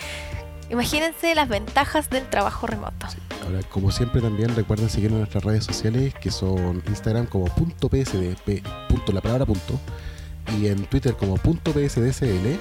[0.69, 3.07] imagínense las ventajas del trabajo remoto.
[3.45, 7.87] Ahora, como siempre, también recuerden seguirnos en nuestras redes sociales, que son Instagram como punto
[7.89, 9.79] .psd, punto, la palabra punto,
[10.59, 12.57] y en Twitter como punto .psdcl.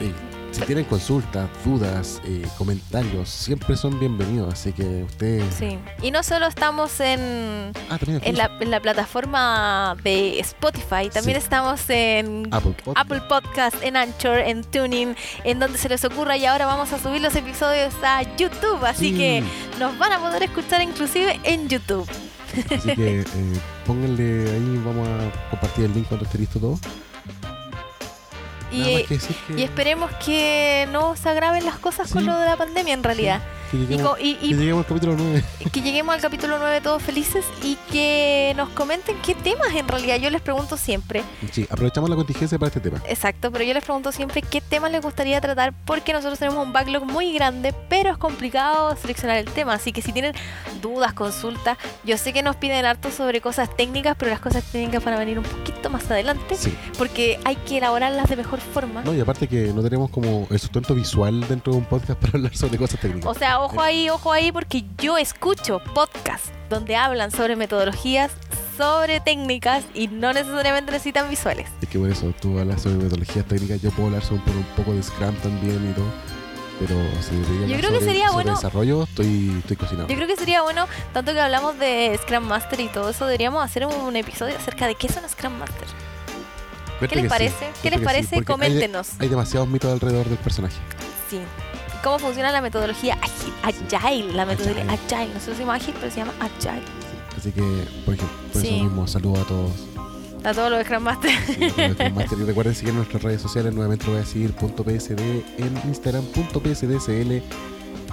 [0.00, 5.44] Y si tienen consultas, dudas, eh, comentarios, siempre son bienvenidos, así que ustedes...
[5.54, 5.78] Sí.
[6.02, 11.44] Y no solo estamos en, Ah, en, la, en la plataforma de Spotify, también Sí.
[11.44, 12.98] estamos en Apple Podcast.
[12.98, 16.98] Apple Podcast, en Anchor, en Tuning, en donde se les ocurra y ahora vamos a
[16.98, 19.16] subir los episodios a YouTube, así Sí.
[19.16, 19.42] que
[19.80, 22.06] nos van a poder escuchar inclusive en YouTube.
[22.70, 23.24] Así que eh,
[23.86, 26.78] pónganle ahí, vamos a compartir el link cuando esté listo todo.
[28.72, 32.38] Y, más que decir que, y esperemos que no se agraven las cosas con lo
[32.38, 33.42] de la pandemia en realidad.
[33.72, 35.44] Que lleguemos, co- y- que y lleguemos al capítulo 9.
[35.72, 40.16] que lleguemos al capítulo 9 todos felices y que nos comenten qué temas en realidad.
[40.18, 43.00] Yo les pregunto siempre, Sí, aprovechamos la contingencia para este tema.
[43.08, 46.72] exacto, pero yo les pregunto siempre qué temas les gustaría tratar porque nosotros tenemos un
[46.72, 49.74] backlog muy grande, pero es complicado seleccionar el tema.
[49.74, 50.34] Así que si tienen
[50.80, 55.02] dudas, consultas, yo sé que nos piden harto sobre cosas técnicas, pero las cosas técnicas
[55.04, 56.74] van a venir un poquito más adelante Sí.
[56.98, 59.02] porque hay que elaborarlas de mejor forma.
[59.02, 62.34] No, y aparte que no tenemos como el sustento visual dentro de un podcast para
[62.34, 63.30] hablar sobre cosas técnicas.
[63.30, 68.32] O sea, ojo ahí, ojo ahí, porque yo escucho podcasts donde hablan sobre metodologías,
[68.76, 71.68] sobre técnicas y no necesariamente necesitan visuales.
[71.80, 74.94] Es que por eso tú hablas sobre metodologías técnicas, yo puedo hablar sobre un poco
[74.94, 76.10] de Scrum también y todo.
[76.80, 80.08] Pero si Yo creo que sería bueno- desarrollo, estoy, estoy cocinado.
[80.08, 83.64] Yo creo que sería bueno, tanto que hablamos de Scrum Master y todo eso, deberíamos
[83.64, 85.86] hacer un episodio acerca de qué son Scrum Master.
[87.08, 87.70] ¿Qué les sí, parece?
[87.82, 88.36] ¿Qué les sí, parece?
[88.36, 89.10] hay Coméntenos.
[89.18, 90.76] Hay, demasiados mitos alrededor del personaje.
[91.28, 91.40] Sí.
[92.02, 94.32] ¿Cómo funciona la metodología agi- agile?
[94.32, 95.14] La metodología Agile.
[95.16, 95.34] agile.
[95.34, 96.82] Nosotros decimos ágil, pero se llama agile.
[97.36, 97.60] Así que,
[98.04, 98.68] por ejemplo, por Sí.
[98.68, 99.72] eso mismo, saludo a todos.
[100.44, 101.30] A todos los Scrum Master.
[101.46, 101.58] Sí,
[102.12, 102.38] máster.
[102.40, 105.20] y recuerden seguir nuestras redes sociales, nuevamente lo voy a decir, punto .psd
[105.58, 107.40] en Instagram, punto .psdcl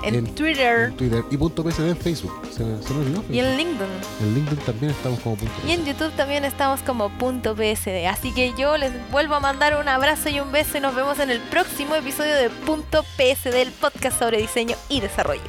[0.04, 2.32] en En- Twitter en Twitter y punto .psd en Facebook.
[2.52, 3.24] Se, me- se me olvidó.
[3.30, 3.88] y en LinkedIn.
[4.22, 8.08] En LinkedIn también estamos como punto Y en YouTube también estamos como punto PSD.
[8.08, 11.20] Así que yo les vuelvo a mandar un abrazo y un beso y nos vemos
[11.20, 15.42] en el próximo episodio de punto PSD, el podcast sobre diseño y desarrollo.